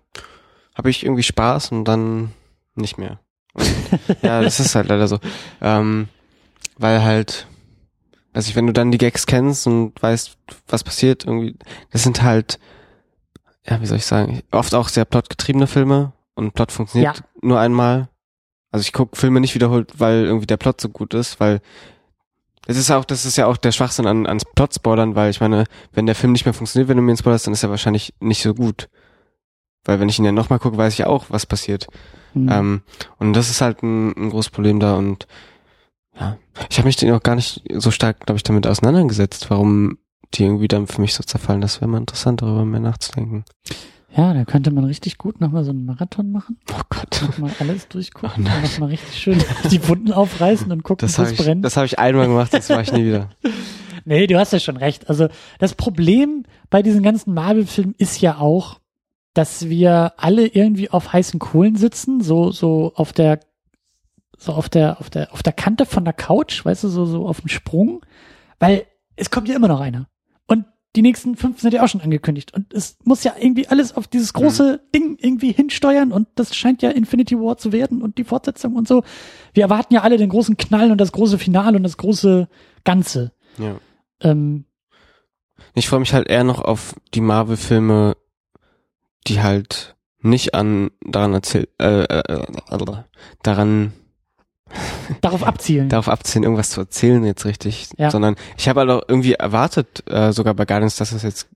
[0.75, 2.33] habe ich irgendwie Spaß und dann
[2.75, 3.19] nicht mehr.
[3.53, 3.65] Und,
[4.21, 5.19] ja, das ist halt leider so.
[5.61, 6.09] Ähm,
[6.77, 7.47] weil halt,
[8.33, 10.37] weiß ich, wenn du dann die Gags kennst und weißt,
[10.67, 11.57] was passiert, irgendwie,
[11.91, 12.59] das sind halt,
[13.65, 17.23] ja, wie soll ich sagen, oft auch sehr plotgetriebene Filme und Plot funktioniert Ja.
[17.41, 18.09] nur einmal.
[18.71, 21.59] Also ich gucke Filme nicht wiederholt, weil irgendwie der Plot so gut ist, weil
[22.69, 25.63] es ist auch, das ist ja auch der Schwachsinn an, ans Plot-Spoilern, weil ich meine,
[25.91, 28.13] wenn der Film nicht mehr funktioniert, wenn du mir ihn spoilerst, dann ist er wahrscheinlich
[28.19, 28.89] nicht so gut.
[29.85, 31.87] Weil wenn ich ihn ja nochmal gucke, weiß ich auch, was passiert.
[32.33, 32.47] Hm.
[32.47, 32.81] Ähm,
[33.17, 35.25] und das ist halt ein, ein großes Problem da und
[36.19, 36.37] ja,
[36.69, 39.97] ich habe mich den auch gar nicht so stark, glaube ich, damit auseinandergesetzt, warum
[40.35, 41.61] die irgendwie dann für mich so zerfallen.
[41.61, 43.45] Das wäre mal interessant, darüber mehr nachzudenken.
[44.15, 46.57] Ja, da könnte man richtig gut nochmal so einen Marathon machen.
[46.71, 47.21] Oh Gott.
[47.21, 48.47] Nochmal alles durchgucken.
[48.47, 49.41] Oh nochmal richtig schön
[49.71, 51.63] die Wunden aufreißen und gucken, habe ich, brennt.
[51.63, 53.29] das hab ich einmal gemacht, das mache ich nie wieder.
[54.05, 55.07] Nee, du hast ja schon recht.
[55.07, 55.27] Also
[55.59, 58.79] das Problem bei diesen ganzen Marvel-Filmen ist ja auch,
[59.35, 63.41] dass wir alle irgendwie auf heißen Kohlen sitzen, so so auf der
[64.37, 67.27] so auf der auf der auf der Kante von der Couch, weißt du, so so
[67.27, 68.03] auf dem Sprung,
[68.57, 70.07] weil es kommt ja immer noch einer
[70.95, 74.07] die nächsten fünf sind ja auch schon angekündigt und es muss ja irgendwie alles auf
[74.07, 78.23] dieses große Ding irgendwie hinsteuern und das scheint ja Infinity War zu werden und die
[78.23, 79.03] Fortsetzung und so.
[79.53, 82.47] Wir erwarten ja alle den großen Knall und das große Finale und das große
[82.83, 83.33] Ganze.
[83.59, 83.79] Ja.
[84.21, 84.65] Ähm,
[85.75, 88.17] Ich freue mich halt eher noch auf die Marvel-Filme,
[89.27, 93.03] die halt nicht an daran erzählt, äh, äh, äh,
[93.43, 93.93] daran
[95.21, 95.89] darauf abzielen.
[95.89, 98.11] darauf abzielen, irgendwas zu erzählen jetzt richtig, Ja.
[98.11, 101.47] sondern ich habe halt auch irgendwie erwartet, äh, sogar bei Guardians, dass es jetzt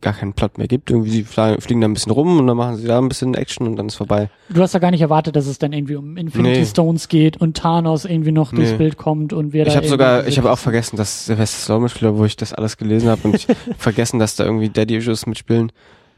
[0.00, 0.90] gar keinen Plot mehr gibt.
[0.90, 3.68] Irgendwie sie fliegen da ein bisschen rum und dann machen sie da ein bisschen Action
[3.68, 4.30] und dann ist vorbei.
[4.48, 6.66] Du hast ja gar nicht erwartet, dass es dann irgendwie um Infinity Nee.
[6.66, 8.78] Stones geht und Thanos irgendwie noch durchs Nee.
[8.78, 11.84] Bild kommt und wir da Ich habe sogar, ich habe auch vergessen, dass Sylvester Stallone
[11.84, 13.46] mitspielt, wo ich das alles gelesen habe und ich
[13.78, 15.70] vergessen, dass da irgendwie Daddy Issues mitspielen.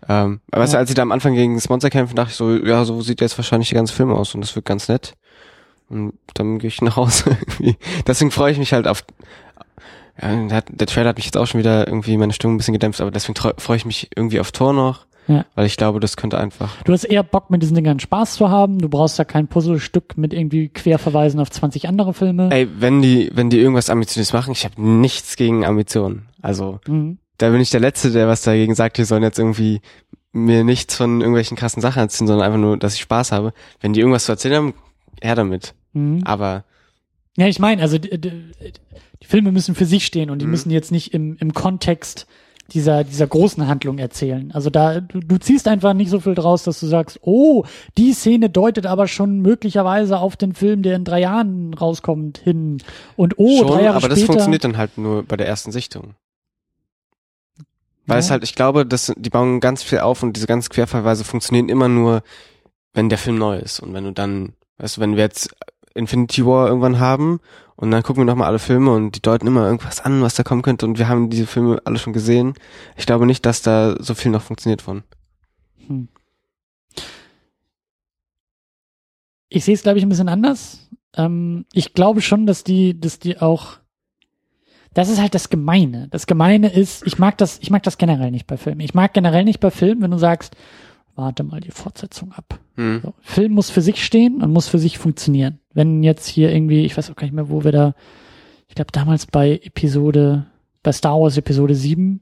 [0.09, 0.81] Ähm, aber weißt du, Ja.
[0.81, 3.20] als sie da am Anfang gegen das Monster kämpfen, dachte ich so, ja, so sieht
[3.20, 5.12] jetzt wahrscheinlich der ganze Film aus und das wird ganz nett.
[5.89, 7.77] Und dann gehe ich nach Hause irgendwie.
[8.06, 9.05] Deswegen freue ich mich halt auf,
[10.20, 13.01] Ja, der, Trailer hat mich jetzt auch schon wieder irgendwie meine Stimmung ein bisschen gedämpft,
[13.01, 15.06] aber deswegen freue ich mich irgendwie auf Tor noch.
[15.27, 15.47] Ja.
[15.55, 16.82] Weil ich glaube, das könnte einfach.
[16.82, 18.78] Du hast eher Bock, mit diesen Dingern Spaß zu haben.
[18.78, 22.51] Du brauchst da kein Puzzlestück mit irgendwie Querverweisen auf 20 andere Filme.
[22.52, 26.28] Ey, wenn die, wenn die irgendwas Ambitioniertes machen, ich habe nichts gegen Ambitionen.
[26.43, 27.19] Also, mhm.
[27.39, 29.81] da bin ich der Letzte, der was dagegen sagt, die sollen jetzt irgendwie
[30.32, 33.52] mir nichts von irgendwelchen krassen Sachen erzählen, sondern einfach nur, dass ich Spaß habe.
[33.81, 34.74] Wenn die irgendwas zu erzählen haben,
[35.22, 35.74] her damit.
[35.92, 36.22] Mhm.
[36.24, 36.64] Aber.
[37.36, 38.30] Ja, ich meine, also die, die,
[39.22, 40.52] die, Filme müssen für sich stehen und die mhm.
[40.52, 42.26] müssen jetzt nicht im, im Kontext
[42.72, 44.50] dieser, dieser großen Handlung erzählen.
[44.52, 47.64] Also da, du, du ziehst einfach nicht so viel draus, dass du sagst, oh,
[47.98, 52.78] die Szene deutet aber schon möglicherweise auf den Film, der in drei Jahren rauskommt, hin.
[53.16, 56.14] Und oh, schon, drei Jahre aber das funktioniert dann halt nur bei der ersten Sichtung.
[58.06, 58.20] Weil ja.
[58.20, 61.68] es halt, ich glaube, dass die bauen ganz viel auf und diese ganzen Querverweise funktionieren
[61.68, 62.22] immer nur,
[62.92, 63.80] wenn der Film neu ist.
[63.80, 65.55] Und wenn du dann, weißt du, wenn wir jetzt
[65.94, 67.40] Infinity War irgendwann haben
[67.76, 70.42] und dann gucken wir nochmal alle Filme und die deuten immer irgendwas an, was da
[70.42, 72.55] kommen könnte und wir haben diese Filme alle schon gesehen.
[72.96, 75.02] Ich glaube nicht, dass da so viel noch funktioniert von.
[75.86, 76.09] Hm.
[79.48, 80.88] Ich sehe es, glaube ich, ein bisschen anders.
[81.16, 83.78] Ähm, ich glaube schon, dass die, dass die auch
[84.94, 86.06] das ist halt das Gemeine.
[86.10, 88.80] Das Gemeine ist, ich mag das, ich mag das generell nicht bei Filmen.
[88.80, 90.56] Ich mag generell nicht bei Filmen, wenn du sagst,
[91.16, 92.58] warte mal die Fortsetzung ab.
[92.76, 93.00] Hm.
[93.02, 95.60] So, Film muss für sich stehen und muss für sich funktionieren.
[95.72, 97.94] Wenn jetzt hier irgendwie, ich weiß auch gar nicht mehr, wo wir da,
[98.68, 100.46] ich glaube damals bei Episode,
[100.82, 102.20] bei Star Wars Episode 7,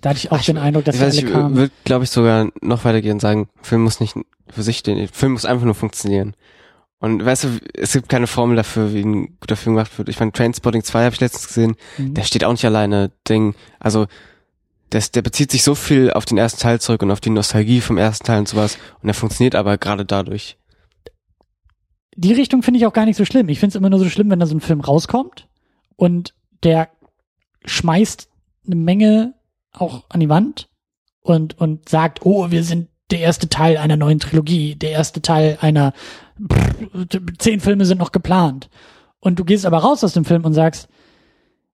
[0.00, 1.54] da hatte ich auch Ach, den Eindruck, dass ich weiß, alle kamen.
[1.54, 4.16] Ich würde, glaube ich, sogar noch weitergehen und sagen, Film muss nicht
[4.48, 5.08] für sich stehen.
[5.08, 6.34] Film muss einfach nur funktionieren.
[6.98, 10.08] Und weißt du, es gibt keine Formel dafür, wie ein guter Film gemacht wird.
[10.08, 12.14] Ich meine, Trainspotting 2 habe ich letztens gesehen, mhm.
[12.14, 13.12] der steht auch nicht alleine.
[13.28, 14.06] Ding, also
[14.90, 17.80] das, der bezieht sich so viel auf den ersten Teil zurück und auf die Nostalgie
[17.80, 18.78] vom ersten Teil und sowas.
[19.02, 20.56] Und er funktioniert aber gerade dadurch.
[22.14, 23.48] Die Richtung finde ich auch gar nicht so schlimm.
[23.48, 25.48] Ich finde es immer nur so schlimm, wenn da so ein Film rauskommt
[25.96, 26.88] und der
[27.64, 28.28] schmeißt
[28.66, 29.34] eine Menge
[29.72, 30.68] auch an die Wand
[31.20, 35.58] und, und sagt, oh, wir sind der erste Teil einer neuen Trilogie, der erste Teil
[35.60, 35.92] einer,
[36.40, 38.70] pff, zehn Filme sind noch geplant.
[39.20, 40.88] Und du gehst aber raus aus dem Film und sagst,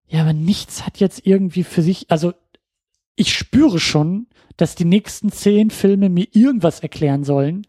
[0.09, 2.32] ja, aber nichts hat jetzt irgendwie für sich, also
[3.16, 4.26] ich spüre schon,
[4.56, 7.66] dass die nächsten zehn Filme mir irgendwas erklären sollen.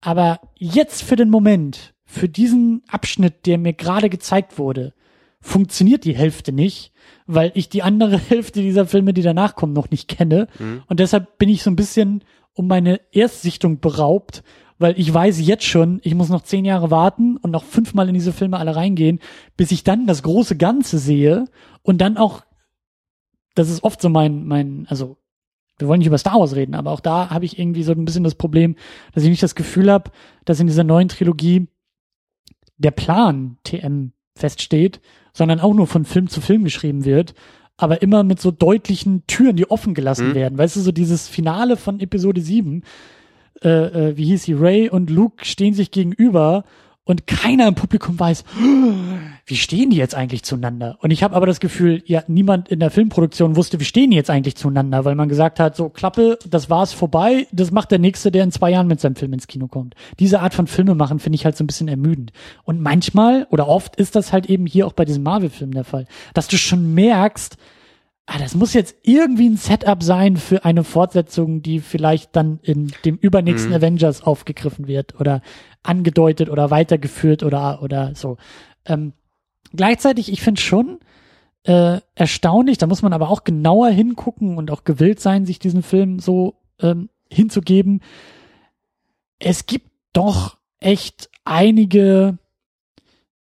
[0.00, 4.94] Aber jetzt für den Moment, für diesen Abschnitt, der mir gerade gezeigt wurde,
[5.40, 6.92] funktioniert die Hälfte nicht,
[7.26, 10.48] weil ich die andere Hälfte dieser Filme, die danach kommen, noch nicht kenne.
[10.58, 10.82] Mhm.
[10.86, 14.42] Und deshalb bin ich so ein bisschen um meine Erstsichtung beraubt,
[14.78, 18.14] weil ich weiß jetzt schon, ich muss noch zehn Jahre warten und noch fünfmal in
[18.14, 19.20] diese Filme alle reingehen,
[19.56, 21.46] bis ich dann das große Ganze sehe
[21.82, 22.42] und dann auch
[23.54, 25.16] das ist oft so mein, mein, also
[25.78, 28.04] wir wollen nicht über Star Wars reden, aber auch da habe ich irgendwie so ein
[28.04, 28.76] bisschen das Problem,
[29.14, 30.10] dass ich nicht das Gefühl habe,
[30.44, 31.68] dass in dieser neuen Trilogie
[32.78, 35.00] der Plan TM feststeht,
[35.32, 37.34] sondern auch nur von Film zu Film geschrieben wird,
[37.76, 40.34] aber immer mit so deutlichen Türen, die offen gelassen mhm.
[40.34, 40.58] werden.
[40.58, 42.82] Weißt du, so dieses Finale von Episode 7,
[43.62, 46.64] äh, äh, wie hieß sie, Ray und Luke stehen sich gegenüber
[47.04, 48.44] und keiner im Publikum weiß,
[49.46, 50.98] wie stehen die jetzt eigentlich zueinander?
[51.00, 54.16] Und ich habe aber das Gefühl, ja, niemand in der Filmproduktion wusste, wie stehen die
[54.16, 57.98] jetzt eigentlich zueinander, weil man gesagt hat, so Klappe, das war's vorbei, das macht der
[57.98, 59.94] Nächste, der in zwei Jahren mit seinem Film ins Kino kommt.
[60.20, 62.32] Diese Art von Filme machen finde ich halt so ein bisschen ermüdend.
[62.62, 66.06] Und manchmal oder oft ist das halt eben hier auch bei diesem Marvel-Film der Fall,
[66.34, 67.56] dass du schon merkst,
[68.26, 72.92] ah, das muss jetzt irgendwie ein Setup sein für eine Fortsetzung, die vielleicht dann in
[73.04, 73.76] dem übernächsten mhm.
[73.76, 75.42] Avengers aufgegriffen wird oder
[75.82, 78.36] angedeutet oder weitergeführt oder, oder so.
[78.86, 79.12] Ähm,
[79.74, 81.00] gleichzeitig, ich finde schon
[81.64, 85.82] äh, erstaunlich, da muss man aber auch genauer hingucken und auch gewillt sein, sich diesen
[85.82, 88.00] Film so ähm, hinzugeben.
[89.38, 92.38] Es gibt doch echt einige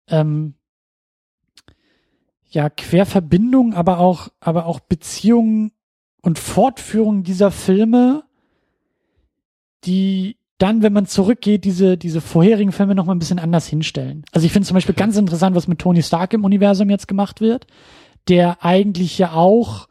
[0.09, 0.55] ähm,
[2.51, 5.73] ja, Querverbindungen, aber auch, aber auch Beziehungen
[6.21, 8.25] und Fortführungen dieser Filme,
[9.85, 14.25] die dann, wenn man zurückgeht, diese, diese vorherigen Filme noch mal ein bisschen anders hinstellen.
[14.33, 17.41] Also ich finde zum Beispiel ganz interessant, was mit Tony Stark im Universum jetzt gemacht
[17.41, 17.67] wird,
[18.29, 19.89] der eigentlich ja auch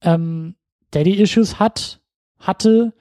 [0.00, 0.54] ähm,
[0.92, 2.00] Daddy-Issues hat,
[2.38, 2.94] hatte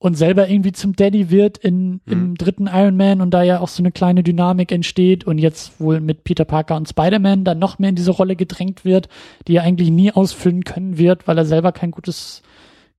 [0.00, 2.00] und selber irgendwie zum Daddy wird in, mhm.
[2.06, 5.78] im dritten Iron Man und da ja auch so eine kleine Dynamik entsteht und jetzt
[5.78, 9.08] wohl mit Peter Parker und Spider-Man dann noch mehr in diese Rolle gedrängt wird,
[9.46, 12.42] die er eigentlich nie ausfüllen können wird, weil er selber kein gutes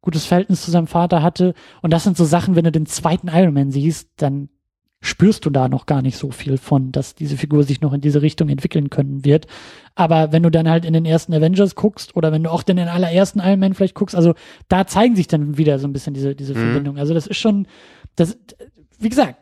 [0.01, 1.53] gutes Verhältnis zu seinem Vater hatte.
[1.81, 4.49] Und das sind so Sachen, wenn du den zweiten Iron Man siehst, dann
[5.01, 8.01] spürst du da noch gar nicht so viel von, dass diese Figur sich noch in
[8.01, 9.47] diese Richtung entwickeln können wird.
[9.95, 12.77] Aber wenn du dann halt in den ersten Avengers guckst oder wenn du auch in
[12.77, 14.35] den allerersten Iron Man vielleicht guckst, also
[14.69, 16.59] da zeigen sich dann wieder so ein bisschen diese, diese mhm.
[16.59, 16.99] Verbindungen.
[16.99, 17.67] Also das ist schon,
[18.15, 18.37] das,
[18.99, 19.37] wie gesagt,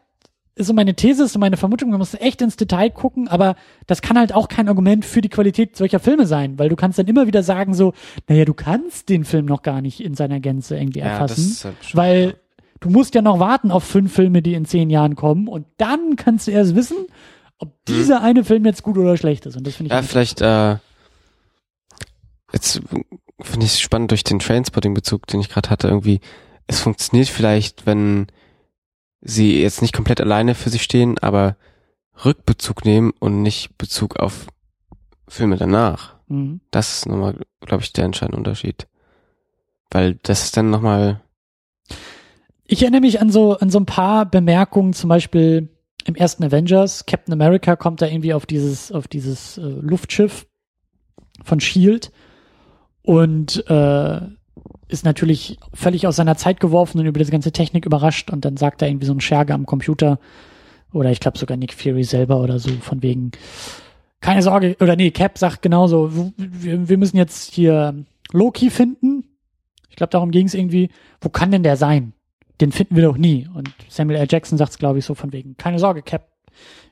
[0.55, 3.55] ist so meine These, ist so meine Vermutung, man muss echt ins Detail gucken, aber
[3.87, 6.99] das kann halt auch kein Argument für die Qualität solcher Filme sein, weil du kannst
[6.99, 7.93] dann immer wieder sagen so,
[8.27, 11.65] naja, du kannst den Film noch gar nicht in seiner Gänze irgendwie Ja, erfassen, ist
[11.65, 12.35] halt weil.
[12.79, 16.15] Du musst ja noch warten auf fünf Filme, die in zehn Jahren kommen und dann
[16.15, 16.97] kannst du erst wissen,
[17.57, 20.41] ob dieser eine Film jetzt gut oder schlecht ist und das finde ich Ja, vielleicht,
[20.41, 20.77] äh,
[22.53, 22.81] jetzt
[23.41, 26.19] finde ich es spannend durch den Trainspotting-Bezug, den ich gerade hatte, irgendwie,
[26.67, 28.27] es funktioniert vielleicht, wenn
[29.21, 31.57] sie jetzt nicht komplett alleine für sich stehen, aber
[32.23, 34.47] Rückbezug nehmen und nicht Bezug auf
[35.27, 36.15] Filme danach.
[36.27, 36.61] Mhm.
[36.71, 38.87] Das ist nochmal, glaube ich, der entscheidende Unterschied.
[39.91, 41.21] Weil das ist dann nochmal,
[42.71, 45.69] Ich erinnere mich an so, an so ein paar Bemerkungen, zum Beispiel
[46.05, 50.45] im ersten Avengers, Captain America kommt da irgendwie auf dieses, auf dieses äh, Luftschiff
[51.43, 52.11] von Shield
[53.01, 54.21] und äh,
[54.87, 58.55] ist natürlich völlig aus seiner Zeit geworfen und über diese ganze Technik überrascht und dann
[58.55, 60.19] sagt er irgendwie so ein Scherge am Computer
[60.93, 63.31] oder ich glaube sogar Nick Fury selber oder so von wegen
[64.21, 69.23] keine Sorge oder nee Cap sagt genauso wir, wir müssen jetzt hier Loki finden.
[69.89, 70.89] Ich glaube darum ging es irgendwie.
[71.19, 72.13] Wo kann denn der sein
[72.61, 73.47] den finden wir doch nie.
[73.53, 74.27] Und Samuel L.
[74.29, 76.27] Jackson sagt es, glaube ich, so von wegen, keine Sorge, Cap.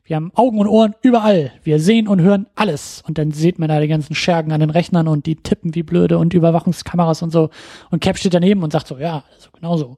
[0.03, 1.51] Wir haben Augen und Ohren überall.
[1.63, 3.03] Wir sehen und hören alles.
[3.05, 5.83] Und dann sieht man da die ganzen Schergen an den Rechnern und die tippen wie
[5.83, 7.49] blöde und Überwachungskameras und so.
[7.91, 9.97] Und Cap steht daneben und sagt so, ja, also genau so.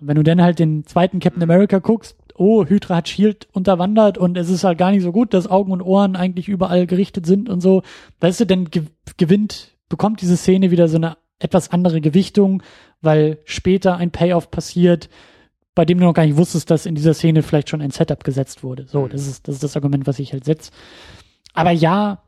[0.00, 4.18] Und wenn du dann halt den zweiten Captain America guckst, oh, Hydra hat Shield unterwandert
[4.18, 7.26] und es ist halt gar nicht so gut, dass Augen und Ohren eigentlich überall gerichtet
[7.26, 7.82] sind und so.
[8.20, 8.84] Weißt du, dann ge
[9.16, 12.62] gewinnt, bekommt diese Szene wieder so eine etwas andere Gewichtung,
[13.00, 15.08] weil später ein Payoff passiert,
[15.74, 18.22] bei dem du noch gar nicht wusstest, dass in dieser Szene vielleicht schon ein Setup
[18.22, 18.86] gesetzt wurde.
[18.86, 20.70] So, das ist, das ist das Argument, was ich halt setze.
[21.54, 22.22] Aber ja,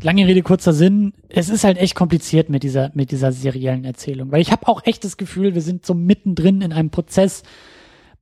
[0.00, 4.32] lange Rede, kurzer Sinn, es ist halt echt kompliziert mit dieser, mit dieser seriellen Erzählung,
[4.32, 7.42] weil ich habe auch echt das Gefühl, wir sind so mittendrin in einem Prozess,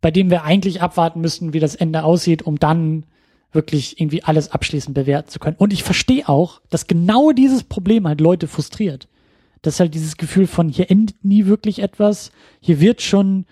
[0.00, 3.06] bei dem wir eigentlich abwarten müssten, wie das Ende aussieht, um dann
[3.52, 5.56] wirklich irgendwie alles abschließend bewerten zu können.
[5.58, 9.08] Und ich verstehe auch, dass genau dieses Problem halt Leute frustriert.
[9.62, 13.46] Das ist halt dieses Gefühl von, hier endet nie wirklich etwas, hier wird schon,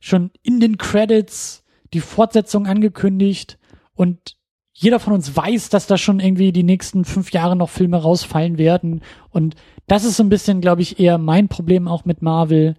[0.00, 3.58] schon in den Credits die Fortsetzung angekündigt
[3.94, 4.36] und
[4.76, 8.58] jeder von uns weiß, dass da schon irgendwie die nächsten fünf Jahre noch Filme rausfallen
[8.58, 9.02] werden.
[9.30, 9.54] Und
[9.86, 12.74] das ist so ein bisschen, glaube ich, eher mein Problem auch mit Marvel.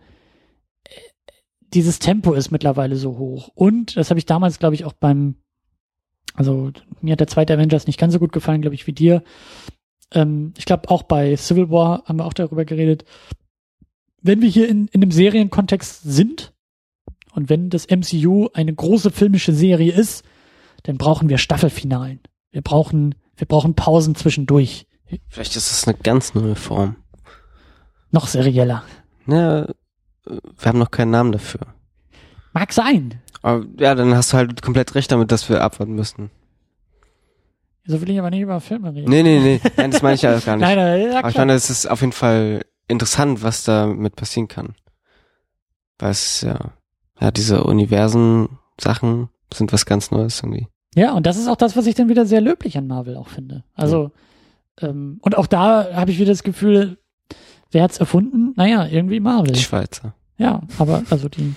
[1.73, 3.49] Dieses Tempo ist mittlerweile so hoch.
[3.55, 5.35] Und das habe ich damals, glaube ich, auch beim,
[6.33, 9.23] also mir hat der zweite Avengers nicht ganz so gut gefallen, glaube ich, wie dir.
[10.15, 13.05] Ähm, ich glaube, auch bei Civil War haben wir auch darüber geredet.
[14.21, 16.53] Wenn wir hier in, in einem Serienkontext sind
[17.33, 20.25] und wenn das MCU eine große filmische Serie ist,
[20.83, 22.21] dann brauchen wir Staffelfinalen.
[22.51, 24.87] Wir brauchen, wir brauchen Pausen zwischendurch.
[25.27, 26.95] vielleicht ist es eine ganz neue Form.
[28.11, 28.83] Noch serieller.
[29.25, 29.75] Ne,
[30.25, 31.61] wir haben noch keinen Namen dafür.
[32.53, 33.19] Mag sein.
[33.41, 36.31] Aber ja, dann hast du halt komplett recht damit, dass wir abwarten müssten.
[37.85, 39.09] So will ich aber nicht über Filme reden.
[39.09, 39.61] Nee, nee, nee.
[39.77, 40.65] Nein, das meine ich ja gar nicht.
[40.65, 44.47] Nein, nein, ja, Aber ich meine, es ist auf jeden Fall interessant, was damit passieren
[44.47, 44.75] kann.
[45.99, 46.73] Weil es ja,
[47.19, 50.67] ja, diese Universen-Sachen sind was ganz Neues irgendwie.
[50.95, 53.27] Ja, und das ist auch das, was ich dann wieder sehr löblich an Marvel auch
[53.27, 53.63] finde.
[53.73, 54.11] Also,
[54.81, 56.97] ähm, und auch da habe ich wieder das Gefühl,
[57.71, 58.53] wer hat's erfunden?
[58.55, 59.51] Naja, irgendwie Marvel.
[59.51, 60.15] Die Schweizer.
[60.37, 61.53] Ja, aber, also die.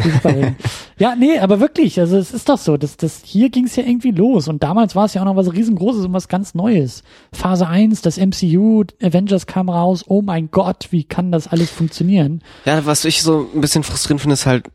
[0.98, 4.10] ja, nee, aber wirklich, also es ist doch so, das, das, hier ging's ja irgendwie
[4.10, 7.02] los und damals war es ja auch noch was riesengroßes und was ganz Neues.
[7.32, 12.42] Phase 1, das MCU, Avengers kam raus, oh mein Gott, wie kann das alles funktionieren?
[12.64, 14.66] Ja, was ich so ein bisschen frustrierend finde, ist halt,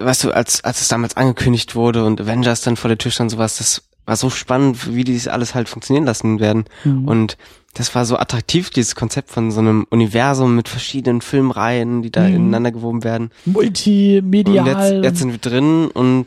[0.00, 3.30] weißt du, als, als es damals angekündigt wurde und Avengers dann vor der Tür stand,
[3.30, 6.64] sowas, das war so spannend, wie die das alles halt funktionieren lassen werden.
[6.84, 7.08] Mhm.
[7.08, 7.36] Und
[7.74, 12.22] das war so attraktiv, dieses Konzept von so einem Universum mit verschiedenen Filmreihen, die da
[12.28, 12.36] Mhm.
[12.36, 13.30] ineinander gewoben werden.
[13.44, 14.58] Multimedial.
[14.58, 16.26] Und jetzt, jetzt sind wir drin und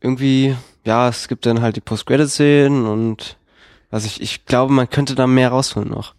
[0.00, 3.36] irgendwie, ja, es gibt dann halt die Post-Credit-Szenen und
[3.90, 6.14] also ich, ich glaube, man könnte da mehr rausholen noch.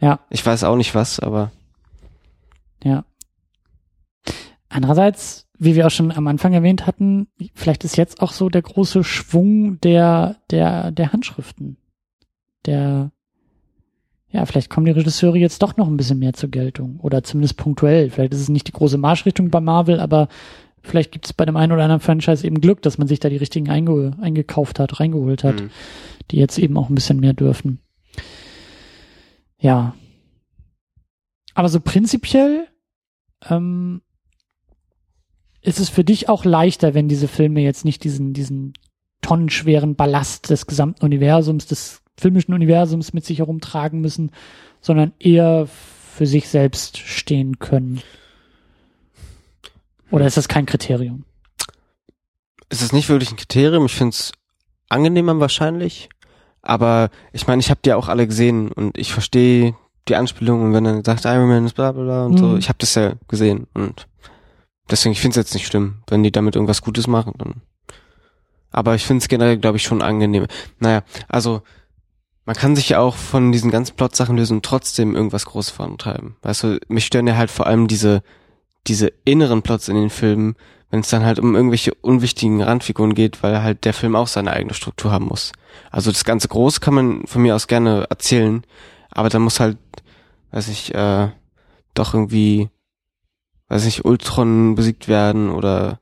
[0.00, 1.50] ja, Ich weiß auch nicht was, aber
[2.84, 3.04] ja.
[4.68, 8.62] Andererseits, wie wir auch schon am Anfang erwähnt hatten, vielleicht ist jetzt auch so der
[8.62, 11.76] große Schwung der, der, der Handschriften.
[12.66, 13.10] Der,
[14.32, 16.98] ja, vielleicht kommen die Regisseure jetzt doch noch ein bisschen mehr zur Geltung.
[17.00, 18.08] Oder zumindest punktuell.
[18.08, 20.28] Vielleicht ist es nicht die große Marschrichtung bei Marvel, aber
[20.80, 23.28] vielleicht gibt es bei dem einen oder anderen Franchise eben Glück, dass man sich da
[23.28, 25.70] die richtigen einge eingekauft hat, reingeholt hat, hm.
[26.30, 27.80] die jetzt eben auch ein bisschen mehr dürfen.
[29.58, 29.94] Ja.
[31.54, 32.68] Aber so prinzipiell
[33.50, 34.00] ähm,
[35.60, 38.72] ist es für dich auch leichter, wenn diese Filme jetzt nicht diesen, diesen
[39.20, 44.30] tonnenschweren Ballast des gesamten Universums, des filmischen Universums mit sich herumtragen müssen,
[44.80, 48.02] sondern eher für sich selbst stehen können.
[50.10, 51.24] Oder ist das kein Kriterium?
[52.72, 53.84] es ist nicht wirklich ein Kriterium.
[53.84, 54.32] Ich finde es
[54.88, 56.08] angenehmer wahrscheinlich.
[56.62, 59.76] Aber ich meine, ich habe die auch alle gesehen und ich verstehe
[60.08, 62.38] die Anspielung und wenn er sagt Iron Man ist bla bla bla und mhm.
[62.38, 64.08] so, ich habe das ja gesehen und
[64.90, 67.62] deswegen, ich finde es jetzt nicht schlimm, wenn die damit irgendwas Gutes machen, dann.
[68.70, 70.46] Aber ich finde es generell, glaube ich, schon angenehm.
[70.78, 71.62] Naja, also
[72.44, 76.36] man kann sich ja auch von diesen ganzen Plot-Sachen lösen und trotzdem irgendwas Großes vorantreiben.
[76.42, 78.22] Weißt du, mich stören ja halt vor allem diese,
[78.86, 80.56] diese inneren Plots in den Filmen,
[80.90, 84.52] wenn es dann halt um irgendwelche unwichtigen Randfiguren geht, weil halt der Film auch seine
[84.52, 85.52] eigene Struktur haben muss.
[85.90, 88.62] Also das ganze Groß kann man von mir aus gerne erzählen,
[89.10, 89.78] aber dann muss halt,
[90.50, 91.28] weiß ich, äh,
[91.94, 92.68] doch irgendwie,
[93.68, 96.00] weiß ich, Ultron besiegt werden oder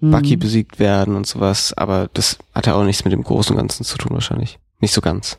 [0.00, 0.10] mhm.
[0.10, 3.84] Bucky besiegt werden und sowas, aber das hat ja auch nichts mit dem großen Ganzen
[3.84, 4.58] zu tun wahrscheinlich.
[4.80, 5.38] Nicht so ganz.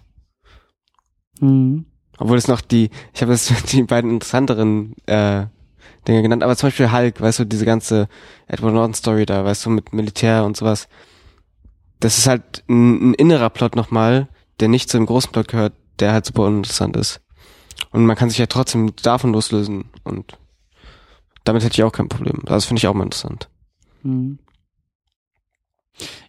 [1.40, 1.86] Mhm.
[2.18, 5.46] Obwohl es noch die, ich habe jetzt die beiden interessanteren äh,
[6.08, 8.08] Dinge genannt, aber zum Beispiel Hulk, weißt du, diese ganze
[8.48, 10.88] Edward Norton Story da, weißt du, mit Militär und sowas.
[12.00, 14.28] Das ist halt ein, ein innerer Plot nochmal,
[14.60, 17.22] der nicht zu dem großen Plot gehört, der halt super uninteressant ist.
[17.92, 20.38] Und man kann sich ja trotzdem davon loslösen und
[21.44, 22.42] damit hätte ich auch kein Problem.
[22.46, 23.50] Das finde ich auch mal interessant.
[24.02, 24.40] Hm.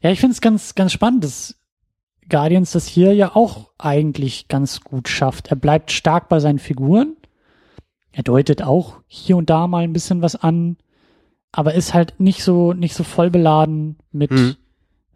[0.00, 1.56] Ja, ich finde es ganz, ganz spannend, dass
[2.28, 5.48] Guardians das hier ja auch eigentlich ganz gut schafft.
[5.48, 7.16] Er bleibt stark bei seinen Figuren.
[8.12, 10.76] Er deutet auch hier und da mal ein bisschen was an,
[11.52, 14.56] aber ist halt nicht so, nicht so voll beladen mit, mhm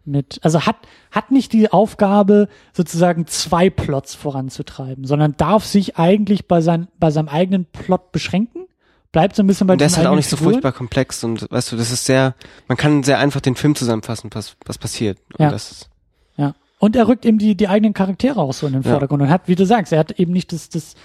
[0.05, 0.77] mit, also hat,
[1.11, 7.11] hat nicht die Aufgabe, sozusagen zwei Plots voranzutreiben, sondern darf sich eigentlich bei, sein, bei
[7.11, 8.65] seinem eigenen Plot beschränken.
[9.11, 10.45] Bleibt so ein bisschen bei Der ist halt auch nicht Figuren.
[10.45, 12.35] so furchtbar komplex und weißt du, das ist sehr,
[12.67, 15.19] man kann sehr einfach den Film zusammenfassen, was, was passiert.
[15.33, 15.51] Und ja.
[15.51, 15.90] Das ist.
[16.81, 19.27] Und er rückt eben die, die eigenen Charaktere auch so in den Vordergrund ja.
[19.27, 20.95] und hat, wie du sagst, er hat eben nicht das, das,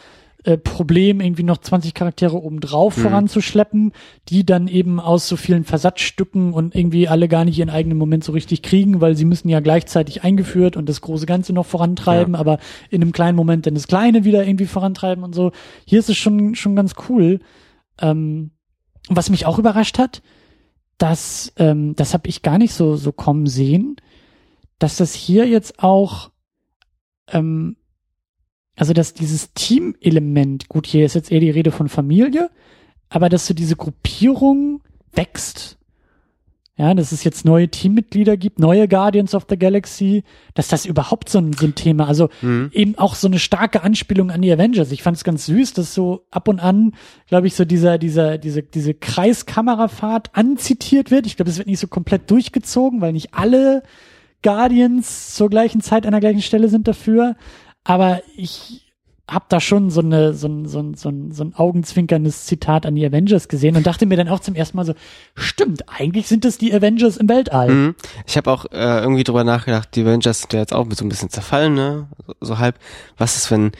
[0.44, 3.02] äh, Problem, irgendwie noch 20 Charaktere obendrauf mhm.
[3.02, 3.92] voranzuschleppen,
[4.30, 8.24] die dann eben aus so vielen Versatzstücken und irgendwie alle gar nicht ihren eigenen Moment
[8.24, 12.32] so richtig kriegen, weil sie müssen ja gleichzeitig eingeführt und das große Ganze noch vorantreiben,
[12.32, 12.40] ja.
[12.40, 12.58] aber
[12.88, 15.52] in einem kleinen Moment dann das Kleine wieder irgendwie vorantreiben und so.
[15.84, 17.40] Hier ist es schon, schon ganz cool.
[18.00, 18.52] Ähm,
[19.10, 20.22] was mich auch überrascht hat,
[20.96, 23.96] dass, ähm, das habe ich gar nicht so, so kommen sehen,
[24.78, 26.30] dass das hier jetzt auch
[27.28, 27.76] ähm,
[28.76, 32.50] also dass dieses Team-Element, gut, hier ist jetzt eher die Rede von Familie,
[33.08, 34.82] aber dass so diese Gruppierung
[35.12, 35.78] wächst.
[36.78, 41.30] Ja, dass es jetzt neue Teammitglieder gibt, neue Guardians of the Galaxy, dass das überhaupt
[41.30, 42.70] so ein, so ein Thema, also mhm.
[42.74, 44.92] eben auch so eine starke Anspielung an die Avengers.
[44.92, 46.92] Ich fand es ganz süß, dass so ab und an,
[47.28, 51.24] glaube ich, so dieser, dieser, diese, diese Kreiskamerafahrt anzitiert wird.
[51.24, 53.82] Ich glaube, es wird nicht so komplett durchgezogen, weil nicht alle
[54.42, 57.36] Guardians zur gleichen Zeit an der gleichen Stelle sind dafür
[57.86, 58.82] aber ich
[59.28, 62.86] habe da schon so, eine, so, ein, so, ein, so, ein, so ein augenzwinkerndes Zitat
[62.86, 64.94] an die Avengers gesehen und dachte mir dann auch zum ersten Mal so,
[65.34, 67.70] stimmt, eigentlich sind das die Avengers im Weltall.
[67.70, 67.94] Mhm.
[68.26, 71.08] Ich habe auch äh, irgendwie drüber nachgedacht, die Avengers sind ja jetzt auch so ein
[71.08, 72.08] bisschen zerfallen, ne?
[72.26, 72.78] So, so halb.
[73.16, 73.72] Was ist, wenn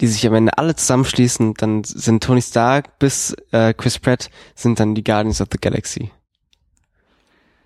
[0.00, 4.80] die sich am Ende alle zusammenschließen, dann sind Tony Stark bis äh, Chris Pratt sind
[4.80, 6.10] dann die Guardians of the Galaxy.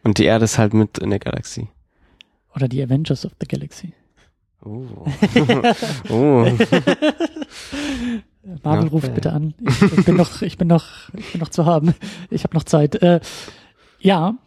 [0.02, 1.68] Und die Erde ist halt mit in der Galaxie.
[2.54, 3.94] Oder die Avengers of the Galaxy.
[4.64, 4.86] Oh.
[6.08, 6.46] oh.
[8.62, 9.54] Marvel ruft bitte an.
[9.60, 11.94] Ich, ich, bin noch, ich bin noch, ich bin noch zu haben.
[12.30, 12.94] Ich habe noch Zeit.
[13.02, 13.20] Äh,
[13.98, 14.38] ja.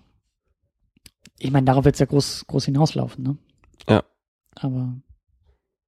[1.40, 3.38] Ich meine, darauf wird's ja groß, groß hinauslaufen, ne?
[3.88, 4.04] Ja.
[4.56, 4.96] Aber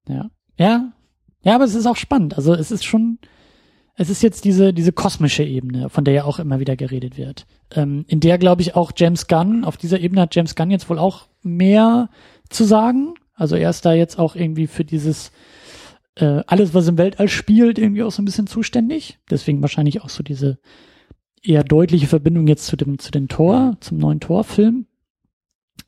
[0.08, 0.30] ja.
[0.58, 0.92] Ja.
[1.42, 2.36] Ja, aber es ist auch spannend.
[2.36, 3.18] Also es ist schon,
[4.00, 7.46] es ist jetzt diese, diese kosmische Ebene, von der ja auch immer wieder geredet wird.
[7.72, 10.90] Ähm, in der, glaube ich, auch James Gunn, auf dieser Ebene hat James Gunn jetzt
[10.90, 12.10] wohl auch mehr
[12.50, 13.16] zu sagen.
[13.36, 15.34] Also er ist da jetzt auch irgendwie für dieses
[16.16, 19.20] äh, alles, was im Weltall spielt, irgendwie auch so ein bisschen zuständig.
[19.30, 20.60] Deswegen wahrscheinlich auch so diese
[21.44, 24.86] eher deutliche Verbindung jetzt zu dem zu den Tor, zum neuen Torfilm.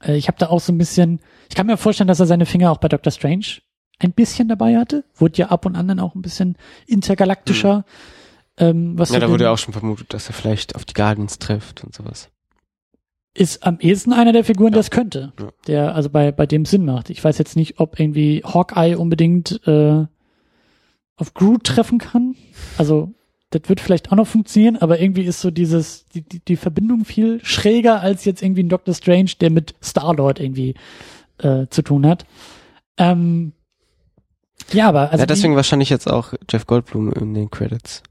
[0.04, 2.46] Äh, ich habe da auch so ein bisschen, ich kann mir vorstellen, dass er seine
[2.46, 3.62] Finger auch bei Doctor Strange
[4.04, 5.04] ein bisschen dabei hatte.
[5.16, 6.58] Wurde ja ab und an dann auch ein bisschen
[6.88, 7.78] intergalaktischer.
[7.78, 7.84] Mhm.
[8.58, 11.40] Ähm, was ja, da wurde ja auch schon vermutet, dass er vielleicht auf die Guardians
[11.40, 12.30] trifft und sowas
[13.34, 14.74] ist am ehesten einer der Figuren, ja.
[14.74, 15.34] der es könnte.
[15.40, 15.50] Ja.
[15.68, 17.10] Der also bei, bei dem Sinn macht.
[17.10, 20.06] Ich weiß jetzt nicht, ob irgendwie Hawkeye unbedingt äh,
[21.16, 22.36] auf Groot treffen kann.
[22.78, 23.14] Also,
[23.52, 27.06] das wird vielleicht auch noch funktionieren, aber irgendwie ist so dieses, die, die, die Verbindung
[27.06, 30.76] viel schräger als jetzt irgendwie ein Doctor Strange, der mit Star-Lord irgendwie
[31.38, 32.26] äh, zu tun hat.
[32.98, 33.54] Ähm,
[34.72, 35.20] ja, aber also.
[35.20, 38.04] Ja, deswegen die, wahrscheinlich jetzt auch Jeff Goldblum in den Credits.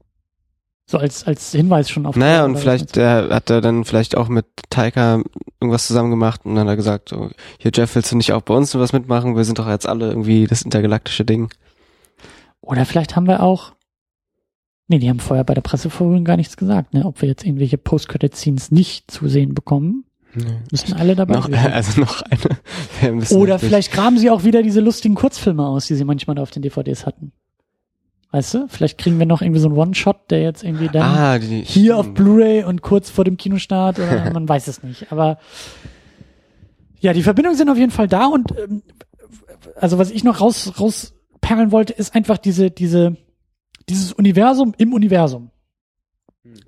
[0.91, 2.17] So als, als Hinweis schon auf.
[2.17, 5.21] Naja, und vielleicht äh, hat er dann vielleicht auch mit Taika
[5.61, 7.29] irgendwas zusammen gemacht und dann hat er gesagt, so,
[7.59, 9.37] hier Jeff, willst du nicht auch bei uns was mitmachen?
[9.37, 11.49] Wir sind doch jetzt alle irgendwie das intergalaktische Ding.
[12.59, 13.71] Oder vielleicht haben wir auch,
[14.87, 17.77] nee, die haben vorher bei der Pressevorführung gar nichts gesagt, ne, ob wir jetzt irgendwelche
[17.77, 20.03] Post-Credit-Scenes nicht zu sehen bekommen.
[20.71, 21.73] Müssen alle dabei Noch, sein.
[21.73, 22.21] also noch
[23.01, 23.23] eine.
[23.31, 26.61] Oder vielleicht graben sie auch wieder diese lustigen Kurzfilme aus, die sie manchmal auf den
[26.61, 27.31] DVDs hatten.
[28.31, 28.67] Weißt du?
[28.69, 31.97] Vielleicht kriegen wir noch irgendwie so einen One-Shot, der jetzt irgendwie dann Ah, die, hier
[31.97, 35.11] auf Blu-ray und kurz vor dem Kinostart oder man weiß es nicht.
[35.11, 35.37] Aber
[37.01, 38.83] ja, die Verbindungen sind auf jeden Fall da und ähm,
[39.75, 43.17] also was ich noch raus rausperlen wollte, ist einfach diese diese
[43.89, 45.51] dieses Universum im Universum.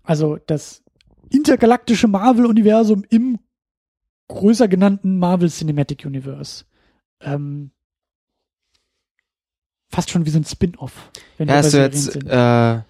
[0.04, 0.84] Also das
[1.30, 3.40] intergalaktische Marvel-Universum im
[4.28, 6.66] größer genannten Marvel Cinematic Universe.
[7.22, 7.72] Ähm,
[9.90, 11.12] fast schon wie so ein Spin-off.
[11.38, 12.82] Ja, ist Serien jetzt äh,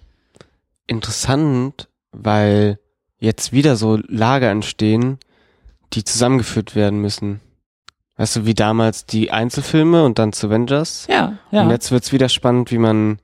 [0.86, 2.78] interessant, weil
[3.18, 5.18] jetzt wieder so Lager entstehen,
[5.92, 7.40] die zusammengeführt werden müssen.
[8.16, 11.06] Weißt du, wie damals die Einzelfilme und dann zu Avengers.
[11.08, 11.62] ja, ja.
[11.62, 13.18] Und jetzt wird's wieder spannend, wie man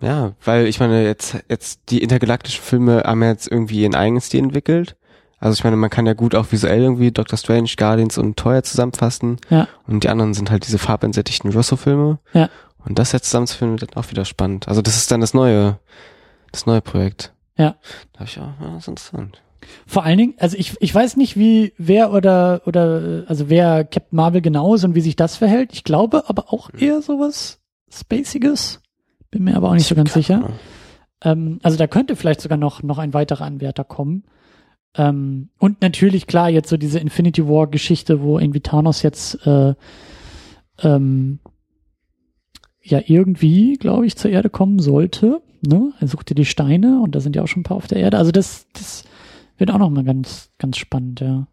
[0.00, 4.44] ja, weil ich meine, jetzt, jetzt die intergalaktischen Filme haben jetzt irgendwie ihren eigenen Stil
[4.44, 4.96] entwickelt.
[5.40, 8.62] Also ich meine, man kann ja gut auch visuell irgendwie Doctor Strange, Guardians und Toy
[8.62, 9.38] zusammenfassen.
[9.48, 9.66] Ja.
[9.86, 12.18] Und die anderen sind halt diese farbentsättigten Russo-Filme.
[12.34, 12.50] Ja.
[12.84, 14.68] Und das jetzt zusammenzuführen wird dann auch wieder spannend.
[14.68, 15.78] Also das ist dann das neue,
[16.52, 17.32] das neue Projekt.
[17.56, 17.76] Ja.
[18.12, 19.42] Da ich auch, ja, das ist interessant.
[19.86, 24.16] Vor allen Dingen, also ich, ich weiß nicht, wie wer oder oder also wer Captain
[24.16, 25.70] Marvel genau ist und wie sich das verhält.
[25.72, 27.60] Ich glaube aber auch eher sowas
[27.90, 28.80] Spaciges.
[29.30, 30.50] Bin mir aber auch nicht so ganz sicher.
[31.22, 34.24] Ähm, also da könnte vielleicht sogar noch noch ein weiterer Anwärter kommen.
[34.96, 39.74] Ähm, und natürlich klar jetzt so diese Infinity War Geschichte, wo irgendwie Thanos jetzt äh,
[40.82, 41.38] ähm,
[42.82, 45.42] ja irgendwie, glaube ich, zur Erde kommen sollte.
[45.62, 45.92] Ne?
[46.00, 48.18] Er suchte die Steine und da sind ja auch schon ein paar auf der Erde.
[48.18, 49.04] Also das das
[49.58, 51.46] wird auch noch mal ganz ganz spannend, ja.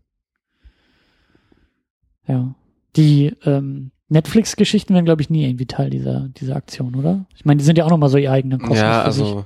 [2.28, 2.56] Ja.
[2.96, 7.26] Die ähm, Netflix-Geschichten werden, glaube ich, nie irgendwie Teil dieser, dieser Aktion, oder?
[7.36, 8.80] Ich meine, die sind ja auch nochmal so ihr eigener Kosmos.
[8.80, 9.24] Ja, für sich.
[9.24, 9.46] also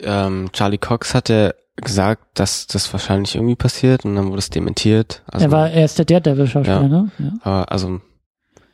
[0.00, 5.22] ähm, Charlie Cox hatte gesagt, dass das wahrscheinlich irgendwie passiert und dann wurde es dementiert.
[5.26, 6.88] Also, er war, er ist der Daredevil-Schauspieler, Ja.
[6.88, 7.10] ne?
[7.18, 7.32] Ja.
[7.42, 8.00] aber, also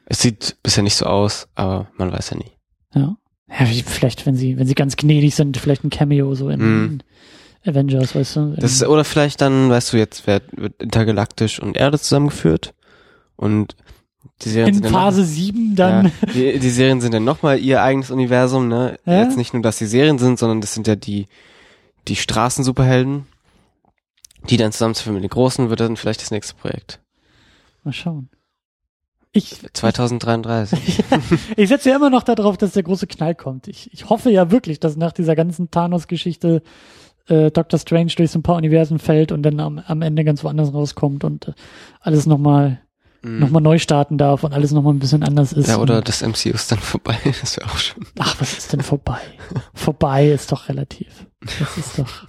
[0.07, 2.53] es sieht bisher nicht so aus, aber man weiß ja nie.
[2.95, 3.17] ja.
[3.59, 7.01] Ja, vielleicht, wenn sie, wenn sie ganz gnädig sind, vielleicht ein Cameo so in, Mhm.
[7.65, 8.55] in Avengers, weißt du?
[8.59, 12.73] Das ist, oder vielleicht dann, weißt du, jetzt wird, wird intergalaktisch und Erde zusammengeführt
[13.37, 13.77] und
[14.41, 16.07] die Serien in Phase 7 dann.
[16.07, 18.99] ja, die, die Serien sind dann nochmal ihr eigenes Universum, ne?
[19.05, 19.23] Ja.
[19.25, 21.27] Jetzt nicht nur, dass sie Serien sind, sondern das sind ja die,
[22.09, 23.27] die Straßensuperhelden,
[24.51, 27.01] die dann zusammenzuführen mit den Großen, wird dann vielleicht das nächste Projekt.
[27.85, 28.29] Mal schauen.
[29.33, 31.05] Ich, 2033.
[31.57, 33.67] ich setze ja immer noch darauf, dass der große Knall kommt.
[33.67, 36.63] Ich, ich hoffe ja wirklich, dass nach dieser ganzen Thanos-Geschichte
[37.29, 40.45] äh, Doctor Strange durch so ein paar Universen fällt und dann am, am Ende ganz
[40.45, 41.53] woanders rauskommt und äh,
[42.01, 42.83] alles nochmal
[43.25, 43.39] Mhm.
[43.39, 45.69] noch mal neu starten darf und alles nochmal ein bisschen anders ist.
[45.69, 47.17] Ja, oder das MCU ist dann vorbei.
[47.41, 48.05] Das wäre auch schön.
[48.19, 49.21] ach, was ist denn vorbei?
[49.75, 51.27] vorbei ist doch relativ.
[51.59, 52.29] Das ist doch.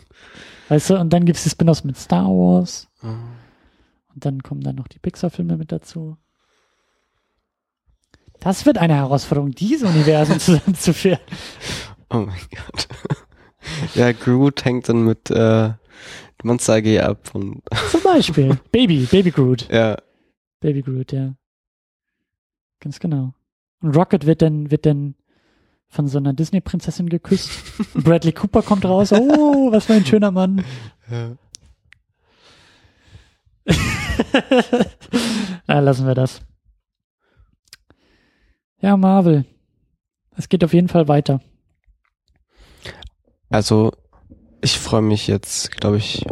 [0.70, 4.88] Weißt du, und dann gibt's die Spin-offs mit Star Wars und dann kommen dann noch
[4.88, 6.18] die Pixar-Filme mit dazu.
[8.40, 11.20] Das wird eine Herausforderung, diese Universen zusammenzuführen.
[12.10, 12.88] Oh mein Gott.
[13.96, 15.72] Ja, Groot hängt dann mit äh,
[16.44, 17.62] Monster AG ab und
[17.92, 18.60] Zum Beispiel.
[18.74, 19.70] Baby, Baby Groot.
[19.72, 19.96] ja,
[20.60, 21.34] Baby Groot, ja.
[22.82, 23.34] Ganz genau.
[23.82, 25.16] Und Rocket wird dann, wird dann
[25.94, 27.52] von so einer Disney-Prinzessin geküsst.
[27.94, 29.12] Bradley Cooper kommt raus.
[29.12, 30.66] Oh, was für ein schöner Mann.
[31.10, 31.36] ja.
[35.68, 36.42] Na, lassen wir das.
[38.82, 39.46] Ja, Marvel.
[40.36, 41.40] Es geht auf jeden Fall weiter.
[43.50, 43.94] Also,
[44.62, 46.26] ich freue mich jetzt, glaube ich,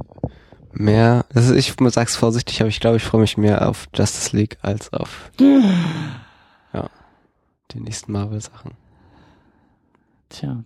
[0.74, 1.26] mehr.
[1.34, 4.92] Also ich sag's vorsichtig, aber ich glaube, ich freue mich mehr auf Justice League als
[4.92, 6.90] auf ja,
[7.72, 8.81] die nächsten Marvel-Sachen.
[10.32, 10.64] Tja.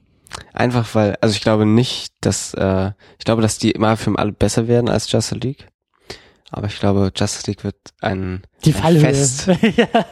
[0.53, 4.67] Einfach weil, also ich glaube nicht, dass, äh, ich glaube, dass die Marvel-Filme alle besser
[4.67, 5.67] werden als Justice League.
[6.51, 9.01] Aber ich glaube, Justice League wird ein, Die ein Fallhöhe.
[9.01, 9.47] Fest.
[9.47, 9.87] ja.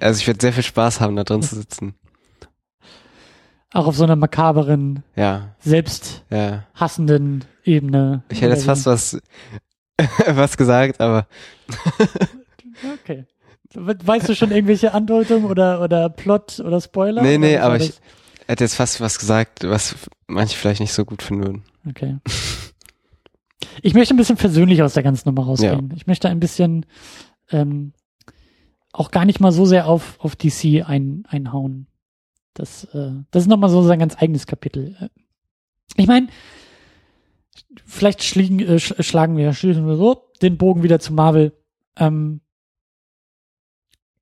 [0.00, 1.94] Also ich werde sehr viel Spaß haben, da drin zu sitzen.
[3.72, 7.74] Auch auf so einer makaberen, Ja, selbsthassenden ja.
[7.74, 8.22] Ebene.
[8.30, 9.18] Ich hätte jetzt fast was,
[10.28, 11.26] was gesagt, aber?
[13.02, 13.26] Okay.
[13.76, 17.22] Weißt du schon irgendwelche Andeutungen oder, oder Plot oder Spoiler?
[17.22, 17.92] Nee, nee, aber ich
[18.46, 19.94] hätte jetzt fast was gesagt, was
[20.26, 21.62] manche vielleicht nicht so gut finden würden.
[21.88, 22.18] Okay.
[23.82, 25.92] Ich möchte ein bisschen versöhnlich aus der ganzen Nummer rausgehen.
[25.96, 26.86] Ich möchte ein bisschen
[27.50, 27.92] ähm,
[28.92, 31.86] auch gar nicht mal so sehr auf, auf DC ein, einhauen.
[32.54, 34.96] Das, äh, das ist nochmal so sein ganz eigenes Kapitel.
[35.00, 35.08] Äh,
[35.96, 36.28] Ich meine,
[37.84, 41.52] vielleicht schliegen, äh, sch schlagen wir, schließen wir so den Bogen wieder zu Marvel.
[41.98, 42.40] Ähm,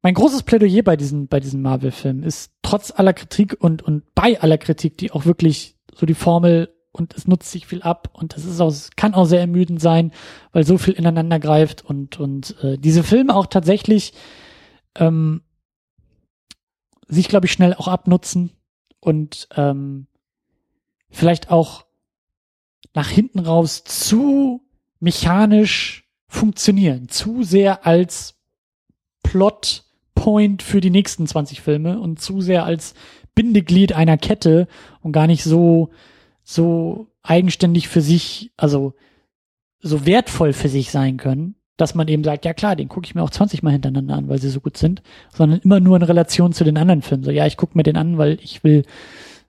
[0.05, 4.39] mein großes Plädoyer bei diesen, bei diesen Marvel-Filmen ist trotz aller Kritik und, und bei
[4.39, 8.37] aller Kritik, die auch wirklich so die Formel und es nutzt sich viel ab und
[8.37, 10.13] es ist auch, kann auch sehr ermüdend sein,
[10.53, 14.13] weil so viel ineinander greift und, und äh, diese Filme auch tatsächlich
[14.95, 15.43] ähm,
[17.09, 18.53] sich, glaube ich, schnell auch abnutzen
[19.01, 20.07] und ähm,
[21.09, 21.87] vielleicht auch
[22.93, 24.61] nach hinten raus zu
[25.01, 28.35] mechanisch funktionieren, zu sehr als
[30.15, 32.95] Plotpoint für die nächsten 20 Filme und zu sehr als
[33.35, 34.69] Bindeglied einer Kette
[35.03, 35.91] und gar nicht so
[36.43, 38.95] so eigenständig für sich, also
[39.81, 43.15] so wertvoll für sich sein können, dass man eben sagt, ja klar, den gucke ich
[43.15, 46.03] mir auch 20 Mal hintereinander an, weil sie so gut sind, sondern immer nur in
[46.03, 47.25] Relation zu den anderen Filmen.
[47.25, 48.85] So, ja, ich gucke mir den an, weil ich will,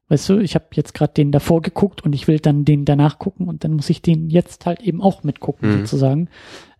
[0.08, 3.20] weißt du, ich habe jetzt gerade den davor geguckt und ich will dann den danach
[3.20, 5.78] gucken und dann muss ich den jetzt halt eben auch mitgucken, mhm.
[5.80, 6.30] sozusagen.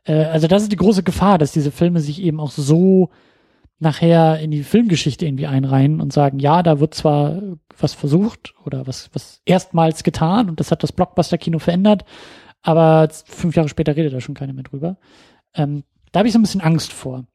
[0.06, 3.10] Äh, also das ist die große Gefahr, dass diese Filme sich eben auch so
[3.80, 7.42] nachher in die Filmgeschichte irgendwie einreihen und sagen, ja, da wird zwar
[7.78, 12.06] was versucht oder was, was erstmals getan und das hat das Blockbuster-Kino verändert,
[12.62, 14.98] aber fünf Jahre später redet da schon keiner mehr drüber.
[15.54, 17.26] Ähm, da habe ich so ein bisschen Angst vor.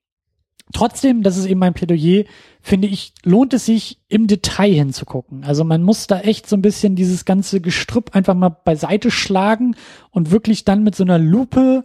[0.73, 2.25] Trotzdem, das ist eben mein Plädoyer,
[2.61, 5.45] finde ich, lohnt es sich im Detail hinzugucken.
[5.45, 9.75] Also man muss da echt so ein bisschen dieses ganze Gestrüpp einfach mal beiseite schlagen
[10.11, 11.85] und wirklich dann mit so einer Lupe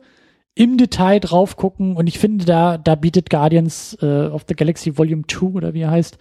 [0.55, 1.95] im Detail drauf gucken.
[1.95, 5.81] Und ich finde, da, da bietet Guardians äh, of the Galaxy Volume 2 oder wie
[5.81, 6.17] er heißt,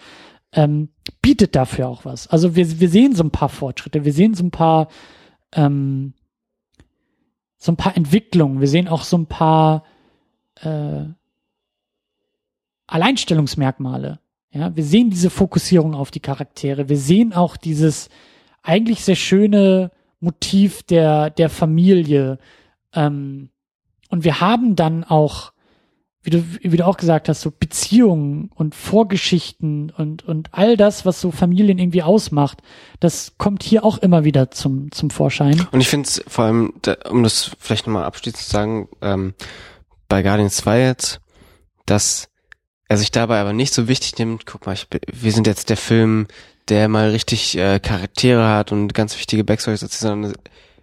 [0.52, 0.88] ähm,
[1.22, 2.26] bietet dafür auch was.
[2.28, 4.88] Also wir, wir sehen so ein paar Fortschritte, wir sehen so ein paar,
[5.52, 6.14] ähm,
[7.58, 9.84] so ein paar Entwicklungen, wir sehen auch so ein paar
[10.60, 11.04] äh,
[12.86, 14.20] Alleinstellungsmerkmale.
[14.50, 18.08] Ja, wir sehen diese Fokussierung auf die Charaktere, wir sehen auch dieses
[18.62, 19.90] eigentlich sehr schöne
[20.20, 22.38] Motiv der, der Familie,
[22.92, 23.50] ähm,
[24.14, 25.50] und wir haben dann auch,
[26.22, 31.04] wie du, wie du auch gesagt hast, so Beziehungen und Vorgeschichten und, und all das,
[31.04, 32.62] was so Familien irgendwie ausmacht,
[33.00, 35.66] das kommt hier auch immer wieder zum, zum Vorschein.
[35.72, 36.74] Und ich finde es vor allem,
[37.10, 39.34] um das vielleicht nochmal abschließend zu sagen, ähm,
[40.06, 41.20] bei Guardians 2 jetzt,
[41.86, 42.28] dass
[42.88, 45.76] er sich dabei aber nicht so wichtig nimmt, guck mal, ich, wir sind jetzt der
[45.76, 46.28] Film,
[46.68, 50.34] der mal richtig äh, Charaktere hat und ganz wichtige Backstories, sondern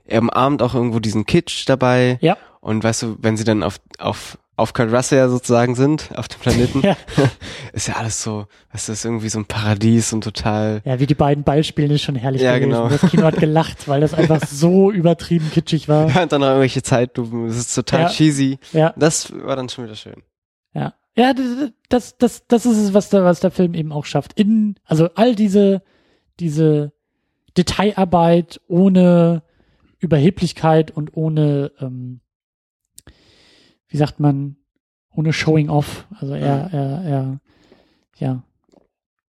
[0.03, 2.17] er umarmt auch irgendwo diesen Kitsch dabei.
[2.19, 2.35] Ja.
[2.61, 6.27] Und weißt du, wenn sie dann auf, auf, auf Kurt Russell ja sozusagen sind, auf
[6.27, 6.95] dem Planeten, ja.
[7.73, 10.81] ist ja alles so, weißt du, ist irgendwie so ein Paradies und total.
[10.85, 12.69] Ja, wie die beiden Beispiele ist schon herrlich ja, gewesen.
[12.69, 12.87] Genau.
[12.87, 16.07] Das Kino hat gelacht, weil das einfach so übertrieben kitschig war.
[16.09, 18.09] Ja, und dann noch irgendwelche Zeitlupen, das ist total ja.
[18.09, 18.59] cheesy.
[18.73, 18.93] Ja.
[18.95, 20.21] Das war dann schon wieder schön.
[20.73, 20.93] Ja.
[21.17, 21.33] Ja,
[21.89, 24.39] das, das, das ist es, was der, was der Film eben auch schafft.
[24.39, 25.81] In, also all diese,
[26.39, 26.93] diese
[27.57, 29.43] Detailarbeit ohne
[29.99, 32.21] Überheblichkeit und ohne, ähm,
[33.91, 34.55] wie sagt man,
[35.13, 36.07] ohne Showing off.
[36.19, 37.39] Also er, er, er,
[38.17, 38.43] ja,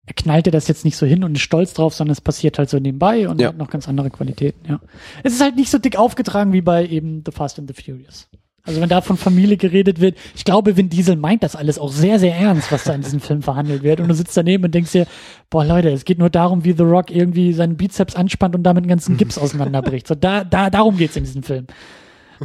[0.06, 2.70] er knallte das jetzt nicht so hin und ist stolz drauf, sondern es passiert halt
[2.70, 3.50] so nebenbei und ja.
[3.50, 4.80] hat noch ganz andere Qualitäten, ja.
[5.24, 8.30] Es ist halt nicht so dick aufgetragen wie bei eben The Fast and the Furious.
[8.64, 11.92] Also wenn da von Familie geredet wird, ich glaube, Vin Diesel meint das alles auch
[11.92, 14.00] sehr, sehr ernst, was da in diesem Film verhandelt wird.
[14.00, 15.08] Und du sitzt daneben und denkst dir,
[15.50, 18.84] boah Leute, es geht nur darum, wie The Rock irgendwie seinen Bizeps anspannt und damit
[18.84, 20.08] den ganzen Gips auseinanderbricht.
[20.08, 21.66] So da, da, darum geht's in diesem Film.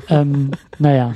[0.09, 1.15] Ähm, naja.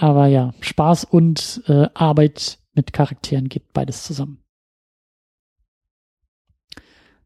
[0.00, 4.38] Aber ja, Spaß und äh, Arbeit mit Charakteren geht beides zusammen.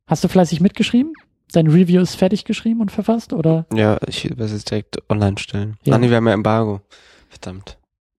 [0.06, 1.12] Hast du fleißig mitgeschrieben?
[1.52, 3.66] Dein Review ist fertig geschrieben und verfasst, oder?
[3.74, 5.76] Ja, ich werde es direkt online stellen.
[5.84, 5.94] Ja.
[5.94, 6.80] Ah, nee, wir haben ja Embargo.
[7.28, 7.76] Verdammt.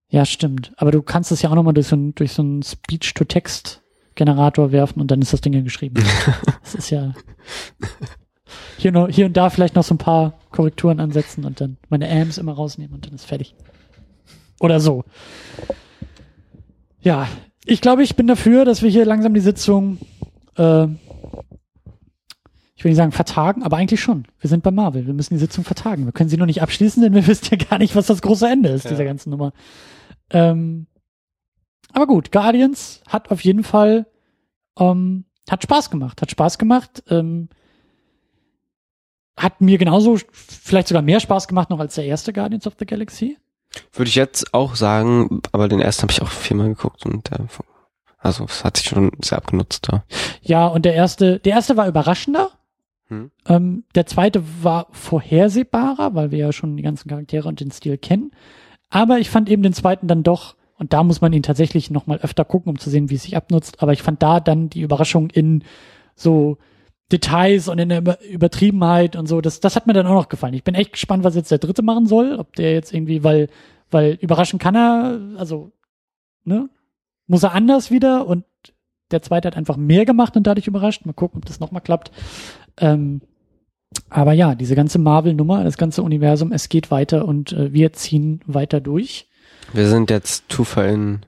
[0.08, 0.72] Ja, stimmt.
[0.76, 5.00] Aber du kannst es ja auch nochmal durch so ein, durch so einen Speech-to-Text-Generator werfen
[5.00, 5.96] und dann ist das Ding ja geschrieben.
[6.62, 7.12] das ist ja
[8.76, 12.08] hier, noch, hier und da vielleicht noch so ein paar Korrekturen ansetzen und dann meine
[12.08, 13.56] Ams immer rausnehmen und dann ist fertig.
[14.64, 15.04] Oder so.
[17.00, 17.28] Ja,
[17.64, 19.98] ich glaube, ich bin dafür, dass wir hier langsam die Sitzung
[20.56, 20.86] äh,
[22.84, 24.26] ich will nicht sagen vertagen, aber eigentlich schon.
[24.40, 25.06] Wir sind bei Marvel.
[25.06, 26.04] Wir müssen die Sitzung vertagen.
[26.04, 28.46] Wir können sie nur nicht abschließen, denn wir wissen ja gar nicht, was das große
[28.46, 28.90] Ende ist, ja.
[28.90, 29.54] dieser ganzen Nummer.
[30.28, 30.86] Ähm,
[31.94, 34.06] aber gut, Guardians hat auf jeden Fall,
[34.78, 37.48] ähm, hat Spaß gemacht, hat Spaß gemacht, ähm,
[39.38, 42.84] hat mir genauso, vielleicht sogar mehr Spaß gemacht noch als der erste Guardians of the
[42.84, 43.38] Galaxy.
[43.92, 47.46] Würde ich jetzt auch sagen, aber den ersten habe ich auch viermal geguckt und der,
[48.18, 50.04] also es hat sich schon sehr abgenutzt da.
[50.42, 52.50] Ja, und der erste, der erste war überraschender,
[53.08, 53.30] hm.
[53.46, 57.98] Ähm, der zweite war vorhersehbarer, weil wir ja schon die ganzen Charaktere und den Stil
[57.98, 58.32] kennen.
[58.90, 62.18] Aber ich fand eben den zweiten dann doch, und da muss man ihn tatsächlich nochmal
[62.18, 63.82] öfter gucken, um zu sehen, wie es sich abnutzt.
[63.82, 65.64] Aber ich fand da dann die Überraschung in
[66.16, 66.58] so
[67.12, 70.54] Details und in der Übertriebenheit und so, das, das hat mir dann auch noch gefallen.
[70.54, 73.48] Ich bin echt gespannt, was jetzt der dritte machen soll, ob der jetzt irgendwie, weil,
[73.90, 75.72] weil überraschen kann er, also,
[76.44, 76.68] ne,
[77.26, 78.44] muss er anders wieder und
[79.10, 81.04] der zweite hat einfach mehr gemacht und dadurch überrascht.
[81.06, 82.10] Mal gucken, ob das nochmal klappt.
[82.78, 83.20] Ähm,
[84.10, 88.40] Aber ja, diese ganze Marvel-Nummer, das ganze Universum, es geht weiter und äh, wir ziehen
[88.46, 89.28] weiter durch.
[89.72, 91.26] Wir sind jetzt TuferInnen,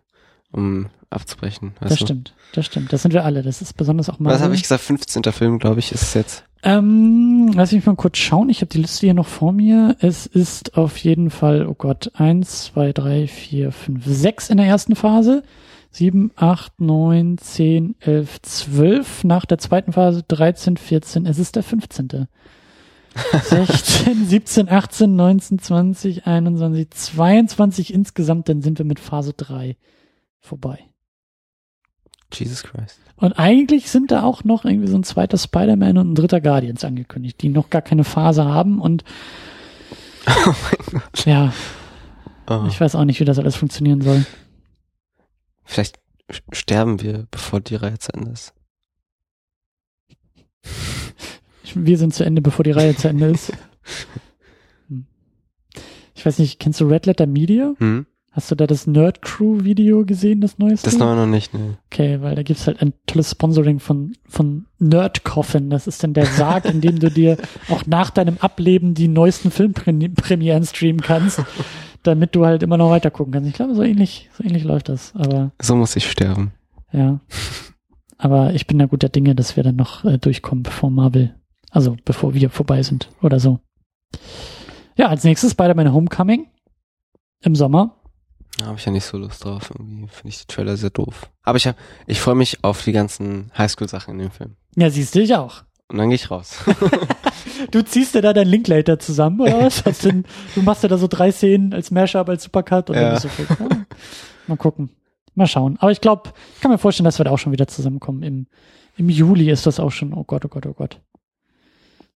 [0.53, 0.86] um
[1.16, 1.74] abzubrechen.
[1.80, 2.05] Das du?
[2.05, 2.93] stimmt, das stimmt.
[2.93, 3.43] Das sind wir alle.
[3.43, 4.38] Das ist besonders auch Marvel.
[4.38, 4.82] Was habe ich gesagt?
[4.82, 5.24] 15.
[5.32, 6.44] Film, glaube ich, ist es jetzt.
[6.62, 8.48] Ähm, lass mich mal kurz schauen.
[8.48, 9.97] Ich habe die Liste hier noch vor mir.
[10.01, 14.66] Es ist auf jeden Fall, oh Gott, eins, zwei, drei, vier, fünf, sechs in der
[14.66, 15.43] ersten Phase.
[15.90, 19.24] Sieben, acht, neun, zehn, elf, zwölf.
[19.24, 21.26] Nach der zweiten Phase 13, 14.
[21.26, 22.28] Es ist der 15.
[23.43, 28.48] 16, 17, 18, 19, 20, 21, 22 insgesamt.
[28.48, 29.76] Dann sind wir mit Phase 3
[30.40, 30.80] vorbei.
[32.39, 32.99] Jesus Christ.
[33.17, 36.85] Und eigentlich sind da auch noch irgendwie so ein zweiter Spider-Man und ein dritter Guardians
[36.85, 39.05] angekündigt, die noch gar keine Phase haben und
[40.29, 40.55] Oh
[40.91, 41.25] mein Gott.
[41.27, 41.53] ja,
[42.49, 42.65] Oh.
[42.69, 44.25] ich weiß auch nicht, wie das alles funktionieren soll.
[45.65, 45.99] Vielleicht
[46.53, 48.55] sterben wir, bevor die Reihe zu Ende ist.
[51.75, 53.53] Wir sind zu Ende, bevor die Reihe zu Ende ist.
[54.89, 55.07] Hm.
[56.15, 57.75] Ich weiß nicht, kennst du Red Letter Media?
[57.79, 58.07] Hm?
[58.37, 60.91] Hast du da das Nerd Crew Video gesehen, das neueste?
[60.91, 61.79] Das noch noch nicht, ne.
[61.87, 65.71] Okay, weil da gibt's halt ein tolles Sponsoring von, von Nerd Coffin.
[65.71, 67.39] Das ist dann der Sarg, in dem du dir
[67.71, 71.43] auch nach deinem Ableben die neuesten Filmpremieren streamen kannst,
[72.03, 73.49] damit du halt immer noch weiter gucken kannst.
[73.49, 75.15] Ich glaube, so ähnlich, so ähnlich läuft das.
[75.17, 76.53] Aber So muss ich sterben.
[76.93, 77.21] ja.
[78.19, 81.35] Aber ich bin da guter Dinge, dass wir dann noch äh, durchkommen, bevor Marvel,
[81.71, 83.61] also bevor wir vorbei sind oder so.
[84.97, 86.47] Ja, als nächstes Spider-Man Homecoming
[87.43, 87.97] im Sommer.
[88.59, 89.70] Da habe ich ja nicht so Lust drauf.
[89.70, 91.31] Irgendwie finde ich die Trailer sehr doof.
[91.43, 91.77] Aber ich hab,
[92.07, 94.57] ich freue mich auf die ganzen Highschool-Sachen in dem Film.
[94.77, 95.62] Ja, siehst du, ich auch.
[95.89, 96.57] Und dann gehe ich raus.
[97.70, 99.85] Du ziehst dir da dein Linklater zusammen, oder was?
[99.85, 100.23] Hast du,
[100.55, 103.03] du machst dir da so drei Szenen als Mashup, als Supercut und Ja.
[103.03, 103.49] dann bist du fit.
[103.49, 103.87] Ja.
[104.47, 104.91] Mal gucken.
[105.35, 105.77] Mal schauen.
[105.81, 108.23] Aber ich glaube, ich kann mir vorstellen, dass wir da auch schon wieder zusammenkommen.
[108.23, 108.47] Im,
[108.97, 110.12] Im Juli ist das auch schon.
[110.12, 111.01] Oh Gott, oh Gott, oh Gott.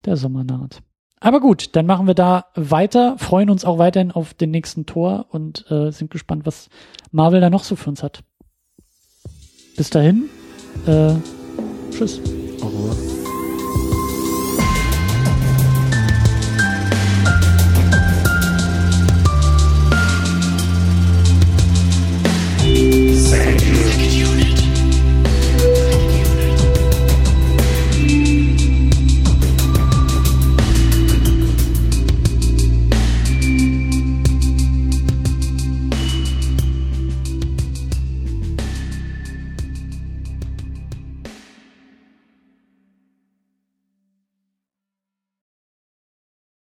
[0.06, 0.82] Der Sommer naht.
[1.22, 5.26] Aber gut, dann machen wir da weiter, freuen uns auch weiterhin auf den nächsten Tor
[5.30, 6.70] und äh, sind gespannt, was
[7.12, 8.24] Marvel da noch so für uns hat.
[9.76, 10.30] Bis dahin,
[10.88, 11.14] äh,
[11.92, 12.22] tschüss.
[12.62, 12.70] Au
[23.30, 23.59] Same.